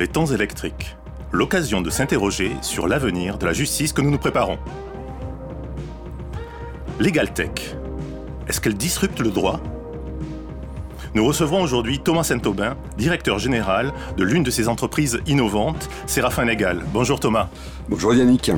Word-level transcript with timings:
Les 0.00 0.08
temps 0.08 0.24
électriques. 0.24 0.96
L'occasion 1.30 1.82
de 1.82 1.90
s'interroger 1.90 2.56
sur 2.62 2.88
l'avenir 2.88 3.36
de 3.36 3.44
la 3.44 3.52
justice 3.52 3.92
que 3.92 4.00
nous 4.00 4.10
nous 4.10 4.16
préparons. 4.16 4.58
LegalTech. 6.98 7.76
Est-ce 8.48 8.62
qu'elle 8.62 8.78
disrupte 8.78 9.20
le 9.20 9.28
droit? 9.28 9.60
Nous 11.12 11.22
recevrons 11.22 11.60
aujourd'hui 11.60 11.98
Thomas 11.98 12.22
Saint-Aubin, 12.22 12.78
directeur 12.96 13.38
général 13.38 13.92
de 14.16 14.24
l'une 14.24 14.42
de 14.42 14.50
ces 14.50 14.68
entreprises 14.68 15.20
innovantes, 15.26 15.90
Séraphin 16.06 16.46
Légal. 16.46 16.82
Bonjour 16.94 17.20
Thomas. 17.20 17.50
Bonjour 17.90 18.14
Yannick. 18.14 18.52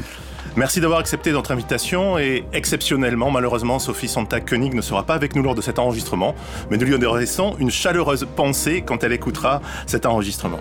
Merci 0.54 0.80
d'avoir 0.80 1.00
accepté 1.00 1.32
notre 1.32 1.50
invitation 1.50 2.18
et 2.18 2.44
exceptionnellement, 2.52 3.32
malheureusement, 3.32 3.80
Sophie 3.80 4.06
Sontag-Koenig 4.06 4.74
ne 4.74 4.80
sera 4.80 5.02
pas 5.02 5.14
avec 5.14 5.34
nous 5.34 5.42
lors 5.42 5.56
de 5.56 5.60
cet 5.60 5.80
enregistrement, 5.80 6.36
mais 6.70 6.76
nous 6.76 6.86
lui 6.86 6.94
adressons 6.94 7.56
une 7.58 7.72
chaleureuse 7.72 8.28
pensée 8.36 8.84
quand 8.86 9.02
elle 9.02 9.12
écoutera 9.12 9.60
cet 9.88 10.06
enregistrement. 10.06 10.60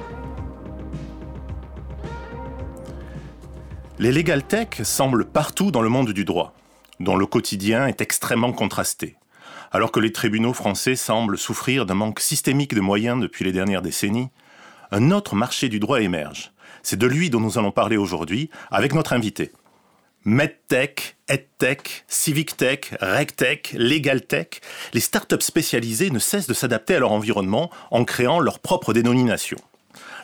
Les 4.01 4.11
legal 4.11 4.41
tech 4.41 4.81
semblent 4.81 5.25
partout 5.25 5.69
dans 5.69 5.83
le 5.83 5.87
monde 5.87 6.11
du 6.11 6.25
droit, 6.25 6.55
dont 6.99 7.15
le 7.15 7.27
quotidien 7.27 7.85
est 7.85 8.01
extrêmement 8.01 8.51
contrasté. 8.51 9.15
Alors 9.71 9.91
que 9.91 9.99
les 9.99 10.11
tribunaux 10.11 10.53
français 10.53 10.95
semblent 10.95 11.37
souffrir 11.37 11.85
d'un 11.85 11.93
manque 11.93 12.19
systémique 12.19 12.73
de 12.73 12.81
moyens 12.81 13.21
depuis 13.21 13.45
les 13.45 13.51
dernières 13.51 13.83
décennies, 13.83 14.29
un 14.89 15.11
autre 15.11 15.35
marché 15.35 15.69
du 15.69 15.79
droit 15.79 16.01
émerge. 16.01 16.51
C'est 16.81 16.97
de 16.97 17.05
lui 17.05 17.29
dont 17.29 17.39
nous 17.39 17.59
allons 17.59 17.71
parler 17.71 17.95
aujourd'hui 17.95 18.49
avec 18.71 18.95
notre 18.95 19.13
invité. 19.13 19.51
MedTech, 20.25 21.17
EdTech, 21.27 22.03
CivicTech, 22.07 22.95
RegTech, 23.01 23.75
LegalTech, 23.77 24.61
les 24.93 24.99
startups 24.99 25.41
spécialisées 25.41 26.09
ne 26.09 26.17
cessent 26.17 26.47
de 26.47 26.55
s'adapter 26.55 26.95
à 26.95 26.99
leur 26.99 27.11
environnement 27.11 27.69
en 27.91 28.03
créant 28.03 28.39
leur 28.39 28.57
propre 28.57 28.93
dénomination. 28.93 29.59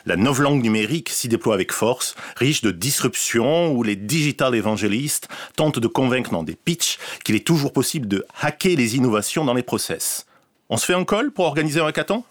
La 0.08 0.16
novlangue 0.16 0.62
numérique 0.62 1.10
s'y 1.10 1.28
déploie 1.28 1.52
avec 1.52 1.70
force, 1.70 2.14
riche 2.36 2.62
de 2.62 2.70
disruptions 2.70 3.72
où 3.72 3.82
les 3.82 3.94
digital 3.94 4.54
évangélistes 4.54 5.28
tentent 5.54 5.80
de 5.80 5.86
convaincre 5.86 6.30
dans 6.30 6.42
des 6.42 6.56
pitchs 6.56 6.98
qu'il 7.26 7.34
est 7.34 7.46
toujours 7.46 7.74
possible 7.74 8.08
de 8.08 8.24
hacker 8.40 8.74
les 8.74 8.96
innovations 8.96 9.44
dans 9.44 9.52
les 9.52 9.62
process. 9.62 10.24
On 10.70 10.78
se 10.78 10.86
fait 10.86 10.94
un 10.94 11.04
call 11.04 11.30
pour 11.30 11.44
organiser 11.44 11.80
un 11.80 11.86
hackathon? 11.86 12.24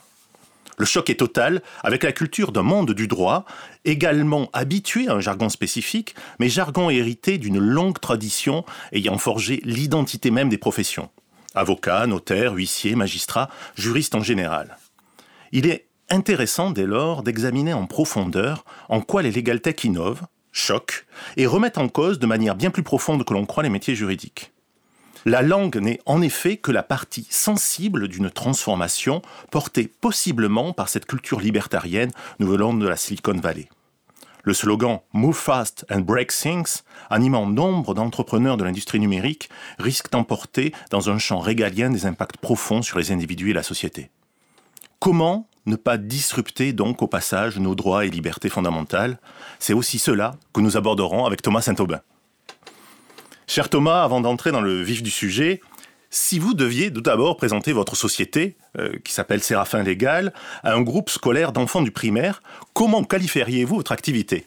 Le 0.80 0.86
choc 0.88 1.12
est 1.12 1.20
total 1.20 1.62
avec 1.84 2.02
la 2.02 2.14
culture 2.14 2.52
d'un 2.52 2.64
monde 2.64 2.94
du 2.94 3.08
droit, 3.08 3.46
également 3.86 4.50
habitué 4.54 5.08
à 5.08 5.14
un 5.14 5.20
jargon 5.20 5.50
spécifique, 5.50 6.16
mais 6.40 6.50
jargon 6.50 6.90
hérité 6.90 7.38
d'une 7.38 7.60
longue 7.60 8.00
tradition 8.00 8.66
ayant 8.92 9.20
forgé 9.20 9.62
l'identité 9.64 10.32
même 10.32 10.50
des 10.50 10.58
professions. 10.58 11.12
Avocats, 11.54 12.08
notaires, 12.08 12.54
huissiers, 12.54 12.96
magistrats, 12.96 13.52
juristes 13.76 14.16
en 14.16 14.24
général. 14.24 14.80
Il 15.52 15.68
est 15.68 15.87
intéressant 16.10 16.72
dès 16.72 16.86
lors 16.86 17.24
d'examiner 17.24 17.74
en 17.74 17.86
profondeur 17.86 18.66
en 18.90 19.02
quoi 19.02 19.22
les 19.22 19.32
legal 19.32 19.62
tech 19.62 19.84
innovent, 19.84 20.24
choquent 20.52 21.06
et 21.36 21.46
remettent 21.46 21.78
en 21.78 21.88
cause 21.88 22.20
de 22.20 22.26
manière 22.26 22.56
bien 22.56 22.72
plus 22.72 22.84
profonde 22.84 23.24
que 23.24 23.34
l'on 23.34 23.46
croit 23.46 23.64
les 23.64 23.70
métiers 23.70 23.96
juridiques. 23.96 24.52
La 25.26 25.42
langue 25.42 25.76
n'est 25.78 26.00
en 26.06 26.22
effet 26.22 26.58
que 26.58 26.72
la 26.72 26.84
partie 26.84 27.28
sensible 27.30 28.08
d'une 28.08 28.30
transformation 28.30 29.22
portée 29.52 29.88
possiblement 29.88 30.72
par 30.72 30.88
cette 30.88 31.06
culture 31.06 31.42
libertarienne 31.42 32.12
nous 32.40 32.56
de 32.56 32.88
la 32.88 32.96
Silicon 32.96 33.38
Valley. 33.38 33.68
Le 34.44 34.54
slogan 34.54 35.02
Move 35.12 35.36
Fast 35.36 35.86
and 35.92 36.00
Break 36.00 36.32
Things, 36.32 36.84
animant 37.10 37.46
nombre 37.46 37.94
d'entrepreneurs 37.94 38.56
de 38.56 38.64
l'industrie 38.64 39.02
numérique, 39.02 39.50
risque 39.78 40.10
d'emporter 40.10 40.74
dans 40.90 41.10
un 41.10 41.18
champ 41.18 41.40
régalien 41.40 41.90
des 41.90 42.06
impacts 42.06 42.38
profonds 42.38 42.82
sur 42.82 42.98
les 42.98 43.12
individus 43.12 43.50
et 43.50 43.54
la 43.54 43.64
société. 43.64 44.10
Comment 45.00 45.50
ne 45.68 45.76
pas 45.76 45.98
disrupter 45.98 46.74
donc 46.74 47.02
au 47.02 47.08
passage 47.08 47.60
nos 47.60 47.76
droits 47.76 48.06
et 48.06 48.10
libertés 48.10 48.50
fondamentales 48.50 49.20
C'est 49.60 49.74
aussi 49.74 50.00
cela 50.00 50.36
que 50.54 50.62
nous 50.62 50.78
aborderons 50.78 51.26
avec 51.26 51.42
Thomas 51.42 51.62
Saint-Aubin. 51.62 52.02
Cher 53.46 53.70
Thomas, 53.70 54.04
avant 54.04 54.22
d'entrer 54.22 54.52
dans 54.52 54.62
le 54.62 54.82
vif 54.82 55.04
du 55.04 55.12
sujet, 55.12 55.62
si 56.10 56.40
vous 56.40 56.54
deviez 56.54 56.92
tout 56.92 57.02
d'abord 57.02 57.38
présenter 57.38 57.74
votre 57.74 57.96
société, 57.96 58.56
euh, 58.78 58.98
qui 59.04 59.14
s'appelle 59.14 59.44
Séraphin 59.44 59.84
Légal, 59.84 60.34
à 60.64 60.74
un 60.74 60.82
groupe 60.82 61.10
scolaire 61.10 61.52
d'enfants 61.52 61.82
du 61.82 61.92
primaire, 61.92 62.42
comment 62.74 63.04
qualifieriez-vous 63.04 63.76
votre 63.76 63.92
activité? 63.92 64.46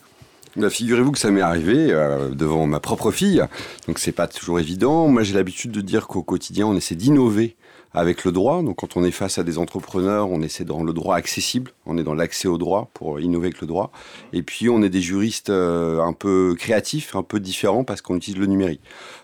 Bah, 0.56 0.70
Figurez-vous 0.70 1.12
que 1.12 1.18
ça 1.18 1.30
m'est 1.30 1.42
arrivé 1.42 1.92
euh, 1.92 2.30
devant 2.30 2.66
ma 2.66 2.80
propre 2.80 3.10
fille, 3.12 3.44
donc 3.86 3.98
c'est 3.98 4.12
pas 4.12 4.26
toujours 4.26 4.58
évident. 4.58 5.06
Moi 5.06 5.22
j'ai 5.22 5.34
l'habitude 5.34 5.70
de 5.70 5.80
dire 5.80 6.06
qu'au 6.08 6.22
quotidien 6.22 6.66
on 6.66 6.76
essaie 6.76 6.96
d'innover 6.96 7.56
avec 7.92 8.24
le 8.24 8.32
droit. 8.32 8.62
Donc 8.62 8.76
quand 8.76 8.96
on 8.96 9.04
est 9.04 9.10
face 9.10 9.38
à 9.38 9.42
des 9.42 9.58
entrepreneurs, 9.58 10.30
on 10.30 10.42
essaie 10.42 10.64
rendre 10.68 10.86
le 10.86 10.92
droit 10.92 11.16
accessible, 11.16 11.72
on 11.86 11.98
est 11.98 12.04
dans 12.04 12.14
l'accès 12.14 12.48
au 12.48 12.58
droit 12.58 12.90
pour 12.94 13.20
innover 13.20 13.48
avec 13.48 13.60
le 13.60 13.66
droit. 13.66 13.90
Et 14.32 14.42
puis 14.42 14.68
on 14.68 14.82
est 14.82 14.90
des 14.90 15.00
juristes 15.00 15.50
euh, 15.50 16.00
un 16.00 16.12
peu 16.12 16.54
créatifs, 16.58 17.16
un 17.16 17.22
peu 17.22 17.40
différents 17.40 17.84
parce 17.84 18.02
qu'on 18.02 18.16
utilise 18.16 18.38
le 18.38 18.46
numérique. 18.46 18.80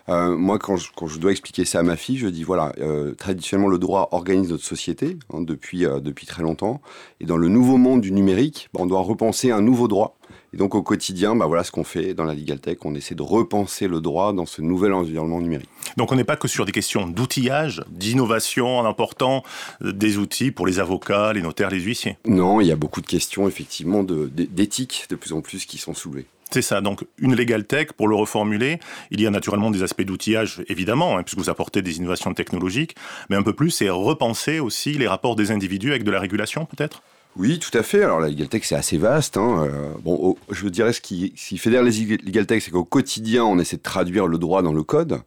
Euh, 0.09 0.35
moi 0.35 0.59
quand 0.59 0.77
je, 0.77 0.89
quand 0.95 1.07
je, 1.07 1.19
dois 1.19 1.31
expliquer 1.31 1.65
ça 1.65 1.79
à 1.79 1.83
ma 1.83 1.95
fille, 1.95 2.17
je 2.17 2.27
dis 2.27 2.43
voilà, 2.43 2.73
euh, 2.79 3.13
traditionnellement 3.15 3.69
le 3.69 3.79
droit 3.79 4.09
organise 4.11 4.49
notre 4.49 4.65
société 4.65 5.17
hein, 5.33 5.41
depuis, 5.41 5.85
depuis 6.01 6.25
très 6.25 6.43
longtemps. 6.43 6.81
Et 7.19 7.25
dans 7.25 7.37
le 7.37 7.49
nouveau 7.49 7.77
monde 7.77 8.01
du 8.01 8.11
numérique, 8.11 8.69
bah, 8.73 8.81
on 8.83 8.85
doit 8.85 9.01
repenser 9.01 9.51
un 9.51 9.61
nouveau 9.61 9.87
droit 9.87 10.17
et 10.57 10.59
donc 10.59 10.73
au 10.73 10.81
quotidien, 10.81 11.35
bah 11.35 11.45
voilà 11.45 11.63
ce 11.63 11.71
qu'on 11.71 11.83
fait 11.83 12.15
dans 12.15 12.23
la 12.23 12.33
Legal 12.33 12.59
Tech, 12.59 12.77
on 12.83 12.95
essaie 12.95 13.13
de 13.13 13.21
repenser 13.21 13.87
le 13.87 14.01
droit 14.01 14.33
dans 14.33 14.47
ce 14.47 14.63
nouvel 14.63 14.91
environnement 14.91 15.39
numérique. 15.39 15.69
Donc 15.97 16.11
on 16.11 16.15
n'est 16.15 16.23
pas 16.23 16.35
que 16.35 16.47
sur 16.47 16.65
des 16.65 16.71
questions 16.71 17.05
d'outillage, 17.05 17.83
d'innovation 17.89 18.79
en 18.79 18.85
important 18.85 19.43
des 19.81 20.17
outils 20.17 20.49
pour 20.49 20.65
les 20.65 20.79
avocats, 20.79 21.31
les 21.33 21.43
notaires, 21.43 21.69
les 21.69 21.79
huissiers. 21.79 22.17
Non, 22.25 22.59
il 22.59 22.65
y 22.65 22.71
a 22.71 22.75
beaucoup 22.75 23.01
de 23.01 23.05
questions 23.05 23.47
effectivement 23.47 24.03
d'éthique 24.03 25.05
de, 25.11 25.15
plus 25.15 25.31
en 25.31 25.41
plus 25.41 25.65
qui 25.65 25.77
sont 25.77 25.93
soulevées. 25.93 26.25
C'est 26.49 26.63
ça, 26.63 26.81
donc 26.81 27.05
une 27.19 27.35
Legal 27.35 27.65
Tech, 27.65 27.89
pour 27.95 28.07
le 28.07 28.15
reformuler, 28.15 28.79
il 29.11 29.21
y 29.21 29.27
a 29.27 29.29
naturellement 29.29 29.69
des 29.69 29.83
aspects 29.83 30.01
d'outillage, 30.01 30.63
évidemment, 30.69 31.17
hein, 31.17 31.23
puisque 31.23 31.37
vous 31.37 31.51
apportez 31.51 31.83
des 31.83 31.97
innovations 31.97 32.33
technologiques, 32.33 32.95
mais 33.29 33.35
un 33.35 33.43
peu 33.43 33.53
plus, 33.53 33.69
c'est 33.69 33.89
repenser 33.89 34.59
aussi 34.59 34.93
les 34.93 35.07
rapports 35.07 35.35
des 35.35 35.51
individus 35.51 35.91
avec 35.91 36.03
de 36.03 36.11
la 36.11 36.21
régulation, 36.21 36.65
peut-être? 36.65 37.03
Oui, 37.37 37.59
tout 37.59 37.75
à 37.77 37.83
fait. 37.83 38.03
Alors 38.03 38.19
la 38.19 38.29
Legal 38.29 38.47
Tech, 38.47 38.63
c'est 38.65 38.75
assez 38.75 38.97
vaste. 38.97 39.37
Hein. 39.37 39.63
Euh, 39.63 39.91
bon, 40.03 40.35
je 40.49 40.67
dirais 40.69 40.91
ce 40.91 41.01
qui, 41.01 41.33
ce 41.35 41.49
qui 41.49 41.57
fédère 41.57 41.83
les 41.83 41.91
Legal 41.91 42.47
Tech, 42.47 42.63
c'est 42.63 42.71
qu'au 42.71 42.83
quotidien, 42.83 43.45
on 43.45 43.59
essaie 43.59 43.77
de 43.77 43.81
traduire 43.81 44.25
le 44.27 44.39
droit 44.39 44.63
dans 44.63 44.73
le 44.73 44.81
code. 44.81 45.21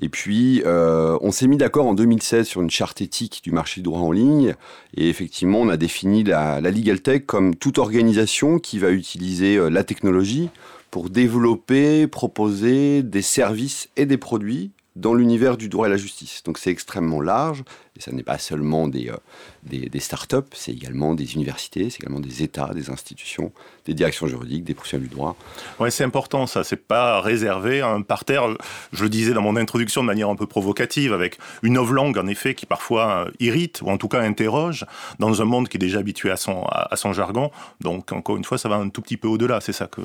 Et 0.00 0.10
puis, 0.10 0.62
euh, 0.66 1.16
on 1.22 1.32
s'est 1.32 1.46
mis 1.46 1.56
d'accord 1.56 1.86
en 1.86 1.94
2016 1.94 2.46
sur 2.46 2.60
une 2.60 2.70
charte 2.70 3.00
éthique 3.00 3.40
du 3.42 3.52
marché 3.52 3.80
du 3.80 3.84
droit 3.84 4.00
en 4.00 4.12
ligne. 4.12 4.54
Et 4.94 5.08
effectivement, 5.08 5.60
on 5.60 5.68
a 5.70 5.78
défini 5.78 6.24
la, 6.24 6.60
la 6.60 6.70
Legal 6.70 7.00
Tech 7.00 7.22
comme 7.26 7.54
toute 7.54 7.78
organisation 7.78 8.58
qui 8.58 8.78
va 8.78 8.90
utiliser 8.90 9.56
euh, 9.56 9.70
la 9.70 9.82
technologie 9.82 10.50
pour 10.90 11.08
développer, 11.08 12.06
proposer 12.06 13.02
des 13.02 13.22
services 13.22 13.88
et 13.96 14.04
des 14.04 14.18
produits 14.18 14.72
dans 14.96 15.12
l'univers 15.12 15.56
du 15.56 15.68
droit 15.68 15.86
et 15.86 15.90
la 15.90 15.98
justice. 15.98 16.42
Donc 16.42 16.58
c'est 16.58 16.70
extrêmement 16.70 17.20
large, 17.20 17.62
et 17.96 18.00
ça 18.00 18.12
n'est 18.12 18.22
pas 18.22 18.38
seulement 18.38 18.88
des, 18.88 19.10
euh, 19.10 19.16
des, 19.62 20.00
start-up, 20.00 20.46
c'est 20.54 20.72
également 20.72 21.14
des 21.14 21.34
universités, 21.34 21.90
c'est 21.90 22.00
également 22.00 22.20
des 22.20 22.42
États, 22.42 22.72
des 22.74 22.90
institutions, 22.90 23.52
des 23.84 23.92
directions 23.92 24.26
juridiques, 24.26 24.64
des 24.64 24.74
professionnels 24.74 25.08
du 25.08 25.14
droit. 25.14 25.36
Oui, 25.78 25.92
c'est 25.92 26.04
important 26.04 26.46
ça, 26.46 26.64
c'est 26.64 26.76
pas 26.76 27.20
réservé 27.20 27.82
à 27.82 27.88
un 27.88 28.00
parterre, 28.00 28.48
je 28.92 29.02
le 29.02 29.10
disais 29.10 29.34
dans 29.34 29.42
mon 29.42 29.56
introduction 29.56 30.00
de 30.00 30.06
manière 30.06 30.30
un 30.30 30.36
peu 30.36 30.46
provocative, 30.46 31.12
avec 31.12 31.38
une 31.62 31.76
langue 31.76 32.16
en 32.16 32.26
effet 32.26 32.54
qui 32.54 32.64
parfois 32.64 33.26
euh, 33.26 33.30
irrite, 33.38 33.82
ou 33.82 33.90
en 33.90 33.98
tout 33.98 34.08
cas 34.08 34.22
interroge, 34.22 34.86
dans 35.18 35.42
un 35.42 35.44
monde 35.44 35.68
qui 35.68 35.76
est 35.76 35.78
déjà 35.78 35.98
habitué 35.98 36.30
à 36.30 36.36
son 36.36 37.12
jargon. 37.12 37.50
Donc 37.80 38.12
encore 38.12 38.36
une 38.36 38.44
fois, 38.44 38.56
ça 38.56 38.70
va 38.70 38.76
un 38.76 38.88
tout 38.88 39.02
petit 39.02 39.18
peu 39.18 39.28
au-delà, 39.28 39.60
c'est 39.60 39.72
ça 39.72 39.86
que... 39.86 40.00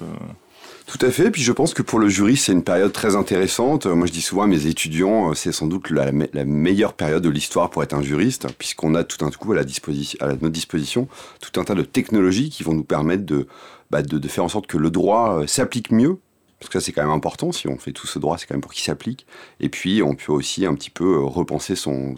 Tout 0.86 0.98
à 1.02 1.12
fait. 1.12 1.32
Puis 1.32 1.42
je 1.42 1.52
pense 1.52 1.74
que 1.74 1.82
pour 1.82 2.00
le 2.00 2.10
jury, 2.10 2.36
c'est 2.36 2.52
une 2.52 2.64
période 2.64 2.92
très 2.92 3.16
intéressante. 3.16 3.86
Moi, 3.86 4.08
je 4.08 4.12
dis 4.12 4.22
souvent 4.22 4.44
à 4.44 4.48
mes 4.48 4.68
étudiants, 4.68 5.32
euh, 5.32 5.34
c'est 5.34 5.52
sans 5.52 5.68
doute 5.68 5.90
la, 5.90 6.12
meilleure 6.12 6.94
période 6.94 7.24
de 7.24 7.30
l'histoire 7.30 7.70
pour 7.70 7.84
être 7.84 7.94
un 7.94 8.02
juriste, 8.02 8.48
puisqu'on 8.58 8.96
a 8.96 9.04
tout 9.04 9.24
un 9.26 9.30
coup 9.32 9.54
à, 9.54 9.56
la 9.56 9.62
à 9.62 10.28
notre 10.28 10.50
disposition 10.50 11.08
tout 11.40 11.60
un 11.60 11.64
tas 11.64 11.76
de 11.76 11.84
technologies 11.84 12.50
qui 12.50 12.64
vont 12.64 12.74
nous 12.74 12.84
permettre 12.84 13.26
de, 13.26 13.48
bah, 13.90 14.02
faire 14.28 14.44
en 14.44 14.50
sorte 14.50 14.68
que 14.68 14.78
le 14.78 14.90
droit 14.90 15.42
euh, 15.42 15.48
s'applique 15.48 15.92
mieux 15.92 16.18
parce 16.62 16.70
que 16.70 16.80
ça 16.80 16.86
c'est 16.86 16.92
quand 16.92 17.02
même 17.02 17.12
important, 17.12 17.52
si 17.52 17.68
on 17.68 17.78
fait 17.80 17.92
tout 17.92 18.06
ce 18.06 18.20
droit, 18.20 18.38
c'est 18.38 18.46
quand 18.46 18.54
même 18.54 18.62
pour 18.62 18.72
qu'il 18.72 18.84
s'applique. 18.84 19.26
Et 19.60 19.68
puis 19.68 20.04
on 20.04 20.14
peut 20.14 20.32
aussi 20.32 20.68
un 20.68 20.76
petit 20.76 20.92
peu 20.92 21.16
euh, 21.16 21.22
repenser 21.22 21.76
son, 21.76 22.16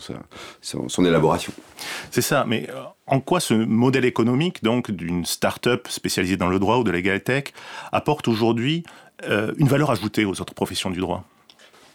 son, 0.61 1.05
élaboration. 1.05 1.53
C'est 2.11 2.21
ça, 2.21 2.43
mais 2.45 2.69
euh, 2.69 2.83
en 3.07 3.21
quoi 3.21 3.39
ce 3.39 3.53
modèle 3.53 4.03
économique 4.03 4.61
donc 4.61 4.91
d'une 4.91 5.23
start-up 5.23 5.87
spécialisée 5.89 6.35
dans 6.35 6.49
le 6.49 6.59
droit 6.59 6.75
ou 6.75 6.83
de 6.83 7.17
tech 7.19 7.45
apporte 7.93 8.27
aujourd'hui 8.27 8.83
euh, 9.23 9.53
une 9.57 9.69
valeur 9.69 9.91
ajoutée 9.91 10.25
aux 10.25 10.41
autres 10.41 10.53
professions 10.53 10.89
du 10.89 10.99
droit? 10.99 11.23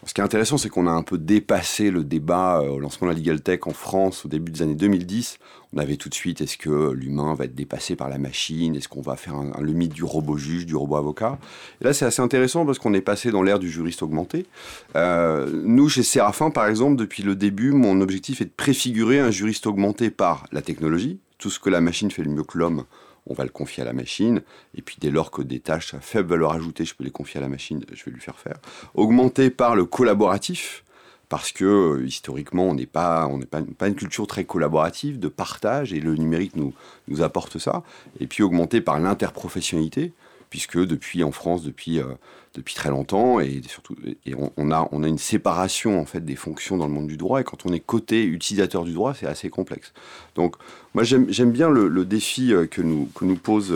Ce 0.09 0.15
qui 0.15 0.21
est 0.21 0.23
intéressant, 0.23 0.57
c'est 0.57 0.69
qu'on 0.69 0.87
a 0.87 0.91
un 0.91 1.03
peu 1.03 1.19
dépassé 1.19 1.91
le 1.91 2.03
débat 2.03 2.61
euh, 2.61 2.69
au 2.69 2.79
lancement 2.79 3.07
de 3.07 3.13
la 3.13 3.19
Legal 3.19 3.41
Tech 3.41 3.59
en 3.67 3.73
France 3.73 4.25
au 4.25 4.27
début 4.27 4.51
des 4.51 4.63
années 4.63 4.73
2010. 4.73 5.37
On 5.71 5.77
avait 5.77 5.97
tout 5.97 6.09
de 6.09 6.15
suite, 6.15 6.41
est-ce 6.41 6.57
que 6.57 6.93
l'humain 6.93 7.35
va 7.35 7.45
être 7.45 7.53
dépassé 7.53 7.95
par 7.95 8.09
la 8.09 8.17
machine? 8.17 8.75
Est-ce 8.75 8.87
qu'on 8.87 9.03
va 9.03 9.15
faire 9.17 9.35
un, 9.35 9.51
un, 9.53 9.61
le 9.61 9.71
mythe 9.71 9.93
du 9.93 10.03
robot 10.03 10.35
juge, 10.35 10.65
du 10.65 10.75
robot 10.75 10.95
avocat? 10.95 11.37
Et 11.79 11.83
là, 11.83 11.93
c'est 11.93 12.05
assez 12.05 12.23
intéressant 12.23 12.65
parce 12.65 12.79
qu'on 12.79 12.95
est 12.95 13.01
passé 13.01 13.29
dans 13.29 13.43
l'ère 13.43 13.59
du 13.59 13.69
juriste 13.69 14.01
augmenté. 14.01 14.47
Euh, 14.95 15.61
nous, 15.63 15.89
chez 15.89 16.01
Séraphin, 16.01 16.49
par 16.49 16.65
exemple, 16.65 16.95
depuis 16.95 17.21
le 17.21 17.35
début, 17.35 17.69
mon 17.69 18.01
objectif 18.01 18.41
est 18.41 18.45
de 18.45 18.49
préfigurer 18.57 19.19
un 19.19 19.29
juriste 19.29 19.67
augmenté 19.67 20.09
par 20.09 20.47
la 20.51 20.63
technologie. 20.63 21.19
Tout 21.37 21.51
ce 21.51 21.59
que 21.59 21.69
la 21.69 21.81
machine 21.81 22.09
fait 22.09 22.23
le 22.23 22.31
mieux 22.31 22.43
que 22.43 22.57
l'homme, 22.57 22.85
on 23.29 23.33
va 23.33 23.43
le 23.43 23.49
confier 23.49 23.83
à 23.83 23.85
la 23.85 23.93
machine. 23.93 24.41
Et 24.75 24.81
puis 24.81 24.97
dès 24.99 25.11
lors 25.11 25.31
que 25.31 25.41
des 25.41 25.59
tâches 25.59 25.93
à 25.93 25.99
faible 25.99 26.29
valeur 26.29 26.53
ajoutée, 26.53 26.83
je 26.83 26.95
peux 26.95 27.03
les 27.03 27.11
confier 27.11 27.39
à 27.39 27.41
la 27.41 27.49
machine, 27.49 27.85
je 27.93 28.03
vais 28.03 28.11
lui 28.11 28.19
faire 28.19 28.39
faire. 28.39 28.57
Augmenté 28.95 29.49
par 29.49 29.75
le 29.75 29.85
collaboratif, 29.85 30.83
parce 31.29 31.51
que 31.51 31.63
euh, 31.63 32.05
historiquement, 32.05 32.65
on 32.65 32.73
n'est 32.73 32.87
pas, 32.87 33.29
une 33.85 33.95
culture 33.95 34.25
très 34.25 34.43
collaborative, 34.43 35.19
de 35.19 35.27
partage, 35.27 35.93
et 35.93 35.99
le 35.99 36.15
numérique 36.15 36.55
nous, 36.55 36.73
nous 37.07 37.21
apporte 37.21 37.59
ça. 37.59 37.83
Et 38.19 38.25
puis 38.25 38.41
augmenté 38.41 38.81
par 38.81 38.99
l'interprofessionnalité, 38.99 40.11
puisque 40.49 40.77
depuis 40.77 41.23
en 41.23 41.31
France, 41.31 41.63
depuis, 41.63 41.99
euh, 41.99 42.05
depuis 42.55 42.73
très 42.73 42.89
longtemps, 42.89 43.39
et 43.39 43.61
surtout, 43.67 43.95
et 44.25 44.33
on, 44.35 44.71
a, 44.71 44.87
on 44.91 45.03
a 45.03 45.07
une 45.07 45.17
séparation 45.17 45.99
en 45.99 46.05
fait 46.05 46.23
des 46.25 46.35
fonctions 46.35 46.77
dans 46.77 46.87
le 46.87 46.93
monde 46.93 47.07
du 47.07 47.17
droit, 47.17 47.41
et 47.41 47.43
quand 47.43 47.65
on 47.65 47.73
est 47.73 47.79
côté 47.79 48.23
utilisateur 48.23 48.83
du 48.83 48.93
droit, 48.93 49.13
c'est 49.13 49.27
assez 49.27 49.49
complexe. 49.49 49.93
Donc, 50.35 50.55
moi, 50.93 51.03
j'aime 51.03 51.51
bien 51.51 51.69
le, 51.69 52.05
défi 52.05 52.53
euh, 52.53 52.65
que 52.65 52.81
nous, 52.81 53.09
que 53.13 53.25
nous 53.25 53.35
pose 53.35 53.73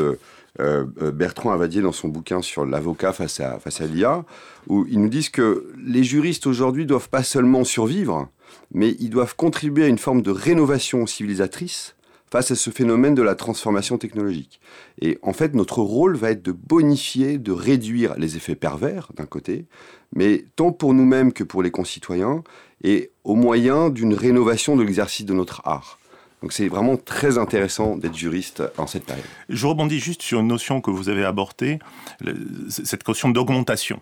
euh, 0.59 0.85
Bertrand 1.11 1.51
Avadier 1.51 1.81
dans 1.81 1.91
son 1.91 2.07
bouquin 2.07 2.41
sur 2.41 2.65
l'avocat 2.65 3.13
face 3.13 3.39
à, 3.39 3.59
face 3.59 3.81
à 3.81 3.85
l'IA, 3.85 4.25
où 4.67 4.85
ils 4.89 4.99
nous 4.99 5.09
disent 5.09 5.29
que 5.29 5.71
les 5.83 6.03
juristes 6.03 6.47
aujourd'hui 6.47 6.85
doivent 6.85 7.09
pas 7.09 7.23
seulement 7.23 7.63
survivre, 7.63 8.29
mais 8.71 8.95
ils 8.99 9.09
doivent 9.09 9.35
contribuer 9.35 9.85
à 9.85 9.87
une 9.87 9.97
forme 9.97 10.21
de 10.21 10.31
rénovation 10.31 11.05
civilisatrice 11.05 11.95
face 12.33 12.49
à 12.49 12.55
ce 12.55 12.71
phénomène 12.71 13.13
de 13.13 13.21
la 13.21 13.35
transformation 13.35 13.99
technologique. 13.99 14.59
Et 14.99 15.19
en 15.21 15.33
fait, 15.33 15.53
notre 15.53 15.83
rôle 15.83 16.17
va 16.17 16.31
être 16.31 16.41
de 16.41 16.51
bonifier, 16.51 17.37
de 17.37 17.51
réduire 17.51 18.15
les 18.17 18.37
effets 18.37 18.55
pervers, 18.55 19.11
d'un 19.15 19.27
côté, 19.27 19.67
mais 20.15 20.45
tant 20.55 20.71
pour 20.71 20.95
nous-mêmes 20.95 21.31
que 21.31 21.43
pour 21.43 21.61
les 21.61 21.69
concitoyens, 21.69 22.43
et 22.83 23.11
au 23.23 23.35
moyen 23.35 23.91
d'une 23.91 24.15
rénovation 24.15 24.75
de 24.75 24.81
l'exercice 24.81 25.27
de 25.27 25.33
notre 25.35 25.61
art. 25.63 25.99
Donc 26.43 26.51
c'est 26.51 26.67
vraiment 26.67 26.97
très 26.97 27.37
intéressant 27.37 27.95
d'être 27.95 28.17
juriste 28.17 28.63
en 28.77 28.85
cette 28.85 29.05
période. 29.05 29.25
Je 29.47 29.65
rebondis 29.65 29.99
juste 29.99 30.21
sur 30.21 30.41
une 30.41 30.47
notion 30.47 30.81
que 30.81 30.91
vous 30.91 31.07
avez 31.07 31.23
abordée, 31.23 31.79
cette 32.67 33.07
notion 33.07 33.29
d'augmentation. 33.29 34.01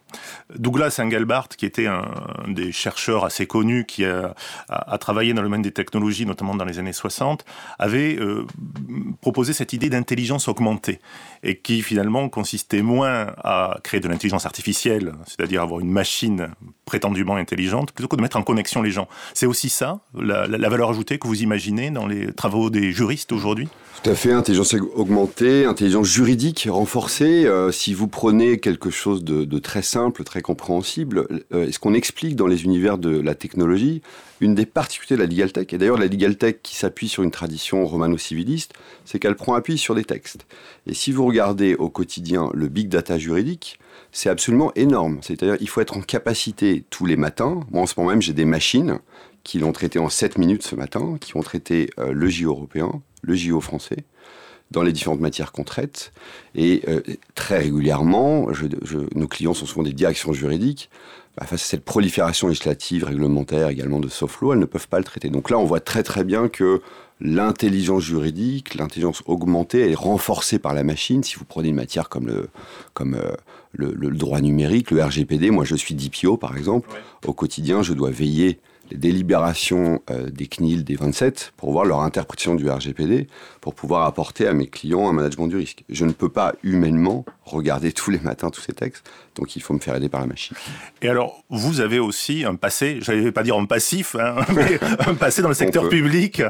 Douglas 0.56 0.98
Engelbart, 1.00 1.50
qui 1.50 1.68
était 1.68 1.86
un, 1.86 2.04
des 2.48 2.72
chercheurs 2.72 3.26
assez 3.26 3.46
connus, 3.46 3.86
qui 3.86 4.06
a, 4.06 4.34
travaillé 5.00 5.36
dans 5.36 5.44
le 5.44 5.50
domaine 5.50 5.62
des 5.62 5.72
technologies, 5.72 6.26
notamment 6.26 6.56
dans 6.56 6.66
les 6.66 6.80
années 6.80 6.94
60, 6.94 7.46
avait 7.78 8.18
euh, 8.18 8.48
proposé 9.22 9.54
cette 9.54 9.74
idée 9.74 9.92
d'intelligence 9.92 10.48
augmentée, 10.48 11.00
et 11.44 11.60
qui 11.60 11.84
finalement 11.84 12.28
consistait 12.28 12.82
moins 12.82 13.36
à 13.44 13.78
créer 13.84 14.00
de 14.00 14.08
l'intelligence 14.08 14.48
artificielle, 14.48 15.14
c'est-à-dire 15.28 15.62
avoir 15.62 15.80
une 15.80 15.92
machine 15.92 16.50
prétendument 16.92 17.38
intelligente, 17.38 17.94
plutôt 17.94 18.10
que 18.10 18.18
de 18.18 18.22
mettre 18.22 18.36
en 18.36 18.44
connexion 18.44 18.82
les 18.82 18.92
gens. 18.92 19.08
C'est 19.34 19.46
aussi 19.46 19.70
ça, 19.70 20.02
la, 20.14 20.46
la 20.46 20.70
valeur 20.70 20.90
ajoutée 20.90 21.20
que 21.20 21.28
vous 21.28 21.42
imaginez 21.42 21.90
dans 21.90 22.06
les 22.06 22.34
travaux 22.34 22.70
des 22.70 22.92
juristes 22.92 23.32
aujourd'hui? 23.32 23.70
Tout 24.04 24.10
à 24.10 24.16
fait, 24.16 24.32
intelligence 24.32 24.74
augmentée, 24.96 25.66
intelligence 25.66 26.08
juridique 26.08 26.68
renforcée. 26.70 27.46
Euh, 27.46 27.72
si 27.72 27.94
vous 27.94 28.08
prenez 28.08 28.60
quelque 28.60 28.90
chose 28.90 29.24
de, 29.24 29.60
très 29.60 29.84
simple, 29.84 30.24
très 30.24 30.42
compréhensible, 30.42 31.28
euh, 31.54 31.68
est-ce 31.68 31.78
qu'on 31.78 31.94
explique 31.94 32.36
dans 32.36 32.48
les 32.48 32.64
univers 32.64 32.98
de 32.98 33.20
la 33.20 33.36
technologie 33.36 34.02
une 34.40 34.56
des 34.56 34.66
particularités 34.66 35.16
de 35.16 35.20
la 35.20 35.28
legal 35.28 35.52
tech, 35.52 35.68
et 35.72 35.78
d'ailleurs 35.78 36.00
la 36.00 36.08
legal 36.08 36.36
tech 36.36 36.56
qui 36.64 36.76
s'appuie 36.76 37.08
sur 37.08 37.22
une 37.22 37.30
tradition 37.30 37.86
romano-civiliste, 37.86 38.74
c'est 39.06 39.20
qu'elle 39.20 39.36
prend 39.36 39.54
appui 39.54 39.78
sur 39.78 39.94
des 39.94 40.04
textes. 40.04 40.48
Et 40.88 40.96
si 40.96 41.12
vous 41.12 41.26
regardez 41.26 41.76
au 41.76 41.90
quotidien 41.90 42.50
le 42.54 42.68
big 42.68 42.90
data 42.90 43.20
juridique, 43.20 43.80
c'est 44.12 44.30
absolument 44.30 44.72
énorme. 44.76 45.20
C'est-à-dire 45.22 45.58
il 45.62 45.70
faut 45.70 45.80
être 45.80 45.96
en 45.96 46.02
capacité 46.02 46.84
tous 46.90 47.06
les 47.06 47.18
matins, 47.18 47.60
moi 47.70 47.84
en 47.84 47.86
ce 47.86 47.94
moment 47.98 48.10
même 48.10 48.22
j'ai 48.22 48.34
des 48.34 48.46
machines 48.46 48.98
qui 49.44 49.60
l'ont 49.60 49.72
traité 49.72 50.00
en 50.00 50.10
7 50.10 50.38
minutes 50.38 50.64
ce 50.64 50.76
matin, 50.76 51.18
qui 51.22 51.38
ont 51.38 51.42
traité 51.42 51.90
euh, 52.00 52.12
le 52.12 52.28
JO 52.28 52.50
européen, 52.50 53.02
le 53.22 53.36
JO 53.36 53.62
français, 53.62 54.04
dans 54.72 54.84
les 54.84 54.92
différentes 54.92 55.20
matières 55.20 55.52
qu'on 55.52 55.64
traite. 55.64 56.12
Et 56.56 56.84
euh, 56.88 57.02
très 57.36 57.60
régulièrement, 57.60 58.48
nos 59.16 59.28
clients 59.28 59.54
sont 59.54 59.66
souvent 59.66 59.84
des 59.84 59.94
directions 59.94 60.34
juridiques. 60.34 60.90
Bah, 61.38 61.46
face 61.46 61.64
à 61.64 61.66
cette 61.66 61.86
prolifération 61.86 62.50
législative, 62.50 63.06
réglementaire, 63.06 63.70
également 63.70 64.00
de 64.00 64.10
soft 64.10 64.42
law, 64.42 64.54
elles 64.54 64.60
ne 64.60 64.66
peuvent 64.66 64.90
pas 64.90 64.98
le 64.98 65.06
traiter. 65.06 65.30
Donc 65.30 65.50
là, 65.50 65.58
on 65.58 65.64
voit 65.64 65.80
très 65.80 66.04
très 66.04 66.26
bien 66.26 66.50
que 66.50 66.82
l'intelligence 67.22 68.04
juridique, 68.04 68.76
l'intelligence 68.76 69.22
augmentée 69.28 69.92
est 69.92 69.96
renforcée 69.96 70.60
par 70.60 70.74
la 70.74 70.84
machine. 70.84 71.24
Si 71.24 71.36
vous 71.36 71.46
prenez 71.46 71.70
une 71.70 71.76
matière 71.76 72.10
comme 72.10 72.28
le, 72.28 72.50
comme, 72.94 73.16
euh, 73.16 73.32
le, 73.74 74.12
droit 74.12 74.42
numérique, 74.42 74.92
le 74.92 75.04
RGPD, 75.04 75.52
moi 75.52 75.64
je 75.64 75.76
suis 75.76 75.96
DPO 75.96 76.36
par 76.38 76.58
exemple, 76.58 76.90
au 77.26 77.34
quotidien, 77.34 77.84
je 77.84 77.94
dois 77.94 78.10
veiller 78.10 78.60
les 78.92 78.98
délibérations 78.98 80.02
euh, 80.12 80.30
des 80.30 80.48
CNIL 80.48 80.84
des 80.84 80.96
27 80.96 81.54
pour 81.58 81.72
voir 81.72 81.86
leur 81.86 82.02
interprétation 82.02 82.56
du 82.56 82.70
RGPD, 82.70 83.28
pour 83.62 83.74
pouvoir 83.74 84.06
apporter 84.06 84.48
à 84.48 84.54
mes 84.54 84.68
clients 84.68 85.10
un 85.10 85.14
management 85.14 85.48
du 85.48 85.56
risque. 85.56 85.84
Je 85.90 86.06
ne 86.06 86.12
peux 86.12 86.30
pas 86.30 86.54
humainement 86.64 87.26
regarder 87.52 87.92
tous 88.02 88.12
les 88.12 88.20
matins 88.20 88.50
tous 88.50 88.62
ces 88.62 88.74
textes, 88.74 89.10
donc 89.36 89.56
il 89.56 89.62
faut 89.62 89.74
me 89.74 89.80
faire 89.80 89.96
aider 89.96 90.10
par 90.10 90.22
la 90.22 90.28
machine. 90.28 90.56
Et 91.02 91.10
alors, 91.10 91.44
vous 91.50 91.80
avez 91.80 92.00
aussi 92.00 92.46
un 92.46 92.56
passé, 92.56 93.00
je 93.02 93.12
n'allais 93.12 93.32
pas 93.32 93.44
dire 93.44 93.56
en 93.56 93.66
passif, 93.66 94.16
hein, 94.16 94.36
mais 94.56 94.80
un 95.08 95.16
passé 95.16 95.42
dans 95.42 95.48
le 95.48 95.54
secteur 95.54 95.90
public. 95.90 96.42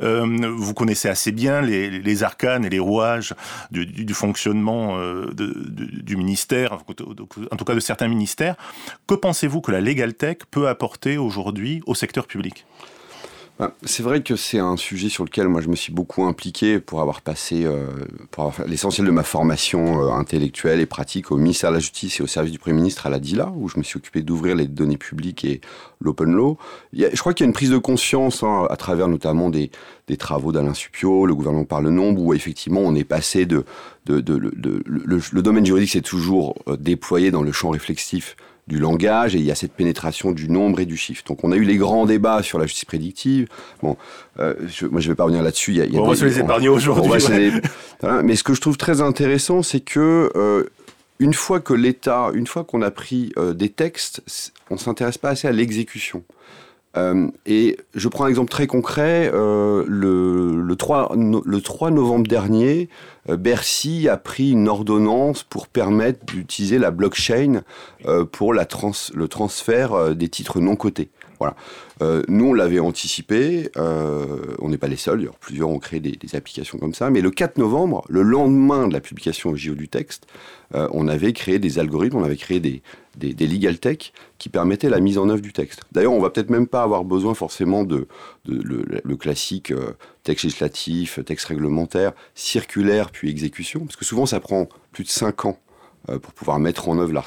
Euh, 0.00 0.54
vous 0.56 0.74
connaissez 0.74 1.08
assez 1.08 1.32
bien 1.32 1.60
les, 1.60 2.22
arcanes 2.22 2.64
et 2.64 2.70
les 2.70 2.78
rouages 2.78 3.34
du, 3.70 4.14
fonctionnement 4.14 4.98
euh, 4.98 5.30
du 5.34 6.16
ministère, 6.16 6.78
en 7.50 7.56
tout 7.56 7.64
cas 7.64 7.74
de 7.74 7.80
certains 7.80 8.08
ministères. 8.08 8.56
Que 9.06 9.14
pensez-vous 9.14 9.60
que 9.60 9.72
la 9.72 9.80
Legal 9.80 10.14
Tech 10.14 10.38
peut 10.50 10.68
apporter 10.68 11.16
aujourd'hui 11.16 11.82
au 11.86 11.94
secteur 11.94 12.26
public? 12.26 12.66
C'est 13.84 14.02
vrai 14.02 14.22
que 14.22 14.36
c'est 14.36 14.58
un 14.58 14.76
sujet 14.76 15.08
sur 15.08 15.24
lequel 15.24 15.48
moi 15.48 15.60
je 15.60 15.68
me 15.68 15.76
suis 15.76 15.92
beaucoup 15.92 16.24
impliqué 16.24 16.80
pour 16.80 17.00
avoir 17.00 17.20
passé 17.20 17.64
euh, 17.64 17.86
l'essentiel 18.66 19.06
de 19.06 19.10
ma 19.10 19.22
formation 19.22 20.02
euh, 20.02 20.12
intellectuelle 20.12 20.80
et 20.80 20.86
pratique 20.86 21.30
au 21.30 21.36
ministère 21.36 21.70
de 21.70 21.76
la 21.76 21.80
Justice 21.80 22.20
et 22.20 22.22
au 22.22 22.26
service 22.26 22.52
du 22.52 22.58
Premier 22.58 22.76
ministre 22.76 23.06
à 23.06 23.10
la 23.10 23.18
DILA, 23.18 23.52
où 23.56 23.68
je 23.68 23.78
me 23.78 23.82
suis 23.82 23.98
occupé 23.98 24.22
d'ouvrir 24.22 24.54
les 24.56 24.66
données 24.66 24.96
publiques 24.96 25.44
et 25.44 25.60
l'open 26.00 26.32
law. 26.32 26.56
je 26.92 27.16
crois 27.18 27.34
qu'il 27.34 27.44
y 27.44 27.46
a 27.46 27.48
une 27.48 27.54
prise 27.54 27.70
de 27.70 27.78
conscience 27.78 28.42
hein, 28.42 28.66
à 28.70 28.76
travers 28.76 29.08
notamment 29.08 29.50
des, 29.50 29.70
travaux 30.18 30.50
d'Alain 30.50 30.74
Supio, 30.74 31.24
le 31.26 31.34
gouvernement 31.34 31.64
par 31.64 31.80
le 31.80 31.90
nombre, 31.90 32.20
où 32.22 32.34
effectivement 32.34 32.80
on 32.80 32.94
est 32.94 33.04
passé 33.04 33.46
de... 33.46 33.64
le, 34.06 35.42
domaine 35.42 35.64
juridique 35.64 35.90
s'est 35.90 36.00
toujours 36.00 36.56
euh, 36.66 36.76
déployé 36.76 37.30
dans 37.30 37.42
le 37.42 37.52
champ 37.52 37.70
réflexif 37.70 38.36
du 38.70 38.78
langage 38.78 39.34
et 39.34 39.38
il 39.38 39.44
y 39.44 39.50
a 39.50 39.56
cette 39.56 39.72
pénétration 39.72 40.30
du 40.30 40.48
nombre 40.48 40.78
et 40.80 40.86
du 40.86 40.96
chiffre. 40.96 41.24
Donc 41.26 41.42
on 41.42 41.50
a 41.50 41.56
eu 41.56 41.64
les 41.64 41.76
grands 41.76 42.06
débats 42.06 42.42
sur 42.42 42.58
la 42.58 42.66
justice 42.66 42.84
prédictive. 42.84 43.48
Bon, 43.82 43.96
euh, 44.38 44.54
moi 44.90 45.00
je 45.00 45.08
vais 45.08 45.16
pas 45.16 45.24
revenir 45.24 45.42
là-dessus. 45.42 45.74
Il 45.74 45.98
on 45.98 46.06
va 46.06 46.14
se 46.14 46.24
les 46.24 46.38
épargner 46.38 46.68
aujourd'hui. 46.68 47.10
Mais 48.22 48.36
ce 48.36 48.44
que 48.44 48.54
je 48.54 48.60
trouve 48.60 48.76
très 48.76 49.00
intéressant, 49.00 49.62
c'est 49.62 49.80
que 49.80 50.30
euh, 50.36 50.64
une 51.18 51.34
fois 51.34 51.58
que 51.60 51.74
l'État, 51.74 52.30
une 52.32 52.46
fois 52.46 52.62
qu'on 52.62 52.82
a 52.82 52.92
pris 52.92 53.32
euh, 53.36 53.52
des 53.52 53.68
textes, 53.68 54.22
on 54.70 54.76
s'intéresse 54.76 55.18
pas 55.18 55.30
assez 55.30 55.48
à 55.48 55.52
l'exécution. 55.52 56.22
Euh, 56.96 57.28
et 57.46 57.76
je 57.94 58.08
prends 58.08 58.24
un 58.24 58.28
exemple 58.28 58.50
très 58.50 58.66
concret. 58.66 59.30
Euh, 59.32 59.84
le, 59.86 60.60
le, 60.60 60.76
3, 60.76 61.14
le 61.14 61.60
3 61.60 61.90
novembre 61.90 62.26
dernier, 62.26 62.88
euh, 63.28 63.36
Bercy 63.36 64.08
a 64.08 64.16
pris 64.16 64.50
une 64.50 64.68
ordonnance 64.68 65.42
pour 65.42 65.68
permettre 65.68 66.24
d'utiliser 66.26 66.78
la 66.78 66.90
blockchain 66.90 67.62
pour 68.32 68.52
le 68.54 69.26
transfert 69.28 70.14
des 70.14 70.28
titres 70.28 70.60
non 70.60 70.76
cotés. 70.76 71.10
Voilà. 71.40 71.56
Euh, 72.02 72.22
nous, 72.28 72.50
on 72.50 72.54
l'avait 72.54 72.80
anticipé. 72.80 73.70
Euh, 73.78 74.54
on 74.58 74.68
n'est 74.68 74.78
pas 74.78 74.88
les 74.88 74.96
seuls. 74.96 75.30
Plusieurs 75.40 75.70
ont 75.70 75.78
créé 75.78 75.98
des, 75.98 76.36
applications 76.36 76.78
comme 76.78 76.92
ça. 76.92 77.08
Mais 77.08 77.22
le 77.22 77.30
4 77.30 77.56
novembre, 77.56 78.04
le 78.08 78.22
lendemain 78.22 78.86
de 78.86 78.92
la 78.92 79.00
publication 79.00 79.50
au 79.50 79.56
JO 79.56 79.74
du 79.74 79.88
texte, 79.88 80.26
euh, 80.74 80.86
on 80.92 81.08
avait 81.08 81.32
créé 81.32 81.58
des 81.58 81.78
algorithmes, 81.78 82.18
on 82.18 82.24
avait 82.24 82.36
créé 82.36 82.60
des, 82.60 82.82
des, 83.16 83.46
legal 83.46 83.78
tech 83.78 84.12
qui 84.38 84.50
permettaient 84.50 84.90
la 84.90 85.00
mise 85.00 85.16
en 85.16 85.30
œuvre 85.30 85.40
du 85.40 85.52
texte. 85.52 85.80
D'ailleurs, 85.92 86.12
on 86.12 86.20
va 86.20 86.28
peut-être 86.28 86.50
même 86.50 86.66
pas 86.66 86.82
avoir 86.82 87.04
besoin 87.04 87.32
forcément 87.32 87.84
de, 87.84 88.06
le, 88.46 89.16
classique 89.16 89.72
texte 90.22 90.44
législatif, 90.44 91.18
texte 91.24 91.46
réglementaire, 91.46 92.12
circulaire 92.34 93.10
puis 93.10 93.30
exécution, 93.30 93.80
parce 93.80 93.96
que 93.96 94.04
souvent 94.04 94.26
ça 94.26 94.38
prend 94.40 94.68
plus 94.92 95.04
de 95.04 95.08
5 95.08 95.46
ans 95.46 95.58
pour 96.06 96.32
pouvoir 96.32 96.58
mettre 96.58 96.88
en 96.88 96.98
œuvre 96.98 97.24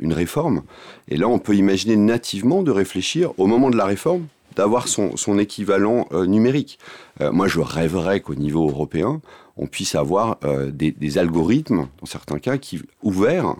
une 0.00 0.12
réforme. 0.12 0.62
Et 1.08 1.16
là, 1.16 1.28
on 1.28 1.38
peut 1.38 1.54
imaginer 1.54 1.96
nativement 1.96 2.62
de 2.62 2.70
réfléchir 2.70 3.32
au 3.38 3.46
moment 3.46 3.68
de 3.70 3.76
la 3.76 3.84
réforme 3.84 4.26
d'avoir 4.54 4.86
son, 4.86 5.38
équivalent 5.38 6.06
euh, 6.12 6.26
numérique. 6.26 6.78
Euh, 7.20 7.32
moi, 7.32 7.48
je 7.48 7.60
rêverais 7.60 8.20
qu'au 8.20 8.34
niveau 8.34 8.68
européen, 8.68 9.20
on 9.56 9.66
puisse 9.66 9.94
avoir 9.94 10.38
des, 10.72 11.18
algorithmes, 11.18 11.88
dans 12.00 12.06
certains 12.06 12.38
cas, 12.38 12.56
qui, 12.56 12.80
ouverts, 13.02 13.54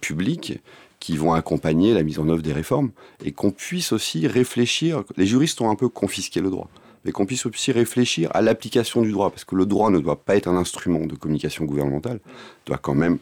publics, 0.00 0.60
qui 1.00 1.16
vont 1.16 1.32
accompagner 1.32 1.94
la 1.94 2.02
mise 2.02 2.18
en 2.18 2.28
œuvre 2.28 2.42
des 2.42 2.52
réformes, 2.52 2.90
et 3.24 3.32
qu'on 3.32 3.50
puisse 3.50 3.92
aussi 3.92 4.26
réfléchir, 4.26 5.02
les 5.16 5.26
juristes 5.26 5.60
ont 5.62 5.70
un 5.70 5.74
peu 5.74 5.88
confisqué 5.88 6.40
le 6.40 6.50
droit, 6.50 6.68
mais 7.04 7.10
qu'on 7.10 7.26
puisse 7.26 7.46
aussi 7.46 7.72
réfléchir 7.72 8.30
à 8.34 8.42
l'application 8.42 9.00
du 9.00 9.10
droit, 9.10 9.30
parce 9.30 9.44
que 9.44 9.56
le 9.56 9.66
droit 9.66 9.90
ne 9.90 9.98
doit 9.98 10.22
pas 10.22 10.36
être 10.36 10.46
un 10.46 10.56
instrument 10.56 11.06
de 11.06 11.14
communication 11.14 11.64
gouvernementale, 11.64 12.20
doit 12.66 12.76
quand 12.76 12.94
même 12.94 13.18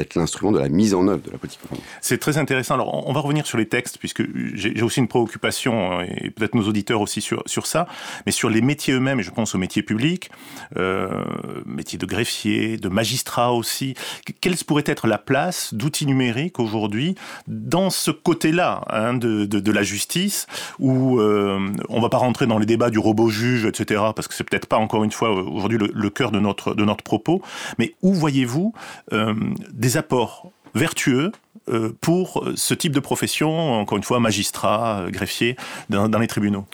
être 0.00 0.14
l'instrument 0.14 0.52
de 0.52 0.58
la 0.58 0.68
mise 0.68 0.94
en 0.94 1.06
œuvre 1.08 1.22
de 1.22 1.30
la 1.30 1.38
politique 1.38 1.60
C'est 2.00 2.18
très 2.18 2.38
intéressant. 2.38 2.74
Alors, 2.74 3.06
on 3.08 3.12
va 3.12 3.20
revenir 3.20 3.46
sur 3.46 3.58
les 3.58 3.66
textes, 3.66 3.98
puisque 3.98 4.22
j'ai 4.54 4.82
aussi 4.82 5.00
une 5.00 5.08
préoccupation, 5.08 6.00
et 6.00 6.30
peut-être 6.30 6.54
nos 6.54 6.68
auditeurs 6.68 7.00
aussi 7.00 7.20
sur, 7.20 7.42
sur 7.46 7.66
ça, 7.66 7.86
mais 8.26 8.32
sur 8.32 8.50
les 8.50 8.62
métiers 8.62 8.94
eux-mêmes, 8.94 9.20
et 9.20 9.22
je 9.22 9.30
pense 9.30 9.54
aux 9.54 9.58
métiers 9.58 9.82
publics, 9.82 10.30
euh, 10.76 11.24
métiers 11.66 11.98
de 11.98 12.06
greffier, 12.06 12.76
de 12.76 12.88
magistrat 12.88 13.52
aussi. 13.52 13.94
Quelle 14.40 14.56
pourrait 14.70 14.84
être 14.86 15.06
la 15.06 15.18
place 15.18 15.74
d'outils 15.74 16.06
numériques 16.06 16.60
aujourd'hui 16.60 17.16
dans 17.48 17.90
ce 17.90 18.12
côté-là 18.12 18.82
hein, 18.88 19.14
de, 19.14 19.44
de, 19.46 19.72
la 19.72 19.82
justice, 19.82 20.46
où 20.78 21.18
euh, 21.18 21.72
on 21.88 22.00
va 22.00 22.08
pas 22.08 22.18
rentrer 22.18 22.46
dans 22.46 22.58
les 22.58 22.66
débats 22.66 22.90
du 22.90 22.98
robot 22.98 23.30
juge, 23.30 23.64
etc., 23.64 24.00
parce 24.14 24.28
que 24.28 24.34
c'est 24.34 24.44
peut-être 24.44 24.66
pas 24.66 24.76
encore 24.76 25.02
une 25.02 25.10
fois 25.10 25.30
aujourd'hui 25.30 25.78
le, 25.78 26.10
cœur 26.10 26.30
de 26.30 26.38
notre, 26.38 26.74
de 26.74 26.84
notre 26.84 27.02
propos, 27.02 27.42
mais 27.78 27.94
où 28.02 28.14
voyez-vous 28.14 28.72
euh, 29.12 29.34
des 29.72 29.89
apports 29.96 30.50
vertueux 30.74 31.32
euh, 31.68 31.92
pour 32.00 32.44
ce 32.54 32.74
type 32.74 32.92
de 32.92 33.00
profession, 33.00 33.74
encore 33.74 33.98
une 33.98 34.04
fois, 34.04 34.20
magistrat, 34.20 35.00
euh, 35.00 35.10
greffier, 35.10 35.56
dans, 35.88 36.06
les 36.18 36.26
tribunaux 36.26 36.64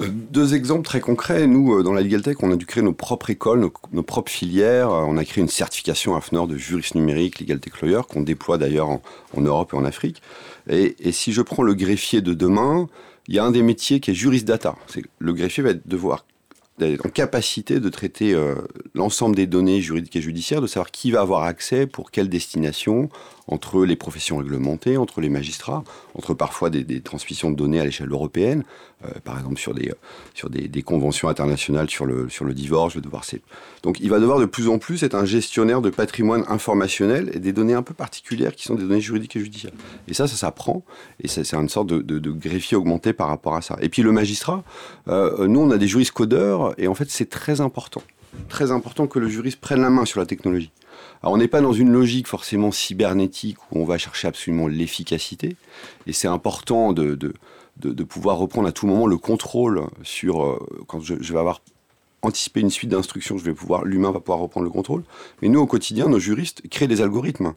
deux 0.00 0.56
exemples 0.56 0.84
très 0.84 0.98
concrets. 0.98 1.46
Nous, 1.46 1.84
dans 1.84 1.92
la 1.92 2.02
Legal 2.02 2.20
Tech, 2.20 2.38
on 2.42 2.50
a 2.50 2.56
dû 2.56 2.66
créer 2.66 2.82
nos 2.82 2.92
propres 2.92 3.30
écoles, 3.30 3.70
nos, 3.92 4.02
propres 4.02 4.32
filières. 4.32 4.90
On 4.90 5.16
a 5.16 5.24
créé 5.24 5.40
une 5.40 5.48
certification 5.48 6.16
AFNOR 6.16 6.48
de 6.48 6.56
juriste 6.56 6.96
numérique, 6.96 7.38
Legal 7.38 7.60
Tech 7.60 7.80
Lawyer, 7.80 8.00
qu'on 8.08 8.22
déploie 8.22 8.58
d'ailleurs 8.58 8.88
en, 8.88 9.00
Europe 9.36 9.72
et 9.72 9.76
en 9.76 9.84
Afrique. 9.84 10.20
Et, 10.68 10.96
et, 10.98 11.12
si 11.12 11.32
je 11.32 11.42
prends 11.42 11.62
le 11.62 11.74
greffier 11.74 12.22
de 12.22 12.34
demain, 12.34 12.88
il 13.28 13.36
y 13.36 13.38
a 13.38 13.44
un 13.44 13.52
des 13.52 13.62
métiers 13.62 14.00
qui 14.00 14.10
est 14.10 14.14
juriste 14.14 14.48
data. 14.48 14.74
Le 15.20 15.32
greffier 15.32 15.62
va 15.62 15.74
devoir 15.74 16.24
d'être 16.78 17.06
en 17.06 17.08
capacité 17.08 17.80
de 17.80 17.88
traiter 17.88 18.34
euh, 18.34 18.56
l'ensemble 18.94 19.36
des 19.36 19.46
données 19.46 19.80
juridiques 19.80 20.16
et 20.16 20.20
judiciaires, 20.20 20.60
de 20.60 20.66
savoir 20.66 20.90
qui 20.90 21.10
va 21.10 21.20
avoir 21.20 21.44
accès, 21.44 21.86
pour 21.86 22.10
quelle 22.10 22.28
destination, 22.28 23.08
entre 23.46 23.84
les 23.84 23.96
professions 23.96 24.38
réglementées, 24.38 24.96
entre 24.96 25.20
les 25.20 25.28
magistrats, 25.28 25.84
entre 26.14 26.34
parfois 26.34 26.70
des, 26.70 27.00
transmissions 27.00 27.50
de 27.50 27.56
données 27.56 27.80
à 27.80 27.84
l'échelle 27.84 28.10
européenne, 28.10 28.64
euh, 29.04 29.08
par 29.22 29.38
exemple 29.38 29.58
sur 29.58 29.74
des, 29.74 29.92
sur 30.32 30.48
des, 30.48 30.82
conventions 30.82 31.28
internationales 31.28 31.90
sur 31.90 32.06
le, 32.06 32.28
sur 32.28 32.44
le 32.44 32.54
divorce, 32.54 32.96
devoir 32.96 33.24
Donc 33.82 34.00
il 34.00 34.10
va 34.10 34.18
devoir 34.18 34.38
de 34.38 34.46
plus 34.46 34.68
en 34.68 34.78
plus 34.78 35.02
être 35.02 35.14
un 35.14 35.24
gestionnaire 35.24 35.82
de 35.82 35.90
patrimoine 35.90 36.44
informationnel 36.48 37.30
et 37.34 37.38
des 37.38 37.52
données 37.52 37.74
un 37.74 37.82
peu 37.82 37.94
particulières 37.94 38.54
qui 38.54 38.64
sont 38.64 38.74
des 38.74 38.82
données 38.82 39.00
juridiques 39.00 39.36
et 39.36 39.40
judiciaires. 39.40 39.72
Et 40.08 40.14
ça, 40.14 40.26
ça 40.26 40.36
s'apprend, 40.36 40.82
et 41.20 41.28
c'est 41.28 41.54
une 41.54 41.68
sorte 41.68 41.88
de, 41.88 42.00
de, 42.00 42.30
greffier 42.32 42.76
augmenté 42.76 43.12
par 43.12 43.28
rapport 43.28 43.54
à 43.54 43.62
ça. 43.62 43.76
Et 43.80 43.88
puis 43.88 44.02
le 44.02 44.12
magistrat, 44.12 44.64
euh, 45.08 45.46
nous 45.46 45.60
on 45.60 45.70
a 45.70 45.78
des 45.78 45.88
juristes 45.88 46.12
codeurs, 46.12 46.74
et 46.78 46.88
en 46.88 46.94
fait 46.94 47.10
c'est 47.10 47.28
très 47.28 47.60
important, 47.60 48.02
très 48.48 48.70
important 48.70 49.06
que 49.06 49.18
le 49.18 49.28
juriste 49.28 49.60
prenne 49.60 49.82
la 49.82 49.90
main 49.90 50.04
sur 50.04 50.20
la 50.20 50.26
technologie. 50.26 50.70
Alors 51.24 51.32
on 51.32 51.38
n'est 51.38 51.48
pas 51.48 51.62
dans 51.62 51.72
une 51.72 51.90
logique 51.90 52.26
forcément 52.26 52.70
cybernétique 52.70 53.56
où 53.72 53.80
on 53.80 53.86
va 53.86 53.96
chercher 53.96 54.28
absolument 54.28 54.68
l'efficacité, 54.68 55.56
et 56.06 56.12
c'est 56.12 56.28
important 56.28 56.92
de, 56.92 57.32
pouvoir 58.06 58.36
reprendre 58.36 58.68
à 58.68 58.72
tout 58.72 58.86
moment 58.86 59.06
le 59.06 59.16
contrôle 59.16 59.86
sur, 60.02 60.44
euh, 60.44 60.58
quand 60.86 61.00
je, 61.00 61.14
vais 61.14 61.38
avoir 61.38 61.62
anticipé 62.20 62.60
une 62.60 62.68
suite 62.68 62.90
d'instructions, 62.90 63.38
je 63.38 63.44
vais 63.44 63.54
pouvoir, 63.54 63.86
l'humain 63.86 64.10
va 64.10 64.20
pouvoir 64.20 64.38
reprendre 64.40 64.64
le 64.64 64.70
contrôle. 64.70 65.02
Mais 65.40 65.48
nous, 65.48 65.60
au 65.60 65.66
quotidien, 65.66 66.08
nos 66.08 66.18
juristes 66.18 66.60
créent 66.68 66.88
des 66.88 67.00
algorithmes. 67.00 67.54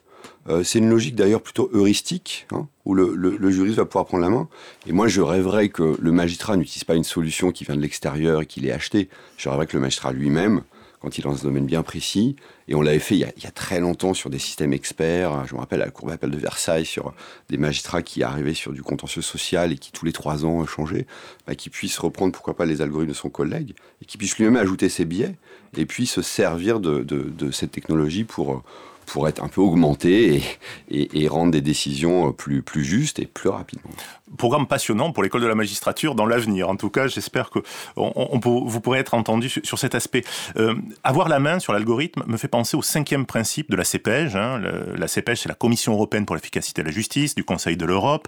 Euh, 0.48 0.64
c'est 0.64 0.80
une 0.80 0.90
logique 0.90 1.16
d'ailleurs 1.16 1.42
plutôt 1.42 1.70
heuristique, 1.74 2.48
hein, 2.54 2.70
où 2.86 2.94
le, 2.94 3.16
le, 3.16 3.52
juriste 3.52 3.76
va 3.76 3.86
pouvoir 3.86 4.06
prendre 4.06 4.24
la 4.24 4.30
main. 4.30 4.48
Et 4.86 4.94
moi, 4.94 5.10
je 5.10 5.20
rêverais 5.20 5.68
que 5.68 5.98
le 6.00 6.12
magistrat 6.14 6.56
n'utilise 6.56 6.86
pas 6.86 6.96
une 6.96 7.04
solution 7.04 7.52
qui 7.52 7.66
vient 7.66 7.76
de 7.76 7.82
l'extérieur 7.82 8.44
et 8.44 8.46
qu'il 8.46 8.66
ait 8.66 8.72
acheté. 8.72 9.10
Je 9.36 9.50
rêverais 9.50 9.68
que 9.68 9.76
le 9.76 9.82
magistrat 9.82 10.14
lui-même 10.14 10.64
quand 11.08 11.18
il 11.18 11.22
est 11.22 11.30
dans 11.30 11.40
un 11.40 11.44
domaine 11.44 11.66
bien 11.66 11.84
précis. 11.84 12.36
Et 12.68 12.76
on 12.76 12.82
l'avait 12.82 13.00
fait 13.00 13.16
il 13.16 13.22
y, 13.22 13.48
a, 13.48 13.52
très 13.52 13.80
longtemps 13.80 14.14
sur 14.14 14.30
des 14.30 14.40
systèmes 14.40 14.74
experts. 14.74 15.48
Je 15.48 15.56
me 15.56 15.60
rappelle 15.60 15.82
à 15.82 15.86
la 15.86 15.92
Cour 15.92 16.10
d'appel 16.10 16.32
de 16.32 16.38
Versailles 16.38 16.86
sur 16.86 17.14
des 17.48 17.58
magistrats 17.58 18.02
qui 18.02 18.24
arrivaient 18.24 18.54
sur 18.54 18.74
du 18.74 18.84
contentieux 18.84 19.22
social 19.22 19.72
et 19.72 19.78
qui 19.78 19.94
tous 19.94 20.06
les 20.06 20.12
trois 20.12 20.44
ans 20.44 20.66
changeaient, 20.66 21.08
bah, 21.48 21.56
qui 21.56 21.70
puissent 21.70 21.98
reprendre 21.98 22.34
pourquoi 22.34 22.58
pas 22.58 22.66
les 22.66 22.82
algorithmes 22.82 23.12
de 23.12 23.16
son 23.16 23.30
collègue 23.30 23.74
et 24.02 24.06
qui 24.06 24.18
puisse 24.18 24.38
lui-même 24.38 24.58
ajouter 24.58 24.90
ses 24.90 25.06
biais 25.06 25.36
et 25.78 25.86
puis 25.86 26.08
se 26.08 26.22
servir 26.22 26.82
de, 26.82 27.06
cette 27.52 27.72
technologie 27.72 28.26
pour 28.26 28.64
pour 29.06 29.30
être 29.30 29.42
un 29.42 29.48
peu 29.48 29.62
augmenté 29.62 30.44
et, 30.92 31.24
et, 31.24 31.30
rendre 31.30 31.54
des 31.54 31.62
décisions 31.62 32.34
plus, 32.34 32.62
plus 32.62 32.84
justes 32.84 33.20
et 33.20 33.26
plus 33.26 33.48
rapidement. 33.48 33.90
Programme 34.38 34.68
passionnant 34.68 35.12
pour 35.12 35.24
l'école 35.24 35.42
de 35.42 35.48
la 35.48 35.56
magistrature 35.56 36.16
dans 36.16 36.26
l'avenir. 36.26 36.70
En 36.70 36.76
tout 36.76 36.90
cas, 36.90 37.08
j'espère 37.08 37.50
que 37.50 37.60
vous 37.96 38.82
pourrez 38.82 39.00
être 39.00 39.14
entendu 39.14 39.50
sur, 39.50 39.80
cet 39.80 39.96
aspect. 39.96 40.24
Euh, 40.58 40.76
avoir 41.04 41.30
la 41.30 41.40
main 41.40 41.60
sur 41.60 41.72
l'algorithme 41.74 42.24
me 42.28 42.38
fait 42.38 42.48
penser 42.48 42.76
au 42.76 42.82
cinquième 42.82 43.26
principe 43.26 43.72
de 43.72 43.76
la 43.76 43.84
CPEJ. 43.84 44.36
Hein. 44.36 44.62
la 44.96 45.08
CPEJ, 45.08 45.42
c'est 45.42 45.50
la 45.50 45.56
Commission 45.56 45.94
européenne 45.94 46.26
pour 46.26 46.36
l'efficacité 46.36 46.82
de 46.82 46.88
la 46.88 46.94
justice 46.94 47.36
du 47.36 47.44
Conseil 47.44 47.78
de 47.78 47.86
l'Europe, 47.86 48.28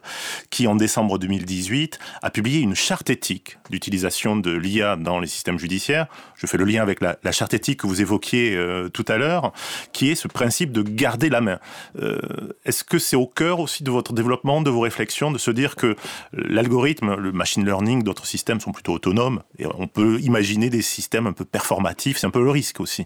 qui 0.50 0.68
en 0.68 0.76
décembre 0.76 1.18
2018 1.18 2.00
a 2.22 2.30
publié 2.30 2.62
une 2.62 2.76
charte 2.76 3.10
éthique 3.10 3.58
d'utilisation 3.70 4.36
de 4.36 4.52
l'IA 4.52 4.96
dans 4.96 5.20
les 5.20 5.28
systèmes 5.28 5.60
judiciaires. 5.60 6.08
Je 6.36 6.48
fais 6.48 6.58
le 6.58 6.66
lien 6.66 6.82
avec 6.82 7.02
la, 7.02 7.18
charte 7.32 7.54
éthique 7.54 7.82
que 7.82 7.88
vous 7.88 8.02
évoquiez 8.02 8.56
euh, 8.56 8.90
tout 8.90 9.06
à 9.08 9.18
l'heure, 9.18 9.52
qui 9.94 10.10
est 10.10 10.16
ce 10.16 10.28
principe 10.28 10.72
de 10.72 10.82
garder 10.82 11.30
la 11.30 11.42
main. 11.42 11.60
Euh, 12.02 12.20
est-ce 12.66 12.84
que 12.84 12.98
c'est 12.98 13.16
au 13.16 13.28
cœur 13.28 13.60
aussi 13.60 13.84
de 13.84 13.92
votre 13.92 14.14
développement, 14.14 14.62
de 14.62 14.70
vos 14.70 14.82
réflexions, 14.82 15.32
de 15.32 15.38
se 15.38 15.52
dire 15.52 15.76
que 15.76 15.89
l'algorithme, 16.34 17.16
le 17.16 17.32
machine 17.32 17.66
learning, 17.66 18.04
d'autres 18.04 18.26
systèmes 18.26 18.60
sont 18.60 18.72
plutôt 18.72 18.94
autonomes 18.94 19.42
et 19.58 19.66
on 19.66 19.88
peut 19.88 20.20
imaginer 20.22 20.70
des 20.70 20.82
systèmes 20.82 21.28
un 21.28 21.34
peu 21.34 21.46
performatifs, 21.46 22.18
c'est 22.18 22.28
un 22.28 22.32
peu 22.32 22.44
le 22.44 22.52
risque 22.52 22.80
aussi 22.80 23.06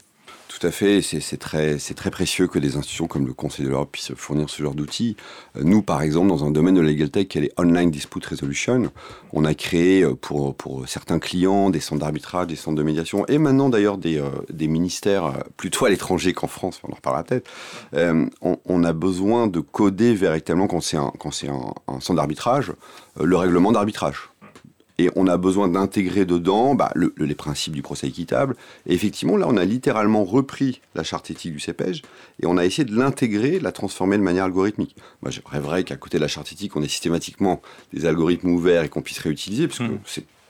tout 0.63 0.71
fait. 0.71 1.01
C'est 1.01 1.37
très, 1.37 1.77
très 1.77 2.09
précieux 2.09 2.47
que 2.47 2.57
des 2.57 2.77
institutions 2.77 3.07
comme 3.07 3.27
le 3.27 3.33
Conseil 3.33 3.65
de 3.65 3.69
l'Europe 3.69 3.91
puissent 3.91 4.13
fournir 4.15 4.49
ce 4.49 4.63
genre 4.63 4.75
d'outils. 4.75 5.17
Euh, 5.57 5.61
nous, 5.63 5.81
par 5.81 6.01
exemple, 6.01 6.29
dans 6.29 6.45
un 6.45 6.51
domaine 6.51 6.75
de 6.75 6.81
la 6.81 6.87
legal 6.87 7.09
tech 7.09 7.27
qui 7.27 7.37
est 7.37 7.41
les 7.41 7.51
Online 7.57 7.91
Dispute 7.91 8.25
Resolution, 8.25 8.91
on 9.33 9.43
a 9.43 9.53
créé 9.53 10.03
euh, 10.03 10.15
pour, 10.15 10.55
pour 10.55 10.87
certains 10.87 11.19
clients 11.19 11.69
des 11.69 11.79
centres 11.79 12.01
d'arbitrage, 12.01 12.47
des 12.47 12.55
centres 12.55 12.77
de 12.77 12.83
médiation, 12.83 13.25
et 13.27 13.37
maintenant 13.37 13.69
d'ailleurs 13.69 13.97
des, 13.97 14.19
euh, 14.19 14.29
des, 14.49 14.67
ministères 14.67 15.43
plutôt 15.57 15.85
à 15.85 15.89
l'étranger 15.89 16.33
qu'en 16.33 16.47
France, 16.47 16.79
on 16.83 16.91
en 16.91 16.95
reparlera 16.95 17.23
peut-être. 17.23 17.49
on, 18.41 18.57
on, 18.65 18.83
a 18.83 18.93
besoin 18.93 19.47
de 19.47 19.59
coder 19.59 20.15
véritablement, 20.15 20.67
quand 20.67 20.81
c'est 20.81 20.97
un, 20.97 21.11
un, 21.23 21.73
un 21.87 21.99
centre 21.99 22.15
d'arbitrage, 22.15 22.71
le 23.21 23.35
règlement 23.35 23.71
d'arbitrage 23.71 24.29
et 24.99 25.09
on 25.15 25.27
a 25.27 25.37
besoin 25.37 25.67
d'intégrer 25.67 26.25
dedans 26.25 26.75
bah, 26.75 26.91
les 27.17 27.35
principes 27.35 27.73
du 27.73 27.81
procès 27.81 28.07
équitable. 28.07 28.55
Et 28.85 28.93
effectivement, 28.93 29.37
là, 29.37 29.47
on 29.49 29.57
a 29.57 29.65
littéralement 29.65 30.23
repris 30.23 30.81
la 30.95 31.03
charte 31.03 31.31
éthique 31.31 31.53
du 31.53 31.59
CEPEJ 31.59 32.03
et 32.41 32.45
on 32.45 32.57
a 32.57 32.65
essayé 32.65 32.85
de 32.85 32.95
l'intégrer, 32.95 33.59
de 33.59 33.63
la 33.63 33.71
transformer 33.71 34.17
de 34.17 34.23
manière 34.23 34.45
algorithmique. 34.45 34.95
Moi, 35.21 35.31
je 35.31 35.39
rêverais 35.45 35.83
qu'à 35.83 35.95
côté 35.95 36.17
de 36.17 36.21
la 36.21 36.27
charte 36.27 36.51
éthique, 36.51 36.75
on 36.75 36.83
ait 36.83 36.87
systématiquement 36.87 37.61
des 37.91 38.05
algorithmes 38.05 38.49
ouverts 38.49 38.83
et 38.83 38.89
qu'on 38.89 39.01
puisse 39.01 39.19
réutiliser, 39.19 39.67
parce 39.67 39.79
que 39.79 39.83
mmh. 39.85 39.99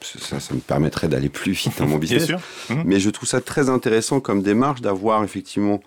ça, 0.02 0.40
ça 0.40 0.54
me 0.54 0.60
permettrait 0.60 1.08
d'aller 1.08 1.30
plus 1.30 1.54
vite 1.54 1.78
dans 1.80 1.88
mon 1.88 1.98
business. 2.00 2.30
Mmh. 2.30 2.76
Mais 2.86 3.00
je 3.00 3.10
trouve 3.10 3.30
ça 3.30 3.40
très 3.40 3.70
intéressant 3.70 4.20
comme 4.20 4.42
démarche 4.42 4.82
d'avoir 4.82 5.24
effectivement 5.24 5.82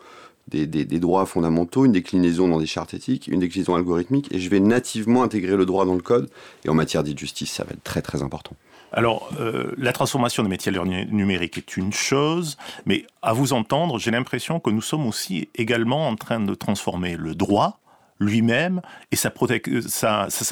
des, 0.49 0.85
droits 1.01 1.27
fondamentaux, 1.27 1.85
une 1.85 1.93
déclinaison 1.93 2.49
dans 2.49 2.59
des 2.59 2.67
chartes 2.67 2.95
éthiques, 2.95 3.29
une 3.29 3.41
déclinaison 3.41 3.75
algorithmique, 3.75 4.29
et 4.33 4.39
je 4.39 4.49
vais 4.49 4.61
nativement 4.61 5.23
intégrer 5.23 5.57
le 5.57 5.67
droit 5.67 5.85
dans 5.85 5.95
le 5.95 6.03
code. 6.03 6.31
Et 6.65 6.69
en 6.69 6.75
matière 6.75 7.03
d'e-justice, 7.03 7.53
ça 7.53 7.65
va 7.65 7.71
être 7.73 7.83
très 7.83 8.03
très 8.03 8.23
important. 8.23 8.55
Alors, 8.93 9.31
euh, 9.41 9.73
la 9.77 9.93
transformation 9.93 10.43
des 10.43 10.49
métiers 10.49 10.73
numériques 11.11 11.59
est 11.59 11.77
une 11.77 11.93
chose, 11.93 12.57
mais 12.87 13.05
à 13.21 13.33
vous 13.33 13.53
entendre, 13.53 13.99
j'ai 13.99 14.11
l'impression 14.11 14.61
que 14.61 14.71
nous 14.71 14.81
sommes 14.81 15.07
aussi 15.07 15.49
également 15.55 16.09
en 16.09 16.17
train 16.17 16.41
de 16.41 16.55
transformer 16.55 17.17
le 17.17 17.35
droit 17.35 17.81
lui-même 18.19 18.81
et 19.13 19.17
sa 19.17 19.31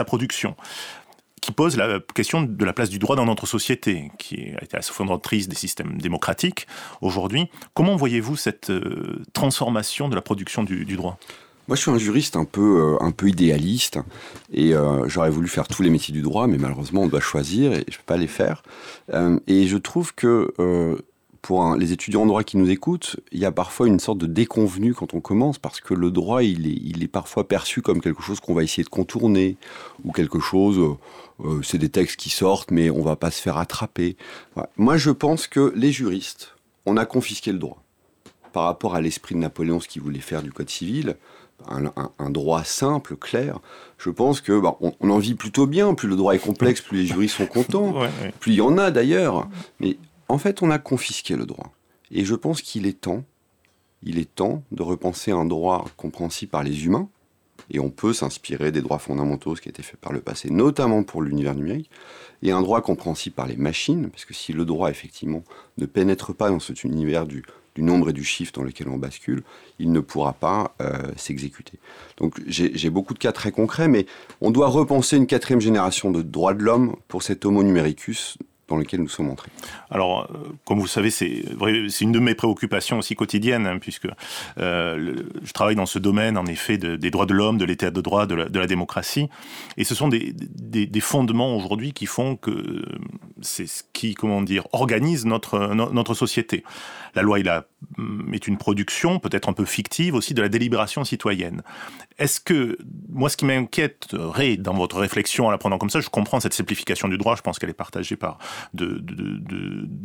production 0.05 0.57
qui 1.45 1.53
pose 1.53 1.77
la 1.77 2.01
question 2.15 2.43
de 2.43 2.65
la 2.65 2.73
place 2.73 2.89
du 2.89 2.99
droit 2.99 3.17
dans 3.17 3.27
notre 3.27 3.47
société, 3.47 4.11
qui 4.19 4.53
a 4.59 4.65
été 4.65 4.77
la 4.77 4.83
fondatrice 4.83 5.47
des 5.47 5.57
systèmes 5.57 5.99
démocratiques 5.99 6.67
aujourd'hui. 7.03 7.51
Comment 7.75 7.97
voyez-vous 7.97 8.37
cette 8.37 8.71
euh, 8.71 9.23
transformation 9.35 10.09
de 10.09 10.15
la 10.15 10.23
production 10.23 10.63
du, 10.65 10.97
droit? 10.97 11.19
Moi, 11.69 11.77
je 11.77 11.83
suis 11.83 11.91
un 11.91 11.99
juriste 11.99 12.37
un 12.37 12.47
peu, 12.47 12.97
euh, 13.01 13.05
un 13.05 13.11
peu 13.11 13.29
idéaliste 13.29 13.99
et 14.55 14.75
euh, 14.75 15.07
j'aurais 15.07 15.29
voulu 15.29 15.49
faire 15.49 15.69
tous 15.69 15.83
les 15.83 15.91
métiers 15.91 16.15
du 16.15 16.23
droit, 16.23 16.47
mais 16.47 16.57
malheureusement, 16.57 17.03
on 17.03 17.09
doit 17.09 17.21
choisir 17.21 17.73
et 17.73 17.85
je 17.89 17.97
ne 17.97 17.99
peux 17.99 18.07
pas 18.07 18.17
les 18.17 18.27
faire. 18.27 18.63
et 19.47 19.67
je 19.67 19.77
trouve 19.77 20.15
que 20.15 20.55
pour 21.45 21.77
les 21.77 21.93
étudiants 21.93 22.23
en 22.23 22.27
droit 22.27 22.43
qui 22.43 22.57
nous 22.57 22.71
écoutent, 22.71 23.17
il 23.31 23.39
y 23.39 23.45
a 23.45 23.53
parfois 23.53 23.87
une 23.87 24.01
sorte 24.01 24.17
de 24.17 24.27
déconvenu 24.27 24.95
quand 24.95 25.13
on 25.13 25.21
commence, 25.21 25.59
parce 25.59 25.79
que 25.79 25.93
le 25.93 26.11
droit, 26.11 26.43
il 26.43 26.67
est, 26.67 26.81
il 26.83 27.05
est 27.05 27.09
parfois 27.09 27.47
perçu 27.47 27.83
comme 27.83 28.01
quelque 28.01 28.23
chose 28.23 28.41
qu'on 28.41 28.55
va 28.55 28.63
essayer 28.63 28.83
de 28.83 28.89
contourner, 28.89 29.59
ou 30.05 30.13
quelque 30.13 30.41
chose, 30.41 30.79
euh, 30.79 30.97
euh, 31.45 31.61
c'est 31.63 31.77
des 31.77 31.91
textes 31.91 32.17
qui 32.17 32.31
sortent, 32.31 32.71
mais 32.71 32.89
on 32.89 33.03
va 33.03 33.17
pas 33.17 33.31
se 33.31 33.43
faire 33.43 33.59
attraper. 33.59 34.17
Moi, 34.79 34.97
je 34.97 35.11
pense 35.11 35.47
que 35.47 35.71
les 35.77 35.93
juristes, 35.93 36.55
on 36.87 36.97
a 36.97 37.05
confisqué 37.05 37.53
le 37.53 37.59
droit. 37.59 37.83
Par 38.55 38.65
rapport 38.65 38.95
à 38.95 39.03
l'esprit 39.03 39.35
de 39.35 39.41
Napoléon, 39.41 39.81
ce 39.81 39.89
qu'il 39.89 40.01
voulait 40.01 40.21
faire 40.21 40.43
du 40.43 40.51
Code 40.51 40.71
civil, 40.71 41.15
un, 41.69 42.31
droit 42.31 42.65
simple, 42.65 43.17
clair, 43.17 43.59
je 43.99 44.09
pense 44.09 44.41
que 44.41 44.59
bah, 44.59 44.79
on, 44.81 45.11
en 45.11 45.19
vit 45.19 45.35
plutôt 45.35 45.67
bien. 45.67 45.93
Plus 45.93 46.09
le 46.09 46.17
droit 46.17 46.35
est 46.35 46.39
complexe, 46.39 46.81
plus 46.81 47.03
les 47.03 47.07
juristes 47.07 47.37
sont 47.37 47.47
contents. 47.47 47.95
Plus 48.41 48.53
il 48.53 48.57
y 48.57 48.61
en 48.63 48.79
a 48.79 48.91
d'ailleurs. 48.91 49.49
Mais 49.79 49.99
en 50.29 50.39
fait, 50.39 50.63
on 50.63 50.71
a 50.71 50.79
confisqué 50.79 51.37
le 51.37 51.47
droit. 51.47 51.73
Et 52.11 52.25
je 52.25 52.35
pense 52.35 52.63
qu'il 52.63 52.87
est 52.87 53.01
temps, 53.01 53.25
il 54.03 54.19
est 54.19 54.35
temps 54.35 54.63
de 54.73 54.83
repenser 54.83 55.31
un 55.31 55.45
droit 55.45 55.85
compréhensible 55.97 56.51
par 56.51 56.63
les 56.63 56.85
humains, 56.85 57.09
et 57.71 57.81
on 57.81 57.91
peut 57.91 58.13
s'inspirer 58.13 58.73
des 58.73 58.83
droits 58.83 58.99
fondamentaux, 58.99 59.57
ce 59.57 59.61
qui 59.61 59.69
a 59.69 59.71
été 59.71 59.83
fait 59.83 59.97
par 59.97 60.13
le 60.13 60.21
passé, 60.21 60.51
notamment 60.51 61.03
pour 61.03 61.23
l'univers 61.23 61.55
numérique, 61.55 61.91
et 62.43 62.51
un 62.51 62.61
droit 62.61 62.83
compréhensible 62.83 63.35
par 63.35 63.47
les 63.47 63.57
machines, 63.57 64.11
parce 64.11 64.25
que 64.25 64.35
si 64.35 64.53
le 64.53 64.65
droit, 64.65 64.91
effectivement, 64.91 65.43
ne 65.79 65.87
pénètre 65.87 66.35
pas 66.35 66.51
dans 66.51 66.61
cet 66.61 66.85
univers 66.85 67.27
du, 67.27 67.43
nombre 67.77 68.11
et 68.11 68.13
du 68.13 68.23
chiffre 68.23 68.53
dans 68.53 68.63
lequel 68.63 68.89
on 68.89 68.99
bascule, 68.99 69.43
il 69.81 69.91
ne 69.91 69.99
pourra 69.99 70.33
pas 70.33 70.75
euh, 70.81 71.11
s'exécuter. 71.17 71.79
Donc 72.19 72.41
j'ai 72.47 72.91
beaucoup 72.91 73.15
de 73.15 73.19
cas 73.19 73.33
très 73.33 73.51
concrets, 73.51 73.89
mais 73.89 74.07
on 74.41 74.53
doit 74.53 74.69
repenser 74.69 75.17
une 75.17 75.27
quatrième 75.27 75.61
génération 75.61 76.13
de 76.13 76.23
droits 76.23 76.55
de 76.55 76.63
l'homme 76.63 76.95
pour 77.09 77.25
cet 77.25 77.45
homo 77.45 77.65
numericus 77.65 78.39
dans 78.69 78.77
lequel 78.77 79.01
nous 79.01 79.09
sommes 79.09 79.31
entrés. 79.31 79.51
Alors, 79.91 80.23
euh, 80.23 80.53
comme 80.65 80.79
vous 80.79 80.85
le 80.85 80.91
savez, 80.91 81.11
c'est 81.11 81.45
une 82.01 82.13
de 82.13 82.19
mes 82.19 82.35
préoccupations 82.35 82.99
aussi 82.99 83.15
quotidiennes, 83.15 83.67
hein, 83.67 83.79
puisque 83.79 84.09
euh, 84.59 85.17
je 85.43 85.53
travaille 85.53 85.77
dans 85.77 85.87
ce 85.87 85.99
domaine, 85.99 86.39
en 86.39 86.47
effet, 86.47 86.79
des 86.79 87.11
droits 87.11 87.27
de 87.27 87.35
l'homme, 87.35 87.59
de 87.59 87.65
l'état 87.65 87.91
de 87.91 88.01
droit, 88.01 88.27
de 88.27 88.35
la, 88.35 88.67
démocratie. 88.67 89.29
Et 89.77 89.85
ce 89.85 89.95
sont 89.95 90.09
des, 90.09 90.35
fondements 91.01 91.55
aujourd'hui 91.57 91.93
qui 91.93 92.07
font 92.07 92.37
que 92.37 92.83
c'est 93.43 93.67
ce 93.67 93.83
qui, 93.93 94.15
comment 94.15 94.41
dire, 94.41 94.67
organise 94.73 95.27
notre, 95.27 95.75
notre 95.75 96.15
société. 96.15 96.65
La 97.15 97.23
loi 97.23 97.39
mm, 97.39 98.35
est 98.35 98.49
une 98.49 98.57
production, 98.57 99.19
peut-être 99.19 99.49
un 99.49 99.53
peu 99.53 99.65
fictive 99.65 100.15
aussi, 100.15 100.35
de 100.35 100.43
la 100.43 100.49
délibération 100.49 101.05
citoyenne. 101.05 101.63
Est-ce 102.19 102.41
que, 102.41 102.79
moi, 103.09 103.29
ce 103.29 103.37
qui 103.37 103.45
m'inquièterait 103.45 104.57
dans 104.57 104.75
votre 104.75 104.99
réflexion 104.99 105.47
en 105.47 105.51
la 105.51 105.59
prenant 105.59 105.79
comme 105.79 105.91
ça, 105.91 106.01
je 106.01 106.09
comprends 106.09 106.39
cette 106.39 106.55
simplification 106.55 107.09
du 107.09 107.19
droit, 107.19 107.35
je 107.35 107.43
pense 107.43 107.59
qu'elle 107.59 107.71
est 107.71 107.75
partagée 107.75 108.17
par 108.17 108.39
de, 108.73 109.03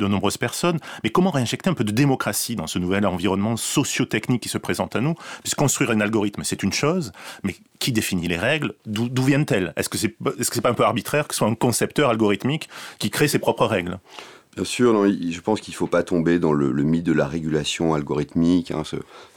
nombreuses 0.06 0.38
personnes, 0.38 0.78
mais 1.04 1.10
comment 1.10 1.30
réinjecter 1.30 1.70
un 1.70 1.74
peu 1.74 1.84
de 1.84 1.92
démocratie 1.92 2.56
dans 2.56 2.66
ce 2.66 2.80
nouvel 2.80 3.06
environnement 3.06 3.56
socio-technique 3.56 4.42
qui 4.42 4.48
se 4.48 4.58
présente 4.58 4.96
à 4.96 5.00
nous? 5.00 5.14
Puisque 5.42 5.58
construire 5.58 5.90
un 5.90 6.00
algorithme, 6.00 6.42
c'est 6.42 6.62
une 6.62 6.72
chose, 6.72 7.12
mais 7.44 7.54
qui 7.78 7.92
définit 7.92 8.26
les 8.26 8.38
règles? 8.38 8.74
D'où 8.86 9.22
viennent-elles? 9.22 9.72
Est-ce 9.76 9.88
que 9.88 9.98
c'est 9.98 10.16
est 10.38 10.42
-ce 10.42 10.60
pas 10.60 10.70
un 10.70 10.74
peu 10.74 10.84
arbitraire 10.84 11.28
que 11.28 11.34
ce 11.34 11.38
soit 11.38 11.48
un 11.48 11.54
concepteur 11.54 12.10
algorithmique 12.10 12.68
qui 12.98 13.10
crée 13.10 13.28
ses 13.28 13.38
propres 13.38 13.66
règles? 13.66 13.98
Bien 14.56 14.64
sûr, 14.64 15.06
je 15.08 15.40
pense 15.40 15.60
qu'il 15.60 15.72
ne 15.72 15.76
faut 15.76 15.86
pas 15.86 16.02
tomber 16.02 16.40
dans 16.40 16.52
le, 16.52 16.72
mythe 16.82 17.04
de 17.04 17.12
la 17.12 17.26
régulation 17.26 17.94
algorithmique, 17.94 18.72
hein, 18.72 18.82
ce, 18.84 18.96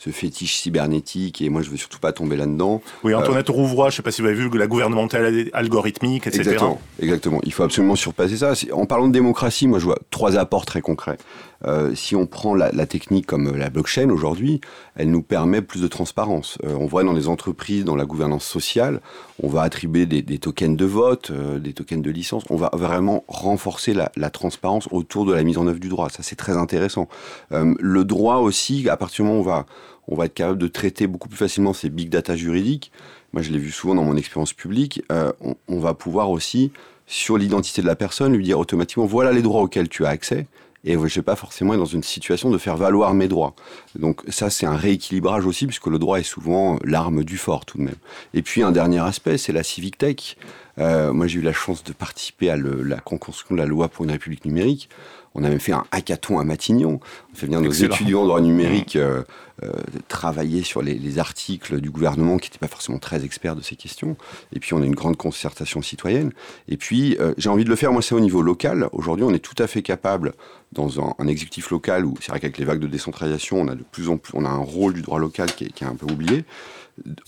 fétiche 0.10 0.56
cybernétique, 0.56 1.42
et 1.42 1.50
moi 1.50 1.62
je 1.62 1.68
ne 1.68 1.72
veux 1.72 1.78
surtout 1.78 2.00
pas 2.00 2.12
tomber 2.12 2.36
là-dedans. 2.36 2.82
Oui, 3.04 3.14
Antoinette 3.14 3.50
euh, 3.50 3.54
Rouvroy, 3.54 3.90
je 3.90 3.94
ne 3.94 3.98
sais 3.98 4.02
pas 4.02 4.12
si 4.12 4.22
vous 4.22 4.28
avez 4.28 4.36
vu, 4.36 4.50
la 4.58 4.68
gouvernementale 4.68 5.50
algorithmique, 5.54 6.26
etc. 6.28 6.42
Exactement, 6.42 6.82
exactement. 7.00 7.40
il 7.44 7.54
faut 7.54 7.64
absolument 7.64 7.96
surpasser 7.96 8.38
ça. 8.38 8.54
En 8.72 8.86
parlant 8.86 9.08
de 9.08 9.14
démocratie, 9.14 9.68
moi 9.68 9.78
je 9.78 9.86
vois 9.86 10.00
trois 10.10 10.36
apports 10.36 10.66
très 10.66 10.82
concrets. 10.82 11.18
Euh, 11.66 11.96
si 11.96 12.16
on 12.16 12.26
prend 12.26 12.56
la, 12.56 12.72
technique 12.86 13.26
comme 13.26 13.56
la 13.56 13.70
blockchain 13.70 14.10
aujourd'hui, 14.10 14.60
elle 14.96 15.10
nous 15.10 15.22
permet 15.22 15.62
plus 15.62 15.82
de 15.82 15.88
transparence. 15.88 16.58
Euh, 16.66 16.76
on 16.78 16.86
voit 16.86 17.04
dans 17.04 17.14
les 17.14 17.28
entreprises, 17.28 17.86
dans 17.86 17.96
la 17.96 18.06
gouvernance 18.06 18.46
sociale, 18.46 19.02
on 19.42 19.48
va 19.48 19.62
attribuer 19.62 20.06
des, 20.06 20.38
tokens 20.40 20.76
de 20.76 20.86
vote, 20.86 21.32
euh, 21.32 21.60
des 21.60 21.74
tokens 21.74 22.02
de 22.02 22.12
licence. 22.12 22.44
On 22.50 22.58
va 22.58 22.70
vraiment 22.74 23.24
renforcer 23.28 23.94
la, 23.94 24.12
la, 24.18 24.30
transparence 24.30 24.90
autour 25.04 25.26
de 25.26 25.34
la 25.34 25.44
mise 25.44 25.58
en 25.58 25.68
œuvre 25.68 25.80
du 25.80 25.90
droit. 25.90 26.10
Ça, 26.10 26.24
c'est 26.24 26.36
très 26.36 26.58
intéressant. 26.58 27.08
le 27.52 28.04
droit 28.04 28.38
aussi, 28.38 28.90
à 28.90 28.98
partir 28.98 29.24
du 29.24 29.30
moment 29.30 29.40
où 29.40 29.44
on 29.44 29.46
va, 29.46 29.66
on 30.08 30.16
va 30.16 30.26
être 30.26 30.34
capable 30.34 30.58
de 30.58 30.68
traiter 30.68 31.08
beaucoup 31.08 31.30
plus 31.30 31.38
facilement 31.38 31.74
ces 31.74 31.90
big 31.90 32.10
data 32.10 32.36
juridiques, 32.36 32.92
moi 33.32 33.42
je 33.42 33.52
l'ai 33.52 33.60
vu 33.60 33.72
souvent 33.72 33.96
dans 33.96 34.04
mon 34.04 34.18
expérience 34.18 34.54
publique, 34.54 35.04
on, 35.10 35.56
on 35.68 35.80
va 35.80 35.94
pouvoir 35.94 36.30
aussi 36.30 36.72
sur 37.08 37.38
l'identité 37.38 37.82
de 37.82 37.88
la 37.88 37.96
personne, 37.96 38.34
lui 38.34 38.44
dire 38.44 38.60
automatiquement 38.60 39.06
voilà 39.06 39.32
les 39.32 39.42
droits 39.42 39.62
auxquels 39.62 39.90
tu 39.90 40.06
as 40.06 40.10
accès, 40.10 40.48
et 40.86 40.94
je 40.94 40.98
ne 40.98 41.08
vais 41.08 41.22
pas 41.22 41.36
forcément 41.36 41.74
être 41.74 41.80
dans 41.80 41.86
une 41.86 42.04
situation 42.04 42.50
de 42.50 42.58
faire 42.58 42.76
valoir 42.76 43.14
mes 43.14 43.30
droits. 43.30 43.56
Donc 43.96 44.22
ça, 44.28 44.50
c'est 44.50 44.66
un 44.66 44.76
rééquilibrage 44.76 45.46
aussi, 45.46 45.66
puisque 45.66 45.88
le 45.88 45.98
droit 45.98 46.20
est 46.20 46.24
souvent 46.24 46.78
l'arme 46.84 47.24
du 47.24 47.38
fort 47.38 47.66
tout 47.66 47.78
de 47.78 47.84
même. 47.84 47.96
Et 48.34 48.42
puis 48.42 48.64
un 48.64 48.72
dernier 48.72 49.00
aspect, 49.00 49.38
c'est 49.38 49.54
la 49.54 49.64
civic 49.64 49.98
tech. 49.98 50.36
Euh, 50.80 51.14
moi, 51.14 51.28
j'ai 51.28 51.40
eu 51.40 51.44
la 51.44 51.54
chance 51.54 51.84
de 51.84 51.94
participer 51.94 52.50
à 52.50 52.58
la 52.58 52.98
construction 52.98 53.56
de 53.56 53.60
la 53.60 53.68
loi 53.68 53.90
pour 53.90 54.06
une 54.06 54.12
république 54.12 54.46
numérique. 54.46 54.90
On 55.36 55.44
a 55.44 55.50
même 55.50 55.60
fait 55.60 55.72
un 55.72 55.84
hackathon 55.92 56.40
à 56.40 56.44
Matignon. 56.44 57.00
On 57.32 57.36
fait 57.36 57.48
venir 57.48 57.60
nos 57.62 57.72
étudiants 57.72 58.22
en 58.22 58.26
droit 58.26 58.42
numérique 58.42 58.96
euh, 58.96 59.24
euh, 59.64 59.72
travailler 60.08 60.62
sur 60.62 60.84
les, 60.84 61.20
articles 61.20 61.82
du 61.82 61.90
gouvernement 61.90 62.38
qui 62.38 62.50
n'étaient 62.50 62.60
pas 62.60 62.68
forcément 62.68 63.00
très 63.00 63.26
experts 63.26 63.56
de 63.56 63.62
ces 63.62 63.76
questions. 63.76 64.16
Et 64.56 64.60
puis, 64.60 64.74
on 64.74 64.82
a 64.82 64.86
une 64.86 64.96
grande 64.96 65.18
concertation 65.18 65.82
citoyenne. 65.82 66.32
Et 66.68 66.78
puis, 66.78 67.18
j'ai 67.38 67.50
envie 67.50 67.64
de 67.64 67.70
le 67.70 67.76
faire, 67.76 67.92
moi, 67.92 68.02
c'est 68.02 68.16
au 68.16 68.20
niveau 68.20 68.42
local. 68.42 68.90
Aujourd'hui, 68.92 69.26
on 69.26 69.34
est 69.34 69.40
tout 69.40 69.56
à 69.58 69.68
fait 69.68 69.82
capable, 69.82 70.34
dans 70.74 71.14
un, 71.20 71.28
exécutif 71.28 71.70
local, 71.70 72.06
où 72.06 72.16
c'est 72.20 72.30
vrai 72.30 72.40
qu'avec 72.40 72.58
les 72.58 72.66
vagues 72.66 72.80
de 72.80 72.88
décentralisation, 72.88 73.62
on 73.62 73.68
a 73.68 73.76
de 73.76 73.84
plus 73.84 74.10
en 74.10 74.18
plus, 74.18 74.34
on 74.36 74.46
a 74.46 74.50
un 74.50 74.58
rôle 74.58 74.94
du 74.94 75.02
droit 75.02 75.20
local 75.20 75.54
qui 75.54 75.66
est 75.66 75.84
un 75.84 75.96
peu 75.96 76.12
oublié 76.12 76.46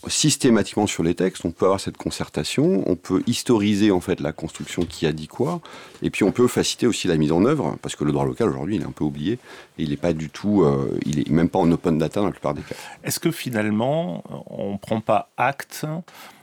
systématiquement 0.08 0.86
sur 0.86 1.04
les 1.04 1.16
textes, 1.16 1.44
on 1.44 1.52
peut 1.52 1.66
avoir 1.66 1.80
cette 1.80 1.98
concertation, 1.98 2.84
on 2.88 2.96
peut 2.96 3.24
historiser 3.26 3.92
en 3.92 4.00
fait 4.00 4.20
la 4.20 4.32
construction 4.32 4.86
qui 4.86 5.08
a 5.08 5.12
dit 5.12 5.28
quoi, 5.28 5.62
et 6.04 6.10
puis 6.10 6.24
on 6.24 6.32
peut 6.32 6.48
faciliter 6.48 6.86
aussi 6.86 7.08
la 7.08 7.18
mise 7.18 7.32
en 7.32 7.44
œuvre, 7.46 7.76
parce 7.82 7.96
que 7.96 8.04
le 8.04 8.12
droit 8.12 8.26
local 8.26 8.50
aujourd'hui 8.50 8.76
il 8.76 8.84
est 8.84 8.86
un 8.86 8.92
peu 8.92 9.04
oublié, 9.04 9.34
et 9.34 9.84
il 9.84 9.90
n'est 9.90 9.98
pas 9.98 10.14
du 10.14 10.30
tout, 10.30 10.62
euh, 10.62 10.98
il 11.06 11.20
est 11.20 11.30
même 11.30 11.50
pas 11.50 11.60
en 11.60 11.72
open 11.72 11.98
data 11.98 12.20
dans 12.20 12.28
la 12.28 12.32
plupart 12.32 12.54
des 12.54 12.62
cas. 12.62 12.76
Est-ce 13.04 13.20
que 13.20 13.32
finalement 13.32 14.24
on 14.48 14.74
ne 14.74 14.78
prend 14.78 15.02
pas 15.02 15.30
acte 15.38 15.86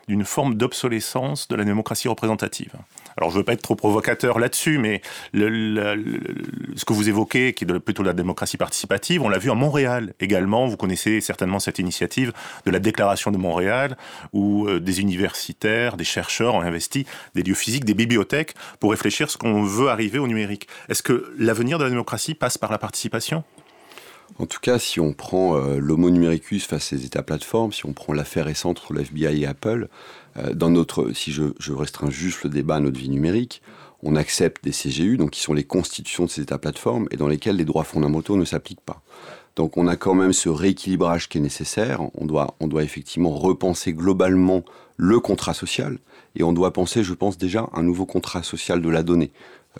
d'une 0.08 0.24
forme 0.24 0.56
d'obsolescence 0.56 1.46
de 1.46 1.54
la 1.54 1.64
démocratie 1.64 2.08
représentative? 2.08 2.74
Alors 3.16 3.30
je 3.30 3.36
ne 3.36 3.40
veux 3.40 3.44
pas 3.44 3.52
être 3.52 3.62
trop 3.62 3.74
provocateur 3.74 4.38
là-dessus, 4.38 4.78
mais 4.78 5.02
ce 5.34 6.84
que 6.84 6.92
vous 6.92 7.08
évoquez, 7.08 7.52
qui 7.52 7.64
est 7.64 7.78
plutôt 7.78 8.02
la 8.02 8.12
démocratie 8.12 8.56
participative, 8.56 9.22
on 9.22 9.28
l'a 9.28 9.38
vu 9.38 9.50
à 9.50 9.54
Montréal 9.54 10.14
également. 10.20 10.66
Vous 10.66 10.76
connaissez 10.76 11.20
certainement 11.20 11.60
cette 11.60 11.78
initiative 11.78 12.32
de 12.64 12.70
la 12.70 12.78
Déclaration 12.78 13.30
de 13.30 13.38
Montréal, 13.38 13.96
où 14.32 14.66
euh, 14.66 14.80
des 14.80 15.00
universitaires, 15.00 15.96
des 15.96 16.04
chercheurs 16.04 16.54
ont 16.54 16.60
investi 16.60 17.06
des 17.34 17.42
lieux 17.42 17.54
physiques, 17.54 17.84
des 17.84 17.94
bibliothèques, 17.94 18.54
pour 18.80 18.90
réfléchir 18.90 19.30
ce 19.30 19.36
qu'on 19.36 19.62
veut 19.62 19.88
arriver 19.88 20.18
au 20.18 20.26
numérique. 20.26 20.68
Est-ce 20.88 21.02
que 21.02 21.32
l'avenir 21.38 21.78
de 21.78 21.84
la 21.84 21.90
démocratie 21.90 22.34
passe 22.34 22.58
par 22.58 22.70
la 22.70 22.78
participation? 22.78 23.44
En 24.38 24.46
tout 24.46 24.60
cas, 24.60 24.78
si 24.78 24.98
on 24.98 25.12
prend 25.12 25.56
euh, 25.56 25.78
l'homo 25.78 26.10
numericus 26.10 26.66
face 26.66 26.84
à 26.84 26.96
ces 26.96 27.04
États 27.04 27.22
plateformes, 27.22 27.72
si 27.72 27.84
on 27.86 27.92
prend 27.92 28.12
l'affaire 28.12 28.46
récente 28.46 28.78
entre 28.78 28.94
l'FBI 28.94 29.42
et 29.42 29.46
Apple, 29.46 29.88
dans 30.54 30.70
notre, 30.70 31.12
si 31.12 31.32
je, 31.32 31.72
restreins 31.72 32.10
juste 32.10 32.44
le 32.44 32.50
débat 32.50 32.76
à 32.76 32.80
notre 32.80 32.98
vie 32.98 33.08
numérique, 33.08 33.62
on 34.02 34.16
accepte 34.16 34.64
des 34.64 34.72
CGU, 34.72 35.16
donc 35.16 35.30
qui 35.30 35.40
sont 35.40 35.54
les 35.54 35.64
constitutions 35.64 36.24
de 36.24 36.30
ces 36.30 36.42
États 36.42 36.58
plateformes, 36.58 37.06
et 37.10 37.16
dans 37.16 37.28
lesquels 37.28 37.56
les 37.56 37.64
droits 37.64 37.84
fondamentaux 37.84 38.36
ne 38.36 38.44
s'appliquent 38.44 38.80
pas. 38.80 39.02
Donc 39.54 39.76
on 39.76 39.86
a 39.86 39.96
quand 39.96 40.14
même 40.14 40.32
ce 40.32 40.48
rééquilibrage 40.48 41.28
qui 41.28 41.38
est 41.38 41.42
nécessaire. 41.42 42.00
On 42.14 42.24
doit, 42.24 42.56
on 42.60 42.66
doit 42.66 42.82
effectivement 42.82 43.30
repenser 43.30 43.92
globalement 43.92 44.64
le 44.96 45.20
contrat 45.20 45.54
social, 45.54 45.98
et 46.34 46.42
on 46.42 46.52
doit 46.52 46.72
penser, 46.72 47.04
je 47.04 47.14
pense 47.14 47.38
déjà, 47.38 47.68
un 47.74 47.82
nouveau 47.82 48.06
contrat 48.06 48.42
social 48.42 48.80
de 48.80 48.88
la 48.88 49.02
donnée. 49.02 49.30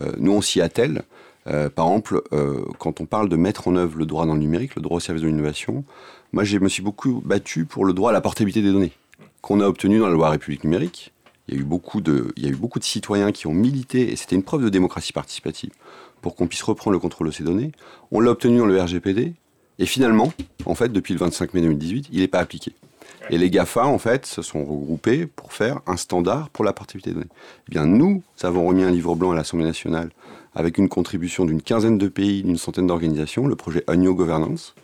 Euh, 0.00 0.12
nous, 0.18 0.32
on 0.32 0.40
s'y 0.40 0.60
attelle. 0.60 1.02
Euh, 1.48 1.68
par 1.68 1.86
exemple, 1.86 2.22
quand 2.78 3.00
on 3.00 3.06
parle 3.06 3.28
de 3.28 3.36
mettre 3.36 3.66
en 3.66 3.74
œuvre 3.74 3.98
le 3.98 4.06
droit 4.06 4.26
dans 4.26 4.34
le 4.34 4.40
numérique, 4.40 4.76
le 4.76 4.82
droit 4.82 4.98
au 4.98 5.00
service 5.00 5.22
de 5.22 5.28
l'innovation, 5.28 5.84
moi, 6.32 6.44
je 6.44 6.58
me 6.58 6.68
suis 6.68 6.82
beaucoup 6.82 7.20
battu 7.24 7.64
pour 7.64 7.84
le 7.84 7.92
droit 7.92 8.10
à 8.10 8.12
la 8.12 8.20
portabilité 8.20 8.62
des 8.62 8.72
données 8.72 8.92
qu'on 9.42 9.60
a 9.60 9.66
obtenu 9.66 9.98
dans 9.98 10.06
la 10.06 10.14
loi 10.14 10.30
République 10.30 10.64
numérique. 10.64 11.12
Il 11.48 11.54
y, 11.54 11.58
a 11.58 11.60
eu 11.60 11.64
beaucoup 11.64 12.00
de, 12.00 12.32
citoyens 12.80 13.32
qui 13.32 13.48
ont 13.48 13.52
milité, 13.52 14.12
et 14.12 14.16
c'était 14.16 14.36
une 14.36 14.44
preuve 14.44 14.62
de 14.62 14.68
démocratie 14.68 15.12
participative, 15.12 15.70
pour 16.22 16.36
qu'on 16.36 16.46
puisse 16.46 16.62
reprendre 16.62 16.92
le 16.92 17.00
contrôle 17.00 17.26
de 17.26 17.32
ces 17.32 17.42
données. 17.42 17.72
On 18.12 18.20
l'a 18.20 18.30
obtenu 18.30 18.58
dans 18.58 18.66
le 18.66 18.80
RGPD, 18.80 19.34
et 19.78 19.86
finalement, 19.86 20.32
en 20.64 20.74
fait, 20.76 20.90
depuis 20.92 21.12
le 21.12 21.18
25 21.18 21.52
mai 21.52 21.60
2018, 21.62 22.08
il 22.12 22.20
n'est 22.20 22.28
pas 22.28 22.38
appliqué. 22.38 22.72
Et 23.30 23.38
les 23.38 23.50
GAFA, 23.50 23.86
en 23.86 23.98
fait, 23.98 24.24
se 24.26 24.40
sont 24.40 24.64
regroupés 24.64 25.26
pour 25.26 25.52
faire 25.52 25.80
un 25.86 25.96
standard 25.96 26.48
pour 26.50 26.64
la 26.64 26.72
portabilité 26.72 27.10
des 27.10 27.14
données. 27.14 27.30
Eh 27.68 27.70
bien, 27.70 27.86
nous 27.86 28.22
avons 28.42 28.66
remis 28.66 28.84
un 28.84 28.90
livre 28.90 29.16
blanc 29.16 29.32
à 29.32 29.34
l'Assemblée 29.34 29.66
nationale 29.66 30.10
avec 30.54 30.78
une 30.78 30.88
contribution 30.88 31.44
d'une 31.44 31.62
quinzaine 31.62 31.98
de 31.98 32.08
pays, 32.08 32.42
d'une 32.42 32.58
centaine 32.58 32.86
d'organisations, 32.86 33.46
le 33.46 33.56
projet 33.56 33.84
Agno 33.88 34.14
Governance. 34.14 34.74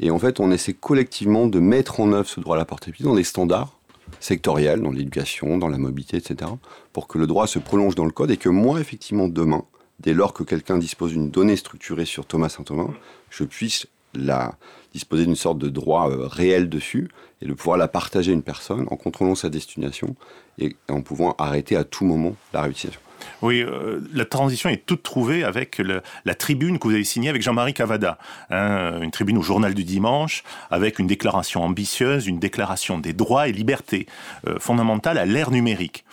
Et 0.00 0.10
en 0.10 0.18
fait, 0.18 0.40
on 0.40 0.50
essaie 0.50 0.74
collectivement 0.74 1.46
de 1.46 1.60
mettre 1.60 2.00
en 2.00 2.12
œuvre 2.12 2.28
ce 2.28 2.40
droit 2.40 2.56
à 2.56 2.58
la 2.58 2.64
portabilité 2.64 3.04
dans 3.04 3.14
des 3.14 3.24
standards 3.24 3.78
sectorielles, 4.24 4.80
dans 4.80 4.90
l'éducation, 4.90 5.58
dans 5.58 5.68
la 5.68 5.76
mobilité, 5.76 6.16
etc., 6.16 6.50
pour 6.94 7.08
que 7.08 7.18
le 7.18 7.26
droit 7.26 7.46
se 7.46 7.58
prolonge 7.58 7.94
dans 7.94 8.06
le 8.06 8.10
code 8.10 8.30
et 8.30 8.38
que 8.38 8.48
moi, 8.48 8.80
effectivement, 8.80 9.28
demain, 9.28 9.64
dès 10.00 10.14
lors 10.14 10.32
que 10.32 10.42
quelqu'un 10.42 10.78
dispose 10.78 11.12
d'une 11.12 11.30
donnée 11.30 11.56
structurée 11.56 12.06
sur 12.06 12.24
Thomas 12.24 12.48
Saint-Thomas, 12.48 12.88
je 13.28 13.44
puisse 13.44 13.86
la 14.14 14.56
disposer 14.94 15.26
d'une 15.26 15.36
sorte 15.36 15.58
de 15.58 15.68
droit 15.68 16.08
euh, 16.08 16.26
réel 16.26 16.70
dessus 16.70 17.10
et 17.42 17.46
de 17.46 17.52
pouvoir 17.52 17.76
la 17.76 17.88
partager 17.88 18.30
à 18.30 18.34
une 18.34 18.42
personne 18.42 18.86
en 18.90 18.96
contrôlant 18.96 19.34
sa 19.34 19.50
destination 19.50 20.16
et 20.58 20.74
en 20.88 21.02
pouvant 21.02 21.34
arrêter 21.36 21.76
à 21.76 21.84
tout 21.84 22.04
moment 22.06 22.34
la 22.54 22.62
réutilisation. 22.62 23.00
Oui, 23.42 23.60
euh, 23.60 24.00
la 24.12 24.24
transition 24.24 24.70
est 24.70 24.84
toute 24.86 25.02
trouvée 25.02 25.44
avec 25.44 25.80
la 26.24 26.34
tribune 26.34 26.78
que 26.78 26.88
vous 26.88 26.94
avez 26.94 27.04
signée 27.04 27.28
avec 27.28 27.42
Jean-Marie 27.42 27.74
Cavada, 27.74 28.18
hein, 28.50 29.00
une 29.02 29.10
tribune 29.10 29.38
au 29.38 29.42
journal 29.42 29.74
du 29.74 29.84
dimanche, 29.84 30.42
avec 30.70 30.98
une 30.98 31.06
déclaration 31.06 31.62
ambitieuse, 31.62 32.26
une 32.26 32.38
déclaration 32.38 32.98
des 32.98 33.12
droits 33.12 33.48
et 33.48 33.52
libertés 33.52 34.06
euh, 34.46 34.58
fondamentales 34.58 35.18
à 35.18 35.26
l'ère 35.26 35.50
numérique. 35.50 36.04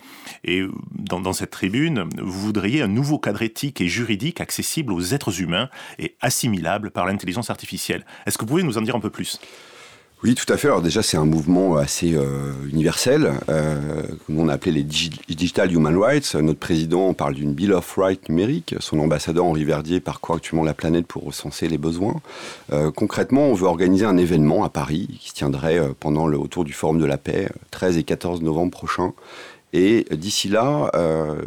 Et 0.44 0.62
dans, 0.92 1.20
dans, 1.20 1.32
cette 1.32 1.50
tribune, 1.50 2.08
vous 2.20 2.40
voudriez 2.40 2.82
un 2.82 2.88
nouveau 2.88 3.18
cadre 3.18 3.42
éthique 3.42 3.80
et 3.80 3.88
juridique 3.88 4.40
accessible 4.40 4.92
aux 4.92 5.14
êtres 5.14 5.40
humains 5.40 5.68
et 5.98 6.16
assimilable 6.20 6.90
par 6.90 7.06
l'intelligence 7.06 7.50
artificielle. 7.50 8.04
Est-ce 8.26 8.38
que 8.38 8.42
vous 8.42 8.48
pouvez 8.48 8.62
nous 8.62 8.78
en 8.78 8.82
dire 8.82 8.96
un 8.96 9.00
peu 9.00 9.10
plus? 9.10 9.38
Oui, 10.22 10.34
tout 10.34 10.50
à 10.52 10.56
fait. 10.56 10.68
Alors 10.68 10.82
déjà, 10.82 11.02
c'est 11.02 11.16
un 11.16 11.24
mouvement 11.24 11.76
assez 11.76 12.14
euh, 12.14 12.52
universel, 12.70 13.32
euh, 13.48 14.02
on 14.42 14.48
a 14.48 14.54
appelé 14.54 14.72
les 14.72 14.82
Digital 14.82 15.72
Human 15.72 15.96
Rights. 15.96 16.34
Notre 16.34 16.58
président 16.58 17.12
parle 17.14 17.34
d'une 17.34 17.52
Bill 17.54 17.72
of 17.72 17.96
Rights 17.96 18.28
numérique. 18.28 18.74
Son 18.80 18.98
ambassadeur 18.98 19.44
Henri 19.44 19.64
Verdier 19.64 20.00
parcourt 20.00 20.36
actuellement 20.36 20.64
la 20.64 20.74
planète 20.74 21.06
pour 21.06 21.24
recenser 21.24 21.68
les 21.68 21.78
besoins. 21.78 22.20
Euh, 22.72 22.90
concrètement, 22.90 23.46
on 23.46 23.54
veut 23.54 23.66
organiser 23.66 24.04
un 24.04 24.16
événement 24.16 24.64
à 24.64 24.68
Paris 24.68 25.08
qui 25.20 25.30
se 25.30 25.34
tiendrait 25.34 25.78
euh, 25.78 25.92
pendant 25.98 26.26
le, 26.26 26.38
du 26.64 26.72
Forum 26.72 26.98
de 26.98 27.04
la 27.04 27.18
paix, 27.18 27.48
13 27.70 27.98
et 27.98 28.04
14 28.04 28.42
novembre 28.42 28.70
prochain. 28.70 29.12
Et 29.72 30.06
d'ici 30.10 30.48
là, 30.48 30.90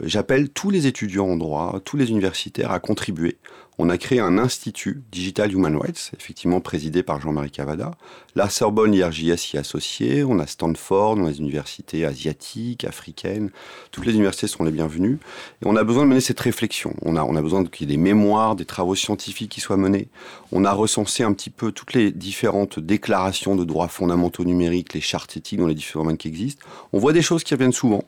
j'appelle 0.01 0.49
tous 0.49 0.71
les 0.71 0.87
étudiants 0.87 1.27
en 1.27 1.37
droit, 1.37 1.79
tous 1.85 1.95
les 1.95 2.09
universitaires 2.09 2.71
à 2.71 2.79
contribuer 2.79 3.37
on 3.77 3.89
a 3.89 3.97
créé 3.97 4.19
un 4.19 4.37
institut 4.37 5.03
Digital 5.11 5.51
Human 5.51 5.75
Rights, 5.75 6.11
effectivement 6.17 6.61
présidé 6.61 7.03
par 7.03 7.19
Jean-Marie 7.19 7.51
Cavada. 7.51 7.91
La 8.35 8.49
Sorbonne 8.49 8.93
IRJS 8.93 9.53
y 9.53 9.55
est 9.55 9.57
associée, 9.57 10.23
on 10.23 10.39
a 10.39 10.47
Stanford, 10.47 11.17
on 11.17 11.25
a 11.25 11.29
les 11.29 11.39
universités 11.39 12.05
asiatiques, 12.05 12.85
africaines, 12.85 13.51
toutes 13.91 14.05
les 14.05 14.13
universités 14.13 14.47
sont 14.47 14.63
les 14.63 14.71
bienvenues. 14.71 15.19
Et 15.61 15.67
on 15.67 15.75
a 15.75 15.83
besoin 15.83 16.03
de 16.03 16.09
mener 16.09 16.21
cette 16.21 16.39
réflexion. 16.39 16.93
On 17.01 17.17
a, 17.17 17.23
on 17.23 17.35
a 17.35 17.41
besoin 17.41 17.65
qu'il 17.65 17.89
y 17.89 17.93
ait 17.93 17.97
des 17.97 18.01
mémoires, 18.01 18.55
des 18.55 18.65
travaux 18.65 18.95
scientifiques 18.95 19.51
qui 19.51 19.61
soient 19.61 19.77
menés. 19.77 20.07
On 20.51 20.63
a 20.63 20.71
recensé 20.71 21.23
un 21.23 21.33
petit 21.33 21.49
peu 21.49 21.71
toutes 21.71 21.93
les 21.93 22.11
différentes 22.11 22.79
déclarations 22.79 23.55
de 23.55 23.65
droits 23.65 23.89
fondamentaux 23.89 24.45
numériques, 24.45 24.93
les 24.93 25.01
chartes 25.01 25.35
éthiques 25.35 25.59
dans 25.59 25.67
les 25.67 25.75
différents 25.75 26.03
domaines 26.05 26.17
qui 26.17 26.29
existent. 26.29 26.65
On 26.93 26.99
voit 26.99 27.13
des 27.13 27.21
choses 27.21 27.43
qui 27.43 27.53
reviennent 27.53 27.73
souvent. 27.73 28.03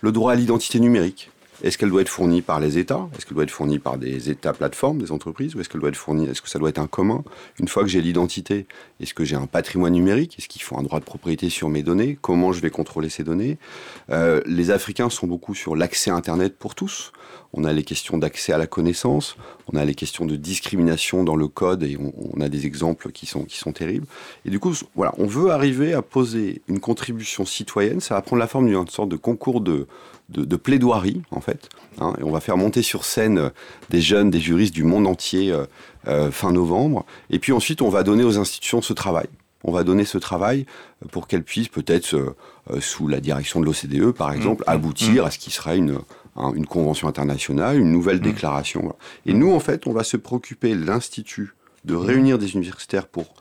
Le 0.00 0.12
droit 0.12 0.32
à 0.32 0.34
l'identité 0.34 0.80
numérique, 0.80 1.30
est-ce 1.62 1.78
qu'elle 1.78 1.90
doit 1.90 2.00
être 2.00 2.08
fournie 2.08 2.42
par 2.42 2.60
les 2.60 2.78
États? 2.78 3.08
Est-ce 3.16 3.26
qu'elle 3.26 3.34
doit 3.34 3.44
être 3.44 3.50
fournie 3.50 3.78
par 3.78 3.98
des 3.98 4.30
États 4.30 4.52
plateformes, 4.52 4.98
des 4.98 5.12
entreprises? 5.12 5.54
Ou 5.54 5.60
est-ce 5.60 5.68
qu'elle 5.68 5.80
doit 5.80 5.90
être 5.90 5.96
fournie 5.96 6.26
Est-ce 6.26 6.42
que 6.42 6.48
ça 6.48 6.58
doit 6.58 6.68
être 6.68 6.78
un 6.78 6.86
commun? 6.86 7.22
Une 7.60 7.68
fois 7.68 7.82
que 7.82 7.88
j'ai 7.88 8.00
l'identité, 8.00 8.66
est-ce 9.00 9.14
que 9.14 9.24
j'ai 9.24 9.36
un 9.36 9.46
patrimoine 9.46 9.92
numérique? 9.92 10.36
Est-ce 10.38 10.48
qu'il 10.48 10.62
faut 10.62 10.76
un 10.76 10.82
droit 10.82 10.98
de 10.98 11.04
propriété 11.04 11.50
sur 11.50 11.68
mes 11.68 11.82
données? 11.82 12.18
Comment 12.20 12.52
je 12.52 12.60
vais 12.60 12.70
contrôler 12.70 13.08
ces 13.08 13.24
données? 13.24 13.58
Euh, 14.10 14.40
Les 14.46 14.70
Africains 14.70 15.10
sont 15.10 15.26
beaucoup 15.26 15.54
sur 15.54 15.76
l'accès 15.76 16.10
à 16.10 16.14
Internet 16.14 16.58
pour 16.58 16.74
tous. 16.74 17.12
On 17.52 17.62
a 17.62 17.72
les 17.72 17.84
questions 17.84 18.18
d'accès 18.18 18.52
à 18.52 18.58
la 18.58 18.66
connaissance, 18.66 19.36
on 19.72 19.76
a 19.76 19.84
les 19.84 19.94
questions 19.94 20.26
de 20.26 20.34
discrimination 20.34 21.22
dans 21.22 21.36
le 21.36 21.46
code 21.46 21.84
et 21.84 21.96
on, 21.96 22.40
a 22.40 22.48
des 22.48 22.66
exemples 22.66 23.12
qui 23.12 23.26
sont, 23.26 23.44
qui 23.44 23.58
sont 23.58 23.72
terribles. 23.72 24.06
Et 24.44 24.50
du 24.50 24.58
coup, 24.58 24.74
voilà, 24.96 25.14
on 25.18 25.26
veut 25.26 25.52
arriver 25.52 25.94
à 25.94 26.02
poser 26.02 26.62
une 26.66 26.80
contribution 26.80 27.44
citoyenne. 27.46 28.00
Ça 28.00 28.14
va 28.14 28.22
prendre 28.22 28.40
la 28.40 28.48
forme 28.48 28.66
d'une 28.66 28.88
sorte 28.88 29.08
de 29.08 29.16
concours 29.16 29.60
de, 29.60 29.86
de, 30.30 30.56
plaidoirie, 30.56 31.22
en 31.30 31.40
fait. 31.40 31.68
Hein, 32.00 32.14
et 32.18 32.22
on 32.22 32.30
va 32.30 32.40
faire 32.40 32.56
monter 32.56 32.82
sur 32.82 33.04
scène 33.04 33.38
euh, 33.38 33.50
des 33.90 34.00
jeunes, 34.00 34.30
des 34.30 34.40
juristes 34.40 34.74
du 34.74 34.84
monde 34.84 35.06
entier 35.06 35.52
euh, 35.52 35.66
euh, 36.08 36.30
fin 36.30 36.52
novembre. 36.52 37.04
Et 37.30 37.38
puis 37.38 37.52
ensuite, 37.52 37.82
on 37.82 37.88
va 37.88 38.02
donner 38.02 38.24
aux 38.24 38.38
institutions 38.38 38.82
ce 38.82 38.92
travail. 38.92 39.28
On 39.62 39.72
va 39.72 39.84
donner 39.84 40.04
ce 40.04 40.18
travail 40.18 40.66
pour 41.10 41.26
qu'elles 41.26 41.42
puissent 41.42 41.68
peut-être, 41.68 42.36
sous 42.80 43.08
la 43.08 43.20
direction 43.20 43.60
de 43.60 43.64
l'OCDE, 43.64 44.10
par 44.10 44.30
mmh. 44.30 44.36
exemple, 44.36 44.64
aboutir 44.66 45.24
mmh. 45.24 45.26
à 45.26 45.30
ce 45.30 45.38
qui 45.38 45.50
sera 45.50 45.74
une, 45.74 46.00
une 46.54 46.66
convention 46.66 47.08
internationale, 47.08 47.78
une 47.78 47.90
nouvelle 47.90 48.18
mmh. 48.18 48.24
déclaration. 48.24 48.94
Et 49.24 49.32
nous, 49.32 49.54
en 49.54 49.60
fait, 49.60 49.86
on 49.86 49.92
va 49.92 50.04
se 50.04 50.18
préoccuper, 50.18 50.74
l'Institut, 50.74 51.54
de 51.86 51.94
réunir 51.94 52.38
des 52.38 52.52
universitaires 52.52 53.06
pour 53.06 53.32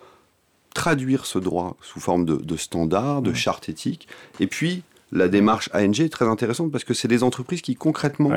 traduire 0.73 1.25
ce 1.25 1.39
droit 1.39 1.75
sous 1.81 1.99
forme 1.99 2.23
de, 2.23 2.37
de 2.37 2.55
standards, 2.55 3.21
de 3.21 3.33
chartes 3.33 3.67
éthiques, 3.67 4.07
et 4.39 4.47
puis 4.47 4.83
la 5.13 5.27
démarche 5.27 5.69
ANG 5.73 6.01
est 6.01 6.11
très 6.11 6.25
intéressante 6.25 6.71
parce 6.71 6.83
que 6.83 6.93
c'est 6.93 7.07
des 7.07 7.23
entreprises 7.23 7.61
qui 7.61 7.75
concrètement 7.75 8.31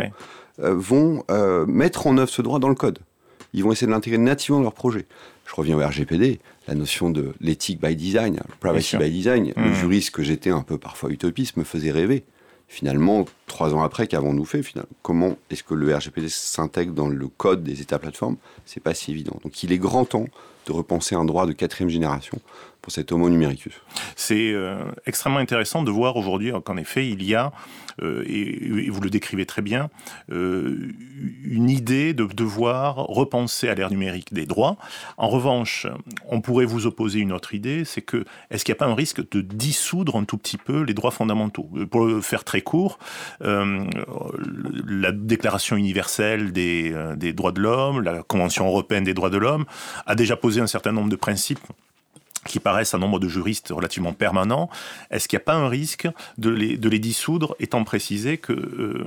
euh, 0.61 0.75
vont 0.75 1.25
euh, 1.31 1.67
mettre 1.67 2.07
en 2.07 2.17
œuvre 2.19 2.31
ce 2.31 2.43
droit 2.43 2.59
dans 2.59 2.69
le 2.69 2.75
code. 2.75 2.99
Ils 3.53 3.65
vont 3.65 3.73
essayer 3.73 3.87
de 3.87 3.93
l'intégrer 3.93 4.19
nativement 4.19 4.59
dans 4.59 4.65
leur 4.65 4.75
projet. 4.75 5.07
Je 5.47 5.55
reviens 5.55 5.77
au 5.77 5.87
RGPD, 5.87 6.41
la 6.69 6.75
notion 6.75 7.11
de 7.11 7.33
l'éthique 7.41 7.81
by 7.81 7.97
design, 7.97 8.41
privacy 8.61 8.97
by 8.99 9.11
design. 9.11 9.53
Le 9.57 9.71
mmh. 9.71 9.75
juriste 9.75 10.11
que 10.11 10.23
j'étais 10.23 10.51
un 10.51 10.63
peu 10.63 10.77
parfois 10.77 11.11
utopiste 11.11 11.57
me 11.57 11.65
faisait 11.65 11.93
rêver. 11.93 12.25
Finalement, 12.69 13.25
trois 13.47 13.73
ans 13.75 13.83
après, 13.83 14.09
qu'avons-nous 14.09 14.45
fait 14.45 14.63
finalement? 14.63 14.91
Comment 15.03 15.37
est-ce 15.51 15.63
que 15.63 15.75
le 15.75 15.95
RGPD 15.95 16.29
s'intègre 16.29 16.93
dans 16.93 17.09
le 17.09 17.29
code 17.29 17.63
des 17.63 17.81
États 17.81 18.01
plateformes? 18.01 18.37
C'est 18.65 18.83
pas 18.83 18.93
si 18.93 19.13
évident. 19.13 19.39
Donc 19.45 19.63
il 19.63 19.73
est 19.73 19.79
grand 19.79 20.05
temps 20.05 20.27
de 20.67 20.73
repenser 20.73 21.15
un 21.15 21.25
droit 21.25 21.47
de 21.47 21.53
quatrième 21.53 21.91
génération 21.91 22.39
pour 22.87 22.93
cet 22.93 23.11
Homo 23.11 23.29
numericus. 23.29 23.75
C'est 24.15 24.53
euh, 24.53 24.77
extrêmement 25.07 25.41
intéressant 25.41 25.83
de 25.83 25.91
voir 25.91 26.17
aujourd'hui 26.17 26.53
qu'en 26.65 26.77
effet, 26.77 27.09
il 27.09 27.25
y 27.25 27.35
a, 27.35 27.51
euh, 28.01 28.23
et, 28.29 28.89
vous 28.91 29.01
le 29.01 29.11
décrivez 29.11 29.45
très 29.45 29.61
bien, 29.61 29.91
euh, 30.31 30.93
une 31.43 31.69
idée 31.69 32.15
de 32.15 32.25
devoir 32.27 32.95
repenser 32.95 33.69
à 33.69 33.75
l'ère 33.75 33.91
numérique 33.91 34.33
des 34.33 34.47
droits. 34.47 34.77
En 35.17 35.29
revanche, 35.29 35.89
on 36.29 36.41
pourrait 36.41 36.65
vous 36.65 36.87
opposer 36.87 37.19
une 37.19 37.33
autre 37.33 37.55
idée, 37.55 37.85
c'est 37.85 38.03
que 38.03 38.25
est-ce 38.51 38.65
qu'il 38.65 38.73
n'y 38.73 38.77
a 38.77 38.85
pas 38.85 38.87
un 38.87 38.95
risque 38.95 39.29
de 39.31 39.41
dissoudre 39.41 40.15
un 40.15 40.25
tout 40.25 40.39
petit 40.39 40.59
peu 40.59 40.83
les 40.83 40.95
droits 40.95 41.11
fondamentaux? 41.11 41.69
Pour 41.91 42.05
le 42.05 42.21
faire 42.21 42.45
très 42.45 42.61
court, 42.61 43.01
la 43.41 45.11
Déclaration 45.11 45.75
universelle 45.75 46.53
des, 46.53 46.95
des 47.17 47.33
droits 47.33 47.51
de 47.51 47.61
l'homme, 47.61 48.01
la 48.01 48.23
Convention 48.23 48.67
européenne 48.67 49.03
des 49.03 49.15
droits 49.15 49.31
de 49.31 49.39
l'homme, 49.39 49.65
a 50.07 50.15
déjà 50.15 50.37
posé 50.37 50.56
un 50.63 50.69
certain 50.69 50.93
nombre 50.93 51.11
de 51.11 51.17
principes 51.17 51.69
qui 52.47 52.61
paraissent 52.61 52.95
un 52.95 52.99
nombre 52.99 53.19
de 53.19 53.29
juristes 53.29 53.69
relativement 53.71 54.13
permanent, 54.13 54.69
est-ce 55.11 55.29
qu'il 55.29 55.37
n'y 55.37 55.43
a 55.43 55.45
pas 55.45 55.55
un 55.55 55.69
risque 55.69 56.09
de 56.39 56.51
les, 56.51 56.99
dissoudre, 56.99 57.57
étant 57.61 57.85
précisé 57.85 58.39
que 58.39 58.53
euh, 58.53 59.05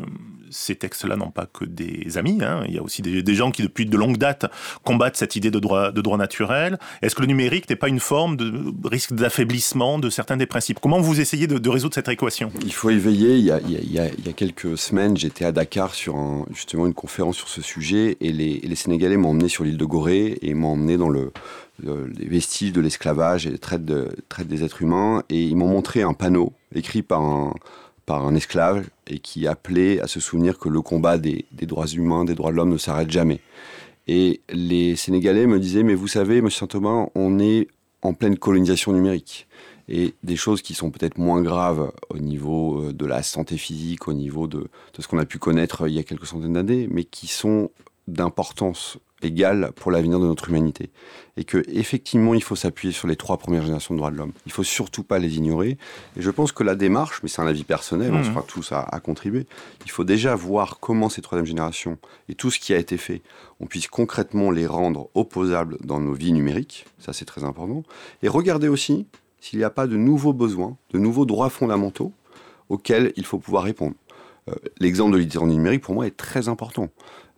ces 0.52 0.76
textes-là 0.76 1.16
n'ont 1.16 1.32
pas 1.32 1.46
que 1.46 1.66
des 1.66 2.18
amis, 2.18 2.40
hein. 2.42 2.64
il 2.68 2.74
y 2.74 2.78
a 2.78 2.84
aussi 2.84 3.02
des, 3.02 3.36
gens 3.36 3.52
qui 3.52 3.62
depuis 3.62 3.86
de 3.86 3.98
longues 3.98 4.18
dates 4.18 4.46
combattent 4.84 5.16
cette 5.16 5.36
idée 5.36 5.52
de 5.52 5.60
droit, 5.60 5.92
naturel. 6.18 6.80
Est-ce 7.02 7.16
que 7.16 7.22
le 7.22 7.28
numérique 7.28 7.70
n'est 7.70 7.76
pas 7.76 7.88
une 7.88 8.00
forme 8.00 8.36
de 8.36 8.74
risque 8.88 9.14
d'affaiblissement 9.14 10.00
de 10.00 10.10
certains 10.10 10.38
des 10.38 10.46
principes? 10.46 10.80
Comment 10.82 11.00
vous 11.00 11.22
essayez 11.22 11.48
de, 11.48 11.70
résoudre 11.70 11.94
cette 11.94 12.10
équation? 12.10 12.52
Il 12.64 12.74
faut 12.74 12.90
éveiller. 12.90 13.38
Il 13.38 13.44
y 13.46 13.52
a, 13.52 13.60
il 13.62 13.92
y 13.92 14.00
a, 14.00 14.10
quelques 14.36 14.78
semaines, 14.78 15.16
j'étais 15.18 15.46
à 15.46 15.52
Dakar 15.52 15.94
sur 15.94 16.16
justement 16.52 16.88
une 16.88 16.94
conférence 16.94 17.38
sur 17.38 17.48
ce 17.48 17.62
sujet 17.62 18.18
et 18.22 18.32
les 18.32 18.76
Sénégalais 18.76 19.18
m'ont 19.18 19.30
emmené 19.30 19.50
sur 19.50 19.64
l'île 19.64 19.78
de 19.78 19.86
Gorée 19.86 20.40
et 20.42 20.54
m'ont 20.54 20.70
emmené 20.70 20.98
dans 20.98 21.10
le 21.10 21.32
les 21.84 22.28
vestiges 22.28 22.74
de 22.74 22.82
l'esclavage 22.82 23.48
et 23.48 23.52
les 23.52 23.58
traite, 23.58 23.86
de, 23.86 24.10
traite 24.28 24.48
des 24.48 24.64
êtres 24.64 24.82
humains. 24.82 25.24
Et 25.30 25.44
ils 25.44 25.56
m'ont 25.56 25.68
montré 25.68 26.02
un 26.02 26.14
panneau 26.14 26.54
écrit 26.74 27.02
par 27.02 27.22
un, 27.22 27.54
esclave 28.36 28.88
et 29.08 29.20
qui 29.20 29.46
appelait 29.48 30.00
à 30.00 30.08
se 30.08 30.20
souvenir 30.20 30.58
que 30.58 30.68
le 30.68 30.82
combat 30.82 31.18
des, 31.18 31.46
droits 31.52 31.88
humains, 31.88 32.26
des 32.26 32.36
droits 32.36 32.52
de 32.52 32.56
l'homme 32.56 32.72
ne 32.72 32.78
s'arrête 32.78 33.12
jamais. 33.12 33.40
Et 34.08 34.42
les 34.50 34.96
Sénégalais 34.96 35.46
me 35.46 35.60
disaient, 35.60 35.84
mais 35.84 35.94
vous 35.94 36.08
savez, 36.08 36.42
monsieur 36.42 36.62
Saint-Thomas, 36.62 37.08
on 37.14 37.38
est 37.38 37.68
en 38.02 38.14
pleine 38.14 38.38
colonisation 38.38 38.94
numérique. 38.94 39.48
Et 39.88 40.14
des 40.24 40.36
choses 40.36 40.62
qui 40.62 40.74
sont 40.74 40.90
peut-être 40.92 41.18
moins 41.18 41.42
graves 41.42 41.92
au 42.10 42.18
niveau 42.20 42.82
euh, 42.82 42.94
de 42.94 43.06
la 43.08 43.24
santé 43.24 43.58
physique, 43.58 44.08
au 44.08 44.14
niveau 44.14 44.48
de, 44.48 44.60
de 44.60 45.02
ce 45.02 45.08
qu'on 45.08 45.18
a 45.18 45.26
pu 45.26 45.40
connaître 45.40 45.88
il 45.88 45.96
y 45.96 46.00
a 46.00 46.04
quelques 46.04 46.28
centaines 46.28 46.54
d'années, 46.54 46.88
mais 46.92 47.04
qui 47.04 47.26
sont 47.26 47.72
d'importance 48.08 48.98
égale 49.22 49.72
pour 49.76 49.92
l'avenir 49.92 50.20
de 50.20 50.26
notre 50.26 50.50
humanité. 50.50 50.90
Et 51.38 51.44
que 51.44 51.64
effectivement, 51.70 52.34
il 52.34 52.44
faut 52.44 52.56
s'appuyer 52.56 52.94
sur 52.94 53.08
les 53.08 53.16
trois 53.16 53.38
premières 53.38 53.62
générations 53.62 53.94
de 53.94 54.00
droits 54.00 54.12
de 54.12 54.18
l'homme. 54.18 54.34
Il 54.46 54.52
faut 54.52 54.64
surtout 54.64 55.04
pas 55.04 55.20
les 55.20 55.38
ignorer. 55.38 55.78
Et 56.18 56.22
je 56.22 56.30
pense 56.30 56.52
que 56.52 56.64
la 56.64 56.76
démarche, 56.76 57.22
mais 57.24 57.30
c'est 57.30 57.42
un 57.42 57.48
avis 57.48 57.64
personnel, 57.64 58.14
on 58.14 58.20
mmh. 58.20 58.26
sera 58.26 58.42
tous 58.44 58.72
à, 58.72 58.82
à, 58.82 59.00
contribuer. 59.00 59.46
Il 59.86 59.92
faut 59.92 60.04
déjà 60.04 60.36
voir 60.36 60.80
comment 60.80 61.10
ces 61.10 61.22
troisième 61.22 61.46
générations 61.46 61.98
et 62.28 62.36
tout 62.36 62.52
ce 62.52 62.60
qui 62.60 62.74
a 62.74 62.78
été 62.78 62.98
fait, 62.98 63.22
on 63.60 63.66
puisse 63.66 63.88
concrètement 63.88 64.52
les 64.52 64.68
rendre 64.68 65.10
opposables 65.16 65.78
dans 65.84 66.00
nos 66.00 66.14
vies 66.14 66.34
numériques. 66.34 66.86
Ça, 67.00 67.14
c'est 67.14 67.26
très 67.26 67.44
important. 67.44 67.84
Et 68.24 68.28
regarder 68.28 68.68
aussi 68.68 69.06
s'il 69.42 69.60
n'y 69.60 69.66
a 69.66 69.70
pas 69.70 69.88
de 69.88 69.96
nouveaux 69.96 70.34
besoins, 70.34 70.78
de 70.92 71.00
nouveaux 71.00 71.26
droits 71.26 71.50
fondamentaux 71.50 72.12
auxquels 72.70 73.14
il 73.16 73.26
faut 73.26 73.40
pouvoir 73.40 73.64
répondre. 73.64 73.96
Euh, 74.50 74.56
l'exemple 74.80 75.14
de 75.14 75.18
l'identité 75.18 75.46
numérique, 75.46 75.82
pour 75.82 75.96
moi, 75.96 76.08
est 76.08 76.16
très 76.16 76.48
important. 76.48 76.90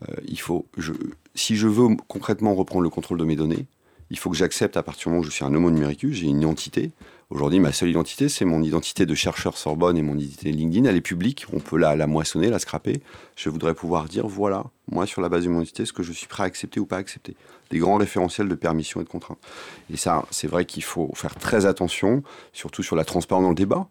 Euh, 0.09 0.15
il 0.27 0.39
faut, 0.39 0.65
si 1.35 1.55
je 1.55 1.67
veux 1.67 1.95
concrètement 2.07 2.53
reprendre 2.55 2.83
le 2.83 2.89
contrôle 2.89 3.17
de 3.17 3.25
mes 3.25 3.35
données, 3.35 3.65
il 4.09 4.17
faut 4.17 4.29
que 4.29 4.35
j'accepte 4.35 4.75
à 4.75 4.83
partir 4.83 5.05
du 5.05 5.09
moment 5.09 5.21
où 5.21 5.23
je 5.23 5.31
suis 5.31 5.45
un 5.45 5.53
homo 5.53 5.71
numericus, 5.71 6.17
j'ai 6.17 6.27
une 6.27 6.41
identité. 6.41 6.91
Aujourd'hui, 7.29 7.61
ma 7.61 7.71
seule 7.71 7.89
identité, 7.89 8.27
c'est 8.27 8.43
mon 8.43 8.61
identité 8.61 9.05
de 9.05 9.15
chercheur 9.15 9.57
Sorbonne 9.57 9.97
et 9.97 10.01
mon 10.01 10.17
identité 10.17 10.51
LinkedIn. 10.51 10.83
Elle 10.83 10.97
est 10.97 11.01
publique, 11.01 11.45
on 11.53 11.59
peut 11.59 11.77
la, 11.77 11.95
la 11.95 12.07
moissonner, 12.07 12.49
la 12.49 12.59
scraper. 12.59 13.01
Je 13.37 13.49
voudrais 13.49 13.73
pouvoir 13.73 14.09
dire, 14.09 14.27
voilà, 14.27 14.65
moi, 14.91 15.05
sur 15.05 15.21
la 15.21 15.29
base 15.29 15.45
de 15.45 15.49
mon 15.49 15.61
identité, 15.61 15.85
ce 15.85 15.93
que 15.93 16.03
je 16.03 16.11
suis 16.11 16.27
prêt 16.27 16.43
à 16.43 16.45
accepter 16.45 16.81
ou 16.81 16.85
pas 16.85 16.97
accepter. 16.97 17.37
Des 17.69 17.77
grands 17.77 17.95
référentiels 17.95 18.49
de 18.49 18.55
permission 18.55 18.99
et 18.99 19.05
de 19.05 19.09
contrainte. 19.09 19.39
Et 19.89 19.95
ça, 19.95 20.25
c'est 20.29 20.47
vrai 20.47 20.65
qu'il 20.65 20.83
faut 20.83 21.09
faire 21.15 21.35
très 21.35 21.65
attention, 21.65 22.21
surtout 22.51 22.83
sur 22.83 22.97
la 22.97 23.05
transparence 23.05 23.43
dans 23.43 23.49
le 23.49 23.55
débat. 23.55 23.87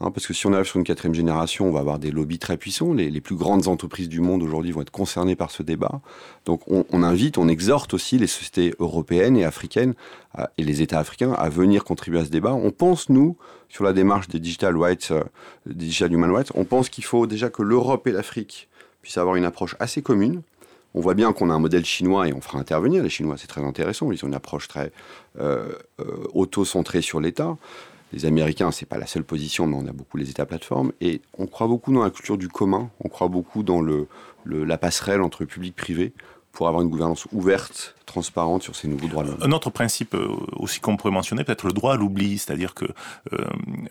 Hein, 0.00 0.10
parce 0.10 0.26
que 0.26 0.34
si 0.34 0.46
on 0.46 0.52
arrive 0.52 0.66
sur 0.66 0.78
une 0.78 0.84
quatrième 0.84 1.14
génération, 1.14 1.68
on 1.68 1.72
va 1.72 1.78
avoir 1.78 2.00
des 2.00 2.10
lobbies 2.10 2.40
très 2.40 2.56
puissants. 2.56 2.92
Les, 2.92 3.20
plus 3.20 3.36
grandes 3.36 3.68
entreprises 3.68 4.08
du 4.08 4.20
monde 4.20 4.42
aujourd'hui 4.42 4.72
vont 4.72 4.82
être 4.82 4.90
concernées 4.90 5.36
par 5.36 5.52
ce 5.52 5.62
débat. 5.62 6.00
Donc 6.46 6.62
on, 6.66 7.02
invite, 7.02 7.38
on 7.38 7.46
exhorte 7.46 7.94
aussi 7.94 8.18
les 8.18 8.26
sociétés 8.26 8.74
européennes 8.80 9.36
et 9.36 9.44
africaines 9.44 9.94
et 10.58 10.64
les 10.64 10.82
États 10.82 10.98
africains 10.98 11.32
à 11.32 11.48
venir 11.48 11.84
contribuer 11.84 12.18
à 12.18 12.24
ce 12.24 12.30
débat. 12.30 12.52
On 12.52 12.72
pense, 12.72 13.08
nous, 13.08 13.36
sur 13.68 13.84
la 13.84 13.92
démarche 13.92 14.26
des 14.28 14.40
Digital 14.40 14.76
Rights, 14.76 15.08
euh, 15.12 15.22
Digital 15.66 16.12
Human 16.12 16.30
Rights, 16.32 16.50
on 16.54 16.64
pense 16.64 16.88
qu'il 16.88 17.04
faut 17.04 17.26
déjà 17.26 17.48
que 17.48 17.62
l'Europe 17.62 18.06
et 18.08 18.12
l'Afrique 18.12 18.68
puissent 19.00 19.18
avoir 19.18 19.36
une 19.36 19.44
approche 19.44 19.76
assez 19.78 20.02
commune. 20.02 20.42
On 20.94 21.00
voit 21.00 21.14
bien 21.14 21.32
qu'on 21.32 21.50
a 21.50 21.54
un 21.54 21.58
modèle 21.58 21.84
chinois 21.84 22.28
et 22.28 22.32
on 22.32 22.40
fera 22.40 22.58
intervenir 22.58 23.02
les 23.02 23.10
Chinois, 23.10 23.36
c'est 23.36 23.48
très 23.48 23.64
intéressant. 23.64 24.12
Ils 24.12 24.24
ont 24.24 24.28
une 24.28 24.34
approche 24.34 24.68
très 24.68 24.92
euh, 25.40 25.72
euh, 26.00 26.04
auto-centrée 26.32 27.02
sur 27.02 27.20
l'État 27.20 27.56
les 28.14 28.26
Américains, 28.26 28.70
c'est 28.70 28.86
pas 28.86 28.98
la 28.98 29.06
seule 29.06 29.24
position, 29.24 29.66
mais 29.66 29.76
on 29.76 29.86
a 29.86 29.92
beaucoup 29.92 30.16
les 30.16 30.30
États 30.30 30.46
plateformes. 30.46 30.92
Et 31.00 31.20
on 31.36 31.46
croit 31.46 31.66
beaucoup 31.66 31.92
dans 31.92 32.04
la 32.04 32.10
culture 32.10 32.38
du 32.38 32.48
commun, 32.48 32.90
on 33.00 33.08
croit 33.08 33.28
beaucoup 33.28 33.62
dans 33.62 33.80
le, 33.80 34.06
la 34.46 34.78
passerelle 34.78 35.20
entre 35.20 35.44
public 35.44 35.74
et 35.76 35.82
privé 35.82 36.12
pour 36.52 36.68
avoir 36.68 36.82
une 36.84 36.88
gouvernance 36.88 37.26
ouverte, 37.32 37.96
transparente 38.06 38.62
sur 38.62 38.76
ces 38.76 38.86
nouveaux 38.86 39.08
droits 39.08 39.24
de 39.24 39.30
l'homme. 39.30 39.42
Un 39.42 39.50
autre 39.50 39.70
principe 39.70 40.14
euh, 40.14 40.28
aussi 40.52 40.78
qu'on 40.78 40.96
pourrait 40.96 41.12
mentionner, 41.12 41.42
peut-être 41.42 41.66
le 41.66 41.72
droit 41.72 41.94
à 41.94 41.96
l'oubli, 41.96 42.38
c'est-à-dire 42.38 42.74
que 42.74 42.84
euh, 43.32 43.44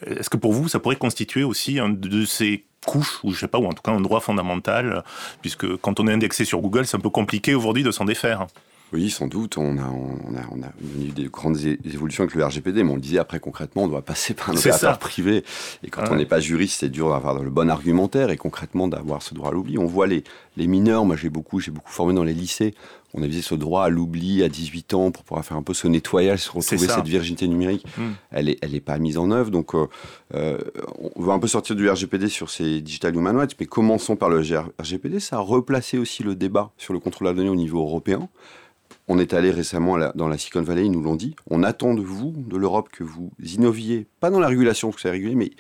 est-ce 0.06 0.30
que 0.30 0.38
pour 0.38 0.54
vous, 0.54 0.70
ça 0.70 0.80
pourrait 0.80 0.96
constituer 0.96 1.44
aussi 1.44 1.78
un 1.80 1.90
de 1.90 2.24
ces 2.24 2.64
couches, 2.86 3.20
ou 3.26 3.34
je 3.34 3.40
sais 3.42 3.50
pas, 3.50 3.58
ou 3.58 3.66
en 3.66 3.74
tout 3.74 3.82
cas 3.82 3.92
un 3.92 4.00
droit 4.00 4.22
fondamental, 4.22 5.04
puisque 5.42 5.76
quand 5.78 6.00
on 6.00 6.08
est 6.08 6.14
indexé 6.14 6.46
sur 6.46 6.62
Google, 6.62 6.86
c'est 6.86 6.96
un 6.96 7.02
peu 7.02 7.10
compliqué 7.10 7.54
aujourd'hui 7.54 7.84
de 7.84 7.92
s'en 7.92 8.06
défaire? 8.06 8.48
Oui, 8.94 9.10
sans 9.10 9.28
doute. 9.28 9.58
On 9.58 9.78
a, 9.80 9.90
on 9.90 10.36
a, 10.36 10.42
on 10.52 10.62
a 10.62 10.72
eu 11.04 11.10
des 11.10 11.26
grandes 11.26 11.58
évolutions 11.64 12.24
avec 12.24 12.36
le 12.36 12.46
RGPD, 12.46 12.84
mais 12.84 12.92
on 12.92 12.96
le 12.96 13.02
disait 13.02 13.18
après 13.18 13.40
concrètement, 13.40 13.84
on 13.84 13.88
doit 13.88 14.04
passer 14.04 14.36
par 14.36 14.52
un 14.52 14.56
opérateur 14.56 15.00
privé. 15.00 15.44
Et 15.84 15.90
quand 15.90 16.04
on 16.12 16.16
n'est 16.16 16.28
pas 16.28 16.40
juriste, 16.40 16.82
c'est 16.82 16.90
dur 16.90 17.10
d'avoir 17.10 17.42
le 17.42 17.50
bon 17.50 17.70
argumentaire 17.70 18.30
et 18.30 18.38
concrètement 18.38 18.88
d'avoir 18.88 19.24
ce 19.24 19.34
droit 19.34 19.50
à 19.50 19.52
l'oubli. 19.52 19.80
On 19.80 19.86
voit 19.86 20.06
les, 20.06 20.24
les 20.58 20.68
mineurs, 20.68 21.06
moi 21.06 21.16
j'ai 21.16 21.30
beaucoup, 21.30 21.60
j'ai 21.60 21.72
beaucoup 21.72 21.92
formé 21.92 22.14
dans 22.14 22.24
les 22.24 22.34
lycées. 22.34 22.76
On 23.16 23.22
a 23.22 23.28
visé 23.28 23.44
ce 23.44 23.54
droit 23.54 23.84
à 23.84 23.90
l'oubli 23.90 24.44
à 24.44 24.50
18 24.50 24.94
ans 24.96 25.12
pour 25.12 25.24
pouvoir 25.24 25.46
faire 25.46 25.58
un 25.58 25.62
peu 25.62 25.76
ce 25.76 25.88
nettoyage, 25.88 26.40
se 26.40 26.52
retrouver 26.52 26.88
cette 26.88 27.06
virginité 27.06 27.48
numérique. 27.48 27.86
Hmm. 27.96 28.12
Elle 28.32 28.46
n'est 28.46 28.58
elle 28.62 28.74
est 28.74 28.80
pas 28.80 28.98
mise 28.98 29.20
en 29.20 29.30
œuvre. 29.30 29.52
Donc 29.52 29.76
euh, 29.76 29.88
euh, 30.34 30.58
on 31.16 31.22
va 31.22 31.34
un 31.34 31.40
peu 31.40 31.48
sortir 31.48 31.76
du 31.76 31.88
RGPD 31.88 32.28
sur 32.28 32.50
ces 32.50 32.82
digital 32.82 33.16
human 33.16 33.38
rights, 33.38 33.56
mais 33.60 33.68
commençons 33.68 34.16
par 34.16 34.30
le 34.30 34.42
RGPD. 34.80 35.20
Ça 35.20 35.38
a 35.38 35.40
replacé 35.40 36.00
aussi 36.00 36.24
le 36.24 36.34
débat 36.34 36.72
sur 36.78 36.94
le 36.94 37.00
contrôle 37.00 37.28
de 37.28 37.32
la 37.32 37.38
donnée 37.38 37.50
au 37.50 37.56
niveau 37.56 37.82
européen. 37.82 38.30
On 39.08 39.20
est 39.20 39.34
allé 39.34 39.52
récemment 39.52 39.98
dans 40.16 40.28
la 40.28 40.38
Silicon 40.38 40.62
Valley, 40.62 40.86
ils 40.86 40.92
nous 40.92 41.04
l'ont 41.04 41.16
dit. 41.16 41.36
On 41.50 41.64
attend 41.64 41.94
de 41.94 42.02
vous, 42.02 42.34
de 42.38 42.58
l'Europe, 42.58 42.90
que 42.90 43.04
vous 43.04 43.32
innoviez, 43.40 44.08
pas 44.20 44.30
dans 44.30 44.40
la 44.40 44.48
régulation, 44.48 44.90
parce 44.90 44.98
que 44.98 45.02
c'est 45.04 45.12
régulé, 45.12 45.36
mais 45.36 45.52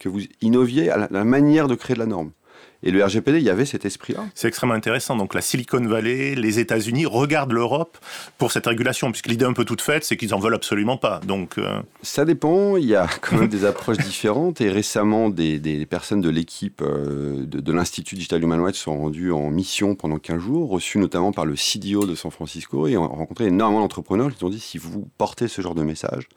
que 0.00 0.08
vous 0.08 0.22
innoviez 0.40 0.90
à 0.90 1.08
la 1.10 1.24
manière 1.24 1.68
de 1.68 1.74
créer 1.74 1.94
de 1.94 2.00
la 2.00 2.06
norme. 2.06 2.32
Et 2.82 2.90
le 2.90 3.04
RGPD, 3.04 3.38
il 3.38 3.44
y 3.44 3.50
avait 3.50 3.66
cet 3.66 3.84
esprit-là. 3.84 4.24
C'est 4.34 4.48
extrêmement 4.48 4.74
intéressant. 4.74 5.16
Donc 5.16 5.34
la 5.34 5.42
Silicon 5.42 5.84
Valley, 5.84 6.34
les 6.34 6.58
États-Unis 6.58 7.04
regardent 7.04 7.52
l'Europe 7.52 7.98
pour 8.38 8.52
cette 8.52 8.66
régulation, 8.66 9.10
puisque 9.12 9.26
l'idée 9.26 9.44
un 9.44 9.52
peu 9.52 9.64
toute 9.64 9.82
faite, 9.82 10.04
c'est 10.04 10.16
qu'ils 10.16 10.34
en 10.34 10.38
veulent 10.38 10.54
absolument 10.54 10.96
pas. 10.96 11.20
Donc 11.26 11.58
euh, 11.58 11.80
ça 12.02 12.24
dépend. 12.24 12.76
Il 12.76 12.86
y 12.86 12.96
a 12.96 13.06
quand 13.20 13.36
même 13.36 13.48
des 13.48 13.64
approches 13.64 13.98
différentes. 13.98 14.60
Et 14.60 14.70
récemment, 14.70 15.28
des, 15.28 15.86
personnes 15.88 16.20
de 16.20 16.30
l'équipe 16.30 16.80
euh, 16.82 17.44
de, 17.46 17.72
l'Institut 17.72 18.14
Digital 18.14 18.42
Human 18.42 18.60
Rights 18.60 18.76
sont 18.76 18.96
rendues 18.98 19.32
en 19.32 19.50
mission 19.50 19.94
pendant 19.94 20.18
15 20.18 20.40
jours, 20.40 20.70
reçues 20.70 20.98
notamment 20.98 21.32
par 21.32 21.44
le 21.44 21.56
CDO 21.56 22.06
de 22.06 22.14
San 22.14 22.30
Francisco, 22.30 22.86
et 22.86 22.96
ont 22.96 23.06
rencontré 23.06 23.46
énormément 23.46 23.82
d'entrepreneurs 23.82 24.34
qui 24.34 24.44
ont 24.44 24.50
dit 24.50 24.60
si 24.60 24.78
vous 24.78 25.08
portez 25.18 25.48
ce 25.48 25.60
genre 25.60 25.74
de 25.74 25.82
message, 25.82 26.28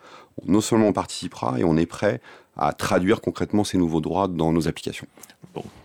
non 0.45 0.62
seulement 0.62 0.88
on 0.88 0.93
participera 0.93 1.60
et 1.60 1.63
on 1.63 1.77
est 1.77 1.86
prêt 1.86 2.21
à 2.58 2.74
traduire 2.74 3.22
concrètement 3.22 3.63
ces 3.63 3.78
nouveaux 3.78 4.02
droits 4.02 4.28
dans 4.28 4.52
nos 4.52 4.68
applications. 4.68 5.08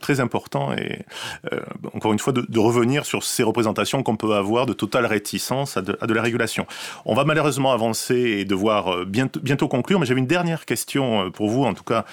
Très 0.01 0.21
important 0.21 0.73
et 0.73 1.05
euh, 1.53 1.61
encore 1.93 2.13
une 2.13 2.19
fois 2.19 2.33
de, 2.33 2.59
revenir 2.59 3.05
sur 3.05 3.23
ces 3.23 3.43
représentations 3.43 4.03
qu'on 4.03 4.17
peut 4.17 4.35
avoir 4.35 4.65
de 4.65 4.73
totale 4.73 5.05
réticence 5.05 5.77
à 5.77 5.83
de, 5.83 6.15
la 6.15 6.23
régulation. 6.23 6.67
On 7.05 7.15
va 7.15 7.25
malheureusement 7.25 7.73
avancer 7.73 8.15
et 8.15 8.45
devoir 8.45 8.89
euh, 8.89 9.05
bientôt, 9.05 9.69
conclure, 9.69 10.01
mais 10.01 10.07
j'avais 10.07 10.21
une 10.21 10.27
dernière 10.27 10.65
question 10.65 11.27
euh, 11.27 11.31
pour 11.31 11.51
vous, 11.51 11.65
en 11.65 11.75
tout 11.75 11.85
cas 11.85 12.07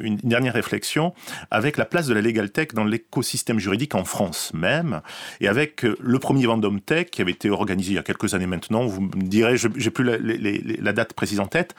une, 0.00 0.16
dernière 0.16 0.54
réflexion, 0.54 1.12
avec 1.50 1.76
la 1.76 1.84
place 1.84 2.06
de 2.06 2.14
la 2.14 2.20
Legal 2.20 2.50
Tech 2.50 2.68
dans 2.74 2.84
l'écosystème 2.84 3.58
juridique 3.58 3.94
en 3.94 4.04
France 4.04 4.52
même, 4.54 5.02
et 5.40 5.48
avec 5.48 5.82
le 5.82 6.18
premier 6.18 6.46
Vendôme 6.46 6.80
Tech 6.80 7.06
qui 7.10 7.20
avait 7.20 7.32
été 7.32 7.50
organisé 7.50 7.92
il 7.92 7.94
y 7.96 7.98
a 7.98 8.02
quelques 8.02 8.34
années 8.34 8.46
maintenant, 8.46 8.86
vous 8.86 9.02
me 9.02 9.22
direz, 9.22 9.56
j'ai 9.56 9.90
plus 9.90 10.04
la, 10.04 10.92
date 10.92 11.12
précise 11.12 11.40
en 11.40 11.46
tête, 11.46 11.74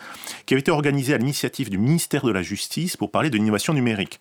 qui 0.45 0.53
avait 0.53 0.61
été 0.61 0.71
organisé 0.71 1.13
à 1.13 1.17
l'initiative 1.17 1.69
du 1.69 1.77
ministère 1.77 1.98
de 2.07 2.31
la 2.31 2.41
Justice 2.41 2.97
pour 2.97 3.11
parler 3.11 3.29
de 3.29 3.37
l'innovation 3.37 3.73
numérique. 3.73 4.19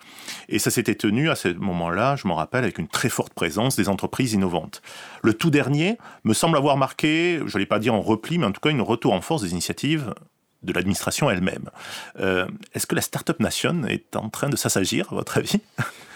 Et 0.49 0.59
ça 0.59 0.71
s'était 0.71 0.95
tenu 0.95 1.31
à 1.31 1.37
ce 1.37 1.49
moment-là, 1.49 2.17
je 2.17 2.27
m'en 2.27 2.35
rappelle, 2.35 2.65
avec 2.65 2.79
une 2.79 2.89
très 2.89 3.09
forte 3.09 3.33
présence 3.35 3.77
des 3.77 3.89
entreprises 3.89 4.33
innovantes. 4.33 4.83
Le 5.23 5.35
tout 5.35 5.51
dernier 5.51 5.99
me 6.25 6.35
semble 6.35 6.57
avoir 6.57 6.77
marqué, 6.77 7.41
je 7.47 7.57
ne 7.57 7.63
vais 7.63 7.67
pas 7.67 7.79
dire 7.79 7.95
en 7.95 8.01
repli, 8.01 8.39
mais 8.39 8.47
en 8.47 8.53
tout 8.53 8.61
cas 8.61 8.71
une 8.71 8.83
retour 8.83 9.13
en 9.13 9.21
force 9.21 9.43
des 9.43 9.53
initiatives 9.53 10.15
de 10.63 10.73
l'administration 10.73 11.31
elle-même. 11.31 11.71
Euh, 12.19 12.47
est-ce 12.75 12.87
que 12.87 12.95
la 12.95 13.01
Startup 13.01 13.39
Nation 13.39 13.85
est 13.87 14.17
en 14.17 14.29
train 14.29 14.49
de 14.49 14.57
s'assagir, 14.57 15.13
à 15.13 15.15
votre 15.15 15.39
avis? 15.39 15.61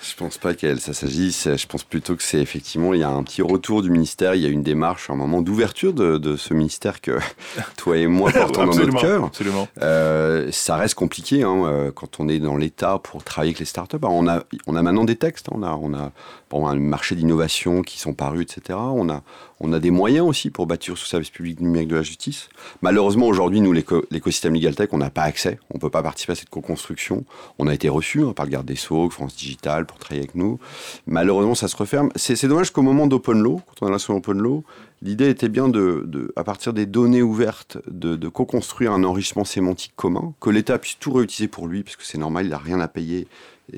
Je 0.02 0.16
pense 0.16 0.36
pas 0.36 0.54
qu'elle 0.54 0.80
s'agisse. 0.80 1.48
Je 1.54 1.66
pense 1.66 1.84
plutôt 1.84 2.16
que 2.16 2.24
c'est 2.24 2.40
effectivement, 2.40 2.92
il 2.92 3.00
y 3.00 3.04
a 3.04 3.08
un 3.08 3.22
petit 3.22 3.40
retour 3.40 3.82
du 3.82 3.90
ministère. 3.90 4.34
Il 4.34 4.42
y 4.42 4.46
a 4.46 4.48
une 4.48 4.64
démarche, 4.64 5.10
un 5.10 5.14
moment 5.14 5.42
d'ouverture 5.42 5.92
de, 5.92 6.36
ce 6.36 6.54
ministère 6.54 7.00
que 7.00 7.18
toi 7.76 7.96
et 7.96 8.08
moi 8.08 8.32
portons 8.32 8.66
dans 8.66 8.74
notre 8.74 9.00
cœur. 9.00 9.24
Absolument. 9.26 9.68
Euh, 9.80 10.48
ça 10.50 10.76
reste 10.76 10.94
compliqué 10.94 11.44
hein, 11.44 11.64
euh, 11.66 11.92
quand 11.92 12.18
on 12.18 12.28
est 12.28 12.40
dans 12.40 12.56
l'État 12.56 12.98
pour 12.98 13.22
travailler 13.22 13.50
avec 13.50 13.60
les 13.60 13.64
startups. 13.64 13.98
on 14.02 14.26
a, 14.26 14.42
on 14.66 14.74
a 14.74 14.82
maintenant 14.82 15.04
des 15.04 15.16
textes. 15.16 15.46
On 15.52 15.62
a, 15.62 15.70
on 15.70 15.94
a, 15.94 16.10
bon, 16.50 16.66
un 16.66 16.74
marché 16.74 17.14
d'innovation 17.14 17.82
qui 17.82 18.00
sont 18.00 18.12
parus, 18.12 18.42
etc. 18.42 18.78
On 18.80 19.08
a, 19.08 19.22
on 19.62 19.72
a 19.72 19.78
des 19.78 19.90
moyens 19.90 20.26
aussi 20.26 20.50
pour 20.50 20.66
bâtir 20.66 20.98
ce 20.98 21.06
service 21.06 21.30
public 21.30 21.60
numérique 21.60 21.88
de 21.88 21.94
la 21.96 22.02
justice. 22.02 22.48
Malheureusement, 22.82 23.26
aujourd'hui, 23.26 23.60
nous, 23.60 23.72
l'écosystème 23.72 24.54
Legal 24.54 24.74
Tech, 24.74 24.88
on 24.92 24.98
n'a 24.98 25.10
pas 25.10 25.22
accès. 25.22 25.58
On 25.70 25.76
ne 25.76 25.80
peut 25.80 25.88
pas 25.88 26.02
participer 26.02 26.32
à 26.32 26.34
cette 26.34 26.50
co-construction. 26.50 27.24
On 27.58 27.68
a 27.68 27.74
été 27.74 27.88
reçu 27.88 28.22
hein, 28.22 28.32
par 28.32 28.44
le 28.44 28.50
garde 28.50 28.66
des 28.66 28.76
Sceaux, 28.76 29.08
France 29.08 29.36
Digital, 29.36 29.86
pour 29.86 29.98
travailler 29.98 30.22
avec 30.22 30.34
nous. 30.34 30.58
Malheureusement, 31.06 31.54
ça 31.54 31.68
se 31.68 31.76
referme. 31.76 32.10
C'est 32.16 32.46
dommage 32.46 32.72
qu'au 32.72 32.82
moment 32.82 33.06
d'Open 33.06 33.40
Law, 33.40 33.60
quand 33.66 33.86
on 33.86 33.88
a 33.88 33.90
lancé 33.90 34.12
Open 34.12 34.38
Law, 34.38 34.64
l'idée 35.02 35.28
était 35.28 35.48
bien 35.48 35.68
de, 35.68 36.32
à 36.36 36.44
partir 36.44 36.72
des 36.72 36.86
données 36.86 37.22
ouvertes, 37.22 37.78
de, 37.88 38.28
co-construire 38.28 38.92
un 38.92 39.04
enrichissement 39.04 39.44
sémantique 39.44 39.92
commun, 39.96 40.34
que 40.40 40.50
l'État 40.50 40.78
puisse 40.78 40.98
tout 40.98 41.12
réutiliser 41.12 41.48
pour 41.48 41.66
lui, 41.66 41.82
parce 41.82 41.96
que 41.96 42.04
c'est 42.04 42.18
normal, 42.18 42.46
il 42.46 42.50
n'a 42.50 42.58
rien 42.58 42.80
à 42.80 42.88
payer 42.88 43.26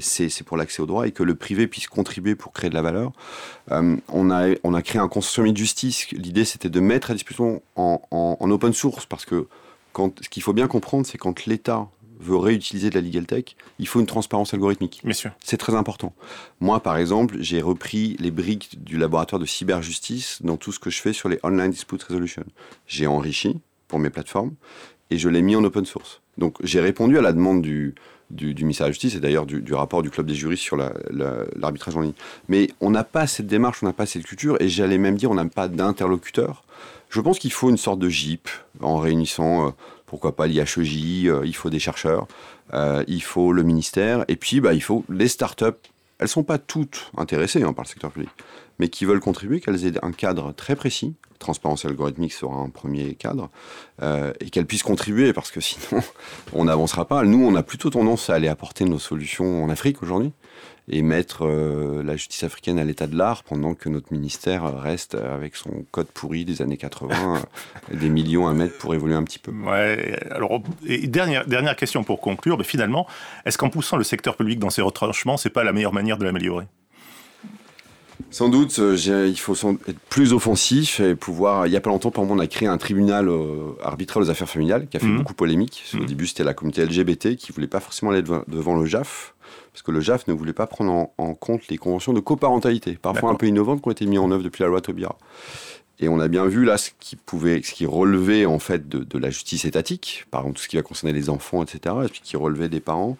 c'est 0.00 0.42
pour 0.42 0.56
l'accès 0.56 0.82
au 0.82 0.86
droit 0.86 1.06
et 1.06 1.12
que 1.12 1.22
le 1.22 1.34
privé 1.34 1.66
puisse 1.66 1.86
contribuer 1.86 2.34
pour 2.34 2.52
créer 2.52 2.70
de 2.70 2.74
la 2.74 2.82
valeur. 2.82 3.12
Euh, 3.70 3.96
on, 4.08 4.30
a, 4.30 4.54
on 4.64 4.74
a 4.74 4.82
créé 4.82 5.00
un 5.00 5.08
consortium 5.08 5.52
de 5.52 5.56
justice. 5.56 6.10
L'idée, 6.10 6.44
c'était 6.44 6.70
de 6.70 6.80
mettre 6.80 7.10
à 7.10 7.14
disposition 7.14 7.62
en, 7.76 8.00
en, 8.10 8.50
open 8.50 8.72
source 8.72 9.06
parce 9.06 9.24
que 9.24 9.46
ce 9.94 10.28
qu'il 10.28 10.42
faut 10.42 10.52
bien 10.52 10.66
comprendre, 10.66 11.06
c'est 11.06 11.18
quand 11.18 11.46
l'État 11.46 11.86
veut 12.24 12.36
réutiliser 12.36 12.90
de 12.90 12.94
la 12.94 13.00
legal 13.00 13.26
tech, 13.26 13.56
il 13.78 13.86
faut 13.86 14.00
une 14.00 14.06
transparence 14.06 14.54
algorithmique. 14.54 15.02
C'est 15.42 15.56
très 15.56 15.74
important. 15.74 16.14
Moi, 16.60 16.80
par 16.80 16.96
exemple, 16.96 17.36
j'ai 17.40 17.60
repris 17.60 18.16
les 18.18 18.30
briques 18.30 18.82
du 18.82 18.96
laboratoire 18.96 19.40
de 19.40 19.46
cyberjustice 19.46 20.40
dans 20.42 20.56
tout 20.56 20.72
ce 20.72 20.80
que 20.80 20.90
je 20.90 21.00
fais 21.00 21.12
sur 21.12 21.28
les 21.28 21.38
online 21.42 21.70
dispute 21.70 22.02
resolution. 22.02 22.44
J'ai 22.86 23.06
enrichi 23.06 23.60
pour 23.88 23.98
mes 23.98 24.10
plateformes 24.10 24.54
et 25.10 25.18
je 25.18 25.28
l'ai 25.28 25.42
mis 25.42 25.56
en 25.56 25.64
open 25.64 25.84
source. 25.84 26.20
Donc, 26.38 26.56
j'ai 26.62 26.80
répondu 26.80 27.18
à 27.18 27.22
la 27.22 27.32
demande 27.32 27.62
du, 27.62 27.94
du, 28.30 28.54
ministère 28.64 28.86
de 28.86 28.88
la 28.88 28.92
Justice 28.92 29.14
et 29.14 29.20
d'ailleurs 29.20 29.46
du, 29.46 29.74
rapport 29.74 30.02
du 30.02 30.10
Club 30.10 30.26
des 30.26 30.34
juristes 30.34 30.62
sur 30.62 30.76
l'arbitrage 30.76 31.96
en 31.96 32.00
ligne. 32.00 32.14
Mais 32.48 32.68
on 32.80 32.90
n'a 32.90 33.04
pas 33.04 33.26
cette 33.26 33.46
démarche, 33.46 33.82
on 33.82 33.86
n'a 33.86 33.92
pas 33.92 34.06
cette 34.06 34.24
culture, 34.24 34.56
et 34.60 34.68
j'allais 34.68 34.98
même 34.98 35.16
dire 35.16 35.30
on 35.30 35.34
n'a 35.34 35.44
pas 35.46 35.68
d'interlocuteur. 35.68 36.64
Je 37.10 37.20
pense 37.20 37.38
qu'il 37.38 37.52
faut 37.52 37.70
une 37.70 37.76
sorte 37.76 38.00
de 38.00 38.08
JIP 38.08 38.48
en 38.80 38.98
réunissant, 38.98 39.68
euh, 39.68 39.70
pourquoi 40.14 40.36
pas 40.36 40.46
l'IHEJ, 40.46 41.26
euh, 41.26 41.40
il 41.44 41.56
faut 41.56 41.70
des 41.70 41.80
chercheurs, 41.80 42.28
euh, 42.72 43.02
il 43.08 43.20
faut 43.20 43.52
le 43.52 43.64
ministère, 43.64 44.24
et 44.28 44.36
puis 44.36 44.60
bah, 44.60 44.72
il 44.72 44.80
faut 44.80 45.04
les 45.08 45.26
startups. 45.26 45.64
Elles 46.20 46.26
ne 46.26 46.28
sont 46.28 46.44
pas 46.44 46.58
toutes 46.58 47.10
intéressées 47.16 47.64
hein, 47.64 47.72
par 47.72 47.84
le 47.84 47.88
secteur 47.88 48.12
public, 48.12 48.30
mais 48.78 48.88
qui 48.88 49.04
veulent 49.04 49.20
contribuer, 49.20 49.60
qu'elles 49.60 49.86
aient 49.86 50.04
un 50.04 50.12
cadre 50.12 50.52
très 50.52 50.76
précis, 50.76 51.14
transparence 51.38 51.84
algorithmique 51.84 52.32
sera 52.32 52.56
un 52.56 52.70
premier 52.70 53.14
cadre, 53.14 53.50
euh, 54.02 54.32
et 54.40 54.50
qu'elle 54.50 54.66
puisse 54.66 54.82
contribuer, 54.82 55.32
parce 55.32 55.50
que 55.50 55.60
sinon, 55.60 56.02
on 56.52 56.64
n'avancera 56.64 57.06
pas. 57.06 57.22
Nous, 57.24 57.44
on 57.44 57.54
a 57.54 57.62
plutôt 57.62 57.90
tendance 57.90 58.30
à 58.30 58.34
aller 58.34 58.48
apporter 58.48 58.84
nos 58.84 58.98
solutions 58.98 59.62
en 59.62 59.70
Afrique 59.70 60.02
aujourd'hui, 60.02 60.32
et 60.88 61.00
mettre 61.00 61.46
euh, 61.46 62.02
la 62.02 62.14
justice 62.16 62.42
africaine 62.44 62.78
à 62.78 62.84
l'état 62.84 63.06
de 63.06 63.16
l'art, 63.16 63.42
pendant 63.42 63.74
que 63.74 63.88
notre 63.88 64.12
ministère 64.12 64.80
reste 64.80 65.14
avec 65.14 65.56
son 65.56 65.84
code 65.90 66.08
pourri 66.08 66.44
des 66.44 66.60
années 66.62 66.76
80, 66.76 67.42
euh, 67.92 67.96
des 67.96 68.08
millions 68.08 68.48
à 68.48 68.52
mettre 68.52 68.76
pour 68.78 68.94
évoluer 68.94 69.14
un 69.14 69.22
petit 69.22 69.38
peu. 69.38 69.52
Ouais, 69.52 70.18
alors, 70.30 70.62
et 70.86 71.06
dernière, 71.06 71.46
dernière 71.46 71.76
question 71.76 72.04
pour 72.04 72.20
conclure, 72.20 72.58
mais 72.58 72.64
finalement, 72.64 73.06
est-ce 73.44 73.58
qu'en 73.58 73.70
poussant 73.70 73.96
le 73.96 74.04
secteur 74.04 74.36
public 74.36 74.58
dans 74.58 74.70
ses 74.70 74.82
retranchements, 74.82 75.36
c'est 75.36 75.50
pas 75.50 75.64
la 75.64 75.72
meilleure 75.72 75.92
manière 75.92 76.18
de 76.18 76.24
l'améliorer? 76.24 76.66
Sans 78.30 78.48
doute, 78.48 78.78
euh, 78.78 79.26
il 79.28 79.38
faut 79.38 79.54
être 79.54 79.98
plus 80.08 80.32
offensif 80.32 81.00
et 81.00 81.14
pouvoir. 81.14 81.66
Il 81.66 81.70
n'y 81.70 81.76
a 81.76 81.80
pas 81.80 81.90
longtemps, 81.90 82.10
par 82.10 82.24
exemple, 82.24 82.40
on 82.40 82.42
a 82.42 82.46
créé 82.46 82.68
un 82.68 82.78
tribunal 82.78 83.28
euh, 83.28 83.72
arbitral 83.82 84.22
aux 84.22 84.30
affaires 84.30 84.48
familiales 84.48 84.86
qui 84.88 84.96
a 84.96 85.00
fait 85.00 85.06
mhm. 85.06 85.18
beaucoup 85.18 85.34
polémique. 85.34 85.84
Au 85.94 85.98
mhm. 85.98 86.06
début, 86.06 86.26
c'était 86.26 86.44
la 86.44 86.54
communauté 86.54 86.84
LGBT 86.84 87.36
qui 87.36 87.50
ne 87.50 87.54
voulait 87.54 87.66
pas 87.66 87.80
forcément 87.80 88.12
aller 88.12 88.22
devant, 88.22 88.76
le 88.76 88.86
JAF, 88.86 89.34
parce 89.72 89.82
que 89.82 89.90
le 89.90 90.00
JAF 90.00 90.26
ne 90.28 90.32
voulait 90.32 90.52
pas 90.52 90.66
prendre 90.66 91.10
en, 91.16 91.34
compte 91.34 91.68
les 91.68 91.78
conventions 91.78 92.12
de 92.12 92.20
coparentalité, 92.20 92.98
parfois 93.00 93.30
un 93.30 93.34
peu 93.34 93.46
innovantes, 93.46 93.82
qui 93.82 93.88
ont 93.88 93.92
été 93.92 94.06
mises 94.06 94.20
en 94.20 94.30
œuvre 94.30 94.42
depuis 94.42 94.62
la 94.62 94.68
loi 94.68 94.80
Taubira. 94.80 95.16
Et 96.00 96.08
on 96.08 96.18
a 96.18 96.26
bien 96.26 96.44
vu 96.46 96.64
là 96.64 96.76
ce 96.76 96.90
qui 96.98 97.14
pouvait, 97.14 97.62
ce 97.62 97.72
qui 97.72 97.86
relevait 97.86 98.46
en 98.46 98.58
fait 98.58 98.88
de, 98.88 99.04
de, 99.04 99.16
la 99.16 99.30
justice 99.30 99.64
étatique, 99.64 100.26
par 100.32 100.40
exemple 100.40 100.56
tout 100.56 100.64
ce 100.64 100.68
qui 100.68 100.74
va 100.74 100.82
concerner 100.82 101.12
les 101.12 101.30
enfants, 101.30 101.62
etc., 101.62 101.94
et 102.04 102.08
puis 102.08 102.20
qui 102.20 102.36
relevait 102.36 102.68
des 102.68 102.80
parents, 102.80 103.16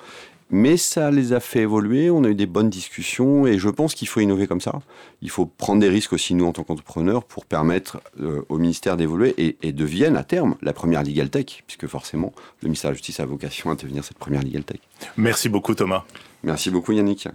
mais 0.50 0.76
ça 0.76 1.10
les 1.10 1.32
a 1.32 1.40
fait 1.40 1.60
évoluer, 1.60 2.10
on 2.10 2.24
a 2.24 2.28
eu 2.28 2.34
des 2.34 2.46
bonnes 2.46 2.70
discussions 2.70 3.46
et 3.46 3.58
je 3.58 3.68
pense 3.68 3.94
qu'il 3.94 4.08
faut 4.08 4.20
innover 4.20 4.46
comme 4.46 4.60
ça. 4.60 4.80
Il 5.22 5.30
faut 5.30 5.46
prendre 5.46 5.80
des 5.80 5.88
risques 5.88 6.12
aussi, 6.12 6.34
nous, 6.34 6.46
en 6.46 6.52
tant 6.52 6.64
qu'entrepreneurs, 6.64 7.24
pour 7.24 7.46
permettre 7.46 8.00
euh, 8.20 8.42
au 8.48 8.58
ministère 8.58 8.96
d'évoluer 8.96 9.34
et, 9.38 9.56
et 9.62 9.72
devienne 9.72 10.16
à 10.16 10.24
terme 10.24 10.56
la 10.62 10.72
première 10.72 11.02
Legal 11.02 11.30
Tech, 11.30 11.64
puisque 11.66 11.86
forcément, 11.86 12.32
le 12.62 12.68
ministère 12.68 12.90
de 12.90 12.94
la 12.94 12.96
Justice 12.96 13.20
a 13.20 13.26
vocation 13.26 13.70
à 13.70 13.74
devenir 13.74 14.04
cette 14.04 14.18
première 14.18 14.42
Legal 14.42 14.64
Tech. 14.64 14.80
Merci 15.16 15.48
beaucoup, 15.48 15.74
Thomas. 15.74 16.04
Merci 16.42 16.70
beaucoup, 16.70 16.92
Yannick. 16.92 17.28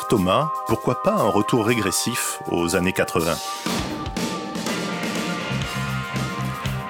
Thomas, 0.00 0.50
pourquoi 0.68 1.02
pas 1.02 1.12
un 1.12 1.28
retour 1.28 1.66
régressif 1.66 2.40
aux 2.50 2.76
années 2.76 2.92
80 2.92 3.34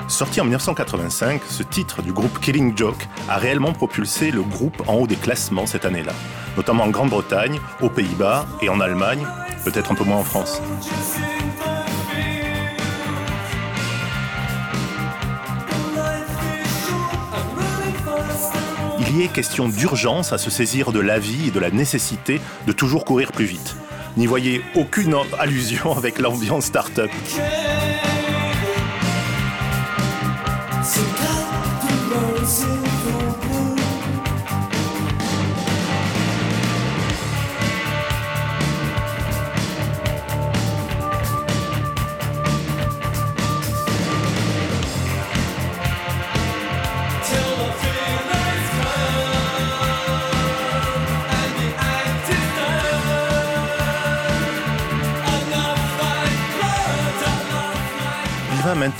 Sorti 0.06 0.40
en 0.40 0.44
1985, 0.44 1.42
ce 1.48 1.62
titre 1.64 2.02
du 2.02 2.12
groupe 2.12 2.38
Killing 2.38 2.76
Joke 2.76 3.08
a 3.28 3.38
réellement 3.38 3.72
propulsé 3.72 4.30
le 4.30 4.42
groupe 4.42 4.82
en 4.86 4.94
haut 4.94 5.06
des 5.06 5.16
classements 5.16 5.66
cette 5.66 5.84
année-là, 5.84 6.12
notamment 6.56 6.84
en 6.84 6.90
Grande-Bretagne, 6.90 7.60
aux 7.80 7.90
Pays-Bas 7.90 8.46
et 8.60 8.68
en 8.68 8.78
Allemagne, 8.78 9.26
peut-être 9.64 9.90
un 9.90 9.94
peu 9.96 10.04
moins 10.04 10.18
en 10.18 10.24
France. 10.24 10.62
Question 19.32 19.68
d'urgence 19.68 20.32
à 20.32 20.38
se 20.38 20.50
saisir 20.50 20.92
de 20.92 21.00
la 21.00 21.18
vie 21.18 21.48
et 21.48 21.50
de 21.50 21.60
la 21.60 21.70
nécessité 21.70 22.40
de 22.66 22.72
toujours 22.72 23.04
courir 23.04 23.32
plus 23.32 23.44
vite. 23.44 23.76
N'y 24.16 24.26
voyez 24.26 24.62
aucune 24.74 25.14
allusion 25.38 25.96
avec 25.96 26.18
l'ambiance 26.18 26.66
start-up. 26.66 27.10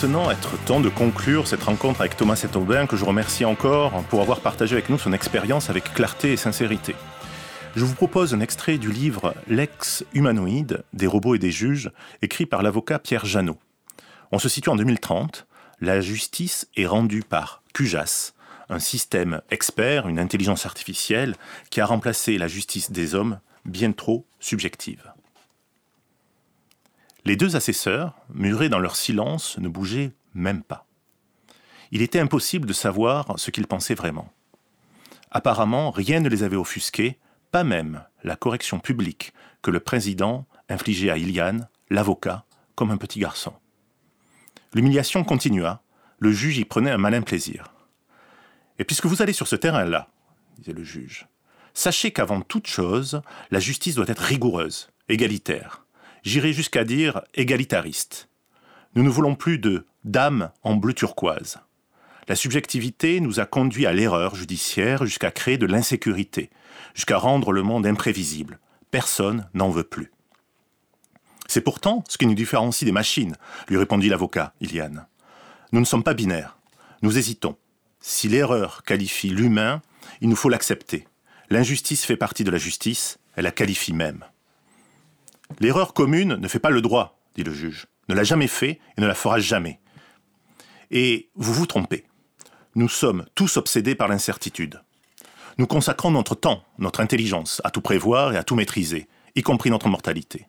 Maintenant 0.03 0.33
être 0.33 0.59
temps 0.65 0.81
de 0.81 0.89
conclure 0.89 1.47
cette 1.47 1.63
rencontre 1.63 2.01
avec 2.01 2.17
Thomas 2.17 2.35
Setaubin, 2.35 2.89
que 2.89 2.97
je 2.97 3.05
remercie 3.05 3.45
encore 3.45 4.03
pour 4.05 4.21
avoir 4.21 4.41
partagé 4.41 4.75
avec 4.75 4.89
nous 4.89 4.99
son 4.99 5.13
expérience 5.13 5.71
avec 5.71 5.95
clarté 5.95 6.33
et 6.33 6.37
sincérité. 6.37 6.97
Je 7.77 7.85
vous 7.85 7.95
propose 7.95 8.35
un 8.35 8.41
extrait 8.41 8.79
du 8.79 8.91
livre 8.91 9.33
L'ex 9.47 10.05
humanoïde 10.13 10.83
des 10.93 11.07
robots 11.07 11.37
et 11.37 11.39
des 11.39 11.53
juges, 11.53 11.93
écrit 12.21 12.47
par 12.47 12.65
l'avocat 12.65 12.99
Pierre 12.99 13.27
Janot. 13.27 13.59
On 14.33 14.41
se 14.41 14.49
situe 14.49 14.71
en 14.71 14.77
2030. 14.77 15.47
La 15.81 16.01
justice 16.01 16.67
est 16.77 16.87
rendue 16.87 17.23
par 17.23 17.63
QJAS, 17.73 18.33
un 18.71 18.81
système 18.81 19.41
expert, 19.53 20.09
une 20.09 20.19
intelligence 20.19 20.67
artificielle, 20.67 21.37
qui 21.71 21.81
a 21.81 21.87
remplacé 21.87 22.39
la 22.39 22.49
justice 22.49 22.91
des 22.91 23.15
hommes 23.15 23.39
bien 23.65 23.93
trop 23.93 24.27
subjective. 24.41 25.12
Les 27.25 27.37
deux 27.37 27.55
assesseurs, 27.55 28.17
murés 28.35 28.69
dans 28.69 28.81
leur 28.81 28.97
silence, 28.97 29.57
ne 29.59 29.69
bougeaient 29.69 30.13
même 30.35 30.65
pas. 30.65 30.87
Il 31.93 32.03
était 32.03 32.19
impossible 32.19 32.67
de 32.67 32.73
savoir 32.73 33.39
ce 33.39 33.53
qu'ils 33.53 33.69
pensaient 33.69 33.95
vraiment. 33.95 34.33
Apparemment, 35.31 35.93
rien 35.93 36.19
ne 36.19 36.29
les 36.29 36.43
avait 36.43 36.57
offusqués, 36.57 37.19
pas 37.53 37.63
même 37.63 38.03
la 38.25 38.35
correction 38.35 38.81
publique 38.81 39.33
que 39.63 39.71
le 39.71 39.79
président 39.79 40.47
infligeait 40.69 41.11
à 41.11 41.17
Iliane, 41.17 41.69
l'avocat, 41.91 42.45
comme 42.75 42.91
un 42.91 42.97
petit 42.97 43.21
garçon. 43.21 43.53
L'humiliation 44.75 45.23
continua, 45.23 45.83
le 46.19 46.33
juge 46.33 46.59
y 46.59 46.65
prenait 46.65 46.91
un 46.91 46.99
malin 46.99 47.23
plaisir. 47.23 47.73
Et 48.81 48.85
puisque 48.85 49.07
vous 49.07 49.23
allez 49.23 49.33
sur 49.33 49.47
ce 49.47 49.57
terrain-là, 49.57 50.09
disait 50.59 50.73
le 50.73 50.83
juge, 50.83 51.29
sachez 51.73 52.11
qu'avant 52.11 52.41
toute 52.41 52.67
chose, 52.67 53.23
la 53.53 53.61
justice 53.61 53.95
doit 53.95 54.09
être 54.09 54.23
rigoureuse, 54.23 54.91
égalitaire 55.09 55.82
j'irai 56.23 56.53
jusqu'à 56.53 56.85
dire 56.85 57.23
égalitariste. 57.35 58.29
Nous 58.95 59.03
ne 59.03 59.09
voulons 59.09 59.35
plus 59.35 59.59
de 59.59 59.87
dames 60.05 60.51
en 60.63 60.77
bleu 60.77 60.93
turquoise. 60.93 61.59
La 62.29 62.37
subjectivité 62.37 63.21
nous 63.21 63.41
a 63.41 63.47
conduit 63.47 63.87
à 63.87 63.93
l'erreur 63.93 64.35
judiciaire 64.35 65.05
jusqu'à 65.05 65.31
créer 65.31 65.59
de 65.59 65.67
l'insécurité, 65.67 66.51
jusqu'à 66.95 67.19
rendre 67.19 67.53
le 67.53 67.63
monde 67.63 67.87
imprévisible. 67.87 68.61
Personne 68.91 69.49
n'en 69.55 69.71
veut 69.71 69.85
plus. 69.85 70.13
C'est 71.49 71.61
pourtant 71.61 72.05
ce 72.09 72.19
qui 72.19 72.27
nous 72.27 72.35
différencie 72.35 72.87
des 72.87 72.93
machines, 72.93 73.37
lui 73.69 73.77
répondit 73.77 74.09
l'avocat, 74.09 74.55
Iliane. 74.61 75.07
Nous 75.73 75.81
ne 75.81 75.85
sommes 75.85 76.05
pas 76.05 76.15
binaires. 76.15 76.59
Nous 77.03 77.19
hésitons. 77.19 77.57
Si 78.01 78.29
l'erreur 78.29 78.83
qualifie 78.85 79.31
l'humain, 79.31 79.83
il 80.21 80.29
nous 80.29 80.37
faut 80.37 80.49
l'accepter. 80.49 81.07
L'injustice 81.51 82.05
fait 82.05 82.17
partie 82.17 82.45
de 82.45 82.51
la 82.51 82.59
justice, 82.59 83.19
elle 83.37 83.45
la 83.45 83.51
qualifie 83.51 83.93
même. 83.93 84.25
L'erreur 85.61 85.95
commune 85.95 86.37
ne 86.37 86.49
fait 86.49 86.59
pas 86.59 86.71
le 86.71 86.83
droit, 86.83 87.21
dit 87.35 87.45
le 87.45 87.53
juge, 87.53 87.87
ne 88.09 88.15
l'a 88.15 88.25
jamais 88.25 88.47
fait 88.47 88.81
et 88.97 89.01
ne 89.01 89.07
la 89.07 89.15
fera 89.15 89.39
jamais. 89.39 89.81
Et 90.91 91.31
vous 91.35 91.55
vous 91.55 91.67
trompez. 91.67 92.05
Nous 92.75 92.89
sommes 92.89 93.27
tous 93.35 93.57
obsédés 93.57 93.95
par 93.95 94.09
l'incertitude. 94.09 94.83
Nous 95.59 95.67
consacrons 95.67 96.11
notre 96.11 96.35
temps, 96.35 96.65
notre 96.79 97.01
intelligence 97.01 97.61
à 97.65 97.71
tout 97.71 97.83
prévoir 97.83 98.33
et 98.33 98.37
à 98.37 98.45
tout 98.45 98.55
maîtriser, 98.55 99.09
y 99.35 99.43
compris 99.43 99.71
notre 99.71 99.89
mortalité. 99.89 100.47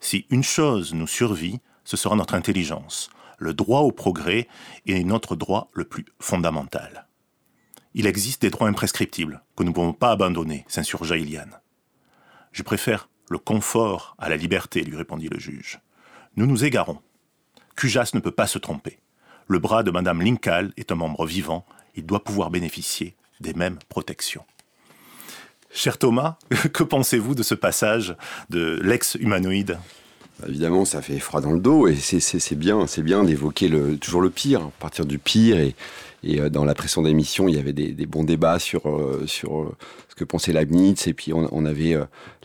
Si 0.00 0.26
une 0.30 0.44
chose 0.44 0.94
nous 0.94 1.06
survit, 1.06 1.60
ce 1.84 1.96
sera 1.96 2.16
notre 2.16 2.34
intelligence. 2.34 3.10
Le 3.38 3.54
droit 3.54 3.80
au 3.80 3.92
progrès 3.92 4.48
est 4.86 5.04
notre 5.04 5.36
droit 5.36 5.70
le 5.72 5.84
plus 5.84 6.04
fondamental. 6.20 7.06
Il 7.94 8.06
existe 8.06 8.42
des 8.42 8.50
droits 8.50 8.68
imprescriptibles 8.68 9.42
que 9.56 9.62
nous 9.62 9.70
ne 9.70 9.74
pouvons 9.74 9.92
pas 9.94 10.10
abandonner, 10.10 10.64
s'insurgea 10.68 11.16
Iliane. 11.16 11.60
Je 12.52 12.62
préfère 12.62 13.08
le 13.28 13.38
confort 13.38 14.16
à 14.18 14.28
la 14.28 14.36
liberté, 14.36 14.82
lui 14.82 14.96
répondit 14.96 15.28
le 15.28 15.38
juge. 15.38 15.80
Nous 16.36 16.46
nous 16.46 16.64
égarons. 16.64 16.98
Cujas 17.76 18.10
ne 18.14 18.20
peut 18.20 18.30
pas 18.30 18.46
se 18.46 18.58
tromper. 18.58 18.98
Le 19.48 19.58
bras 19.58 19.82
de 19.82 19.90
Madame 19.90 20.22
Linkal 20.22 20.72
est 20.76 20.92
un 20.92 20.96
membre 20.96 21.26
vivant, 21.26 21.66
il 21.94 22.04
doit 22.04 22.24
pouvoir 22.24 22.50
bénéficier 22.50 23.14
des 23.40 23.54
mêmes 23.54 23.78
protections. 23.88 24.44
Cher 25.70 25.98
Thomas, 25.98 26.36
que 26.72 26.82
pensez-vous 26.82 27.34
de 27.34 27.42
ce 27.42 27.54
passage 27.54 28.16
de 28.50 28.80
l'ex-humanoïde? 28.82 29.78
Évidemment, 30.46 30.84
ça 30.84 31.00
fait 31.00 31.18
froid 31.18 31.40
dans 31.40 31.52
le 31.52 31.60
dos 31.60 31.86
et 31.88 31.96
c'est 31.96 32.54
bien, 32.54 32.86
c'est 32.86 33.02
bien 33.02 33.24
d'évoquer 33.24 33.70
toujours 33.98 34.20
le 34.20 34.30
pire, 34.30 34.70
partir 34.78 35.06
du 35.06 35.18
pire 35.18 35.58
et, 35.58 35.74
et 36.22 36.40
euh, 36.40 36.50
dans 36.50 36.64
la 36.64 36.74
précédente 36.74 37.06
émission, 37.06 37.48
il 37.48 37.56
y 37.56 37.58
avait 37.58 37.72
des, 37.72 38.06
bons 38.06 38.24
débats 38.24 38.58
sur, 38.58 38.88
euh, 38.88 39.24
sur 39.26 39.62
euh, 39.62 39.76
ce 40.08 40.14
que 40.14 40.24
pensait 40.24 40.52
Leibniz. 40.52 41.06
Et 41.06 41.14
puis, 41.14 41.32
on, 41.32 41.66
avait 41.66 41.96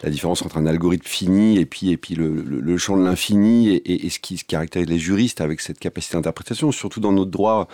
la 0.03 0.10
différence 0.10 0.41
entre 0.41 0.57
un 0.57 0.65
algorithme 0.65 1.07
fini 1.07 1.57
et 1.57 1.65
puis, 1.65 1.91
et 1.91 1.97
puis 1.97 2.15
le, 2.15 2.77
champ 2.77 2.97
de 2.97 3.03
l'infini 3.03 3.75
et, 3.86 4.10
ce 4.10 4.19
qui 4.19 4.38
caractérise 4.38 4.88
les 4.88 4.99
juristes 4.99 5.41
avec 5.41 5.62
cette 5.62 5.79
capacité 5.79 6.17
d'interprétation, 6.17 6.71
surtout 6.71 6.99
dans 6.99 7.12
notre 7.12 7.31
droit. 7.31 7.67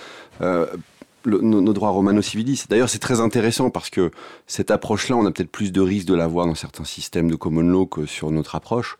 Nos, 1.26 1.74
droits 1.74 1.90
romano-civilistes. 1.90 2.70
D'ailleurs, 2.70 2.90
c'est 2.90 3.00
très 3.00 3.20
intéressant 3.20 3.70
parce 3.70 3.90
que 3.90 4.12
cette 4.46 4.72
approche-là, 4.72 5.16
on 5.16 5.26
a 5.26 5.32
peut-être 5.32 5.52
plus 5.52 5.72
de 5.72 5.82
risques 5.82 6.08
de 6.08 6.16
la 6.16 6.28
voir 6.28 6.46
dans 6.46 6.56
certains 6.56 6.86
systèmes 6.86 7.30
de 7.30 7.36
common 7.36 7.62
law 7.62 7.86
que 7.86 8.06
sur 8.06 8.32
notre 8.32 8.56
approche 8.56 8.98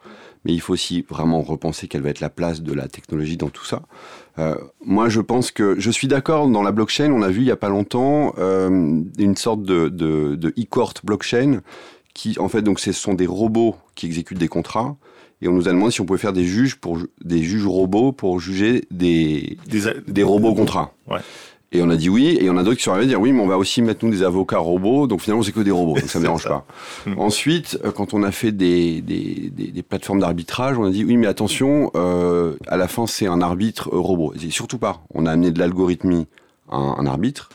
mais 0.48 0.54
il 0.54 0.62
faut 0.62 0.74
aussi 0.74 1.06
vraiment 1.10 1.42
repenser 1.42 1.90
quelle 1.90 2.02
va 2.02 2.10
être 2.10 2.22
la 2.22 2.30
place 2.30 2.62
de 2.62 2.72
la 2.72 2.88
technologie 2.88 3.36
dans 3.36 3.50
tout 3.50 3.66
ça. 3.66 3.82
Euh, 4.40 4.56
moi, 4.86 5.10
je 5.10 5.20
pense 5.20 5.52
que 5.52 5.78
je 5.78 5.92
suis 5.92 6.08
d'accord. 6.08 6.48
Dans 6.48 6.64
la 6.64 6.72
blockchain, 6.72 7.12
on 7.12 7.22
a 7.22 7.28
vu 7.28 7.42
il 7.42 7.48
y 7.48 7.52
a 7.52 7.58
pas 7.58 7.68
longtemps 7.68 8.34
euh, 8.38 8.70
une 9.18 9.36
sorte 9.36 9.64
de, 9.64 9.90
de, 9.90 10.36
de 10.36 10.50
e-court 10.58 10.94
blockchain 11.04 11.62
qui, 12.14 12.40
en 12.40 12.48
fait, 12.48 12.62
donc, 12.62 12.80
ce 12.80 12.94
sont 12.94 13.14
des 13.14 13.28
robots 13.28 13.76
qui 13.96 14.06
exécutent 14.06 14.38
des 14.38 14.48
contrats 14.48 14.96
et 15.42 15.48
on 15.48 15.54
nous 15.54 15.68
a 15.68 15.72
demandé 15.72 15.92
si 15.92 16.02
on 16.02 16.06
pouvait 16.06 16.18
faire 16.18 16.34
des 16.34 16.46
juges 16.46 16.78
pour 16.78 16.98
des 17.24 17.44
juges 17.44 17.68
robots 17.68 18.12
pour 18.12 18.40
juger 18.40 18.86
des 18.90 19.58
des, 19.68 20.24
robots 20.24 20.56
contrats. 20.56 20.94
Et 21.74 21.82
on 21.82 21.90
a 21.90 21.98
dit 21.98 22.08
oui, 22.08 22.28
et 22.28 22.42
il 22.42 22.46
y 22.46 22.50
en 22.50 22.56
a 22.58 22.64
d'autres 22.64 22.78
qui 22.78 22.84
sont 22.84 22.92
arrivés 22.92 23.06
à 23.06 23.10
dire 23.10 23.20
oui, 23.20 23.34
mais 23.34 23.42
on 23.42 23.48
va 23.48 23.58
aussi 23.58 23.82
mettre 23.82 24.06
nous 24.06 24.12
des 24.12 24.24
avocats 24.24 24.58
robots, 24.58 25.06
donc 25.06 25.20
finalement 25.20 25.44
c'est 25.44 25.52
que 25.52 25.60
des 25.60 25.72
robots, 25.72 26.00
donc 26.00 26.10
ça 26.10 26.20
ne 26.20 26.24
me 26.24 26.28
dérange 26.28 26.46
pas. 26.46 26.66
Ensuite, 27.18 27.78
euh, 27.84 27.92
quand 27.92 28.14
on 28.14 28.24
a 28.24 28.32
fait 28.32 28.54
des, 28.54 29.02
des, 29.02 29.52
des, 29.52 29.84
plateformes 29.84 30.22
d'arbitrage, 30.22 30.78
on 30.78 30.86
a 30.86 30.92
dit 30.92 31.04
oui, 31.04 31.18
mais 31.18 31.28
attention, 31.28 31.92
euh, 31.96 32.56
à 32.68 32.78
la 32.78 32.88
fin 32.88 33.06
c'est 33.06 33.28
un 33.28 33.42
arbitre 33.42 33.90
robot. 33.92 34.34
Et 34.42 34.50
surtout 34.50 34.78
pas, 34.78 35.02
on 35.14 35.26
a 35.26 35.32
amené 35.32 35.52
de 35.52 35.60
l'algorithmie 35.60 36.28
à 36.72 36.78
un 36.78 37.06
arbitre, 37.06 37.50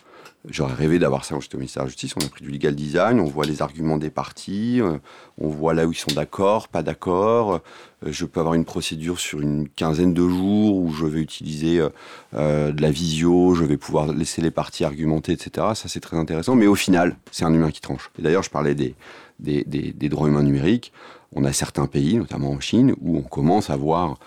J'aurais 0.49 0.74
rêvé 0.74 0.99
d'avoir 0.99 1.24
ça 1.24 1.36
quand 1.36 1.40
j'étais 1.40 1.55
au 1.55 1.59
ministère 1.59 1.84
de 1.84 1.86
la 1.86 1.90
Justice. 1.90 2.14
On 2.20 2.24
a 2.24 2.28
pris 2.28 2.45
du 2.45 2.51
legal 2.51 2.74
design, 2.74 3.20
on 3.20 3.26
voit 3.26 3.45
les 3.45 3.62
arguments 3.62 3.97
des 3.97 4.11
parties, 4.11 4.80
euh, 4.80 4.99
on 5.38 5.49
voit 5.49 5.72
là 5.72 5.86
où 5.86 5.93
ils 5.93 5.97
sont 5.97 6.12
d'accord, 6.12 6.66
pas 6.66 6.82
d'accord. 6.82 7.55
Euh, 7.55 8.09
je 8.11 8.24
peux 8.24 8.40
avoir 8.40 8.55
une 8.55 8.64
procédure 8.64 9.20
sur 9.20 9.40
une 9.40 9.68
quinzaine 9.68 10.12
de 10.12 10.28
jours 10.28 10.78
où 10.78 10.93
je 10.93 11.07
vais 11.07 11.20
utiliser 11.20 11.80
euh, 12.34 12.72
de 12.72 12.82
la 12.82 12.90
visio, 12.90 13.55
je 13.55 13.62
vais 13.62 13.76
pouvoir 13.76 14.12
laisser 14.12 14.43
les 14.43 14.51
parties 14.51 14.84
argumenter, 14.84 15.30
etc. 15.30 15.68
Ça, 15.74 15.86
c'est 15.86 16.01
très 16.01 16.16
intéressant. 16.16 16.57
Mais 16.57 16.66
au 16.66 16.74
final, 16.74 17.14
c'est 17.30 17.45
un 17.45 17.55
humain 17.55 17.70
qui 17.70 17.80
tranche. 17.80 18.11
Et 18.18 18.22
d'ailleurs, 18.22 18.43
je 18.43 18.51
parlais 18.51 18.74
des, 18.74 18.97
droits 20.09 20.26
humains 20.26 20.43
numériques. 20.43 20.93
On 21.34 21.45
a 21.45 21.53
certains 21.53 21.86
pays, 21.86 22.16
notamment 22.16 22.51
en 22.51 22.61
Chine, 22.61 22.97
où 23.01 23.16
on 23.16 23.22
commence 23.22 23.70
à 23.70 23.76
voir 23.76 24.18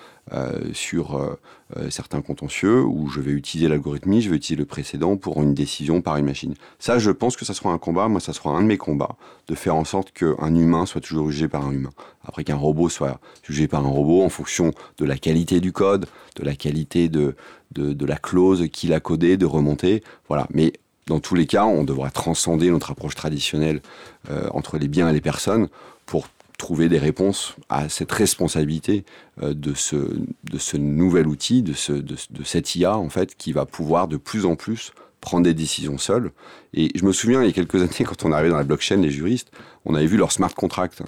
sur 0.74 1.16
euh, 1.16 1.40
euh, 1.78 1.90
certains 1.90 2.22
contentieux 2.22 2.84
où 2.84 3.10
je 3.10 3.20
vais 3.20 3.32
utiliser 3.32 3.68
l'algorithmie, 3.68 4.22
je 4.22 4.30
vais 4.30 4.36
utiliser 4.36 4.60
le 4.60 4.66
précédent 4.66 5.18
pour 5.18 5.42
une 5.42 5.54
décision 5.54 6.02
par 6.02 6.18
une 6.18 6.26
machine. 6.26 6.56
Ça, 6.80 7.00
je 7.00 7.12
pense 7.12 7.36
que 7.36 7.46
ça 7.46 7.54
sera 7.54 7.72
un 7.72 7.78
combat. 7.78 8.08
Moi, 8.08 8.20
ça 8.20 8.34
sera 8.34 8.52
un 8.52 8.62
de 8.62 8.68
mes 8.68 8.78
combats 8.78 9.16
de 9.48 9.56
faire 9.56 9.76
en 9.76 9.84
sorte 9.84 10.12
qu'un 10.12 10.56
humain 10.56 10.86
soit 10.86 11.02
toujours 11.02 11.32
jugé 11.32 11.48
par 11.48 11.66
un 11.66 11.72
humain. 11.72 11.92
Après 12.24 12.44
qu'un 12.44 12.56
robot 12.56 12.90
soit 12.90 13.20
jugé 13.44 13.68
par 13.68 13.86
un 13.86 13.90
robot 13.90 14.24
en 14.24 14.30
fonction 14.30 14.72
de 14.98 15.06
la 15.06 15.18
qualité 15.18 15.60
du 15.60 15.72
code, 15.72 16.08
de 16.36 16.44
la 16.44 16.56
qualité 16.56 17.08
de, 17.10 17.36
de, 17.72 18.06
la 18.06 18.18
clause 18.18 18.68
qu'il 18.72 18.94
a 18.94 19.00
codée, 19.00 19.38
de 19.38 19.46
remonter. 19.46 20.04
Voilà. 20.28 20.48
Mais 20.52 20.74
dans 21.08 21.20
tous 21.20 21.36
les 21.36 21.46
cas, 21.46 21.66
on 21.66 21.84
devra 21.84 22.10
transcender 22.10 22.72
notre 22.72 22.92
approche 22.92 23.16
traditionnelle 23.16 23.82
euh, 24.30 24.50
entre 24.52 24.78
les 24.78 24.88
biens 24.88 25.10
et 25.10 25.14
les 25.14 25.22
personnes 25.22 25.68
pour 26.06 26.28
trouver 26.58 26.90
des 26.90 26.98
réponses 26.98 27.56
à 27.70 27.90
cette 27.90 28.12
responsabilité 28.12 29.04
euh, 29.42 29.54
de, 29.54 29.74
ce, 29.74 29.96
de 29.96 30.58
ce 30.58 30.78
nouvel 30.78 31.28
outil, 31.28 31.62
de, 31.62 31.74
ce, 31.74 31.94
de, 31.94 32.16
cette 32.44 32.76
IA, 32.76 32.98
en 32.98 33.10
fait, 33.10 33.36
qui 33.36 33.52
va 33.52 33.66
pouvoir 33.66 34.08
de 34.08 34.18
plus 34.18 34.46
en 34.46 34.56
plus 34.56 34.92
prendre 35.22 35.44
des 35.44 35.54
décisions 35.54 35.98
seul. 35.98 36.32
Et 36.74 36.92
je 36.96 37.04
me 37.04 37.12
souviens, 37.12 37.42
il 37.42 37.48
y 37.48 37.50
a 37.50 37.54
quelques 37.54 37.76
années, 37.82 38.06
quand 38.06 38.26
on 38.26 38.32
arrivait 38.32 38.50
dans 38.50 38.58
la 38.58 38.64
blockchain, 38.64 38.98
les 38.98 39.12
juristes, 39.12 39.52
on 39.86 39.96
avait 39.96 40.08
vu 40.08 40.18
leur 40.18 40.32
smart 40.32 40.54
contract. 40.54 41.02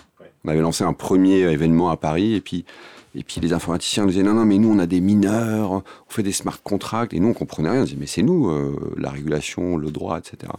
On 0.43 0.50
avait 0.50 0.62
lancé 0.62 0.84
un 0.84 0.93
premier 0.93 1.39
événement 1.39 1.89
à 1.89 1.98
Paris, 1.98 2.34
et 2.34 2.41
puis 2.41 2.66
et 3.18 3.24
puis 3.24 3.41
les 3.41 3.51
informaticiens 3.51 4.03
nous 4.03 4.11
disaient 4.11 4.24
non, 4.24 4.36
non, 4.36 4.45
mais 4.45 4.59
nous 4.59 4.70
on 4.70 4.78
a 4.78 4.86
des 4.86 5.01
mineurs, 5.01 5.72
on 5.72 5.84
fait 6.07 6.22
des 6.22 6.32
smart 6.32 6.61
contracts, 6.61 7.13
et 7.13 7.20
nous 7.20 7.30
on 7.30 7.34
comprenait 7.34 7.70
rien. 7.70 7.82
On 7.82 7.84
disait 7.84 7.97
mais 7.99 8.05
c'est 8.05 8.22
nous, 8.22 8.49
euh, 8.49 8.93
la 8.95 9.09
régulation, 9.09 9.76
le 9.76 9.89
droit, 9.89 10.20
etc. 10.20 10.53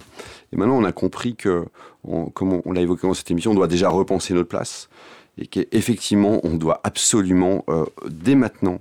Et 0.53 0.57
maintenant 0.57 0.77
on 0.77 0.85
a 0.85 0.93
compris 0.93 1.37
que, 1.37 1.67
comme 2.35 2.61
on, 2.65 2.73
l'a 2.73 2.81
évoqué 2.81 3.07
dans 3.07 3.15
cette 3.15 3.31
émission, 3.31 3.53
on 3.53 3.55
doit 3.55 3.69
déjà 3.69 3.89
repenser 3.89 4.35
notre 4.35 4.49
place, 4.49 4.89
et 5.39 5.47
qu'effectivement 5.47 6.41
on 6.43 6.55
doit 6.55 6.81
absolument, 6.83 7.65
euh, 7.69 7.85
dès 8.11 8.35
maintenant, 8.35 8.81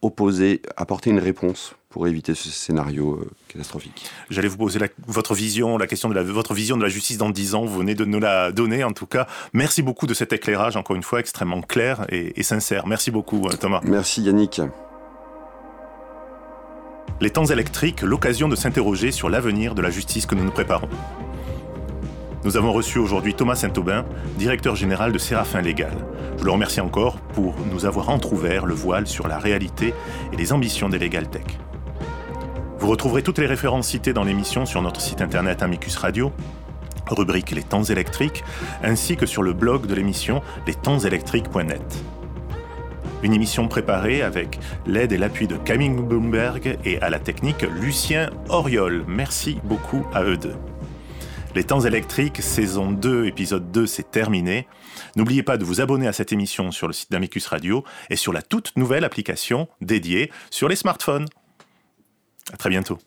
opposer, 0.00 0.62
apporter 0.76 1.10
une 1.10 1.18
réponse 1.18 1.74
pour 1.94 2.08
éviter 2.08 2.34
ce 2.34 2.48
scénario 2.48 3.20
euh, 3.20 3.30
catastrophique. 3.46 4.10
J'allais 4.28 4.48
vous 4.48 4.56
poser 4.56 4.80
votre 5.06 5.32
vision, 5.32 5.78
la 5.78 5.86
question 5.86 6.08
de 6.08 6.14
la, 6.14 6.24
votre 6.24 6.52
vision 6.52 6.76
de 6.76 6.82
la 6.82 6.88
justice 6.88 7.18
dans 7.18 7.30
10 7.30 7.54
ans. 7.54 7.64
Vous 7.64 7.78
venez 7.78 7.94
de 7.94 8.04
nous 8.04 8.18
la 8.18 8.50
donner, 8.50 8.82
en 8.82 8.90
tout 8.90 9.06
cas. 9.06 9.28
Merci 9.52 9.80
beaucoup 9.80 10.08
de 10.08 10.12
cet 10.12 10.32
éclairage, 10.32 10.74
encore 10.74 10.96
une 10.96 11.04
fois, 11.04 11.20
extrêmement 11.20 11.60
clair 11.60 12.04
et, 12.08 12.42
sincère. 12.42 12.88
Merci 12.88 13.12
beaucoup, 13.12 13.46
euh, 13.46 13.52
Thomas. 13.52 13.80
Merci, 13.84 14.22
Yannick. 14.22 14.60
Les 17.20 17.30
temps 17.30 17.44
électriques, 17.44 18.02
l'occasion 18.02 18.48
de 18.48 18.56
s'interroger 18.56 19.12
sur 19.12 19.28
l'avenir 19.28 19.76
de 19.76 19.80
la 19.80 19.90
justice 19.90 20.26
que 20.26 20.34
nous 20.34 20.42
nous 20.42 20.50
préparons. 20.50 20.88
Nous 22.42 22.56
avons 22.56 22.72
reçu 22.72 22.98
aujourd'hui 22.98 23.34
Thomas 23.34 23.54
Saint-Aubin, 23.54 24.04
directeur 24.36 24.74
général 24.74 25.12
de 25.12 25.18
Séraphin 25.18 25.60
Légal. 25.60 25.94
Je 26.38 26.44
le 26.44 26.50
remercie 26.50 26.80
encore 26.80 27.20
pour 27.34 27.54
nous 27.72 27.86
avoir 27.86 28.08
entr'ouvert 28.08 28.66
le 28.66 28.74
voile 28.74 29.06
sur 29.06 29.28
la 29.28 29.38
réalité 29.38 29.94
et 30.32 30.36
les 30.36 30.52
ambitions 30.52 30.88
des 30.88 30.98
Legal 30.98 31.30
Tech. 31.30 31.44
Vous 32.84 32.90
retrouverez 32.90 33.22
toutes 33.22 33.38
les 33.38 33.46
références 33.46 33.88
citées 33.88 34.12
dans 34.12 34.24
l'émission 34.24 34.66
sur 34.66 34.82
notre 34.82 35.00
site 35.00 35.22
internet 35.22 35.62
Amicus 35.62 35.96
Radio, 35.96 36.30
rubrique 37.06 37.50
Les 37.52 37.62
temps 37.62 37.82
électriques, 37.82 38.44
ainsi 38.82 39.16
que 39.16 39.24
sur 39.24 39.42
le 39.42 39.54
blog 39.54 39.86
de 39.86 39.94
l'émission 39.94 40.42
lestempsélectriques.net. 40.66 42.04
Une 43.22 43.32
émission 43.32 43.68
préparée 43.68 44.20
avec 44.20 44.58
l'aide 44.84 45.12
et 45.12 45.16
l'appui 45.16 45.46
de 45.46 45.56
Camille 45.56 45.88
Bloomberg 45.88 46.78
et 46.84 47.00
à 47.00 47.08
la 47.08 47.18
technique 47.18 47.62
Lucien 47.62 48.28
Oriol. 48.50 49.06
Merci 49.08 49.56
beaucoup 49.64 50.06
à 50.12 50.22
eux 50.22 50.36
deux. 50.36 50.56
Les 51.54 51.64
temps 51.64 51.80
électriques, 51.80 52.42
saison 52.42 52.90
2, 52.90 53.24
épisode 53.24 53.72
2, 53.72 53.86
c'est 53.86 54.10
terminé. 54.10 54.68
N'oubliez 55.16 55.42
pas 55.42 55.56
de 55.56 55.64
vous 55.64 55.80
abonner 55.80 56.06
à 56.06 56.12
cette 56.12 56.32
émission 56.32 56.70
sur 56.70 56.86
le 56.86 56.92
site 56.92 57.10
d'Amicus 57.10 57.46
Radio 57.46 57.82
et 58.10 58.16
sur 58.16 58.34
la 58.34 58.42
toute 58.42 58.76
nouvelle 58.76 59.04
application 59.04 59.68
dédiée 59.80 60.30
sur 60.50 60.68
les 60.68 60.76
smartphones. 60.76 61.24
À 62.52 62.56
très 62.56 62.70
bientôt. 62.70 62.98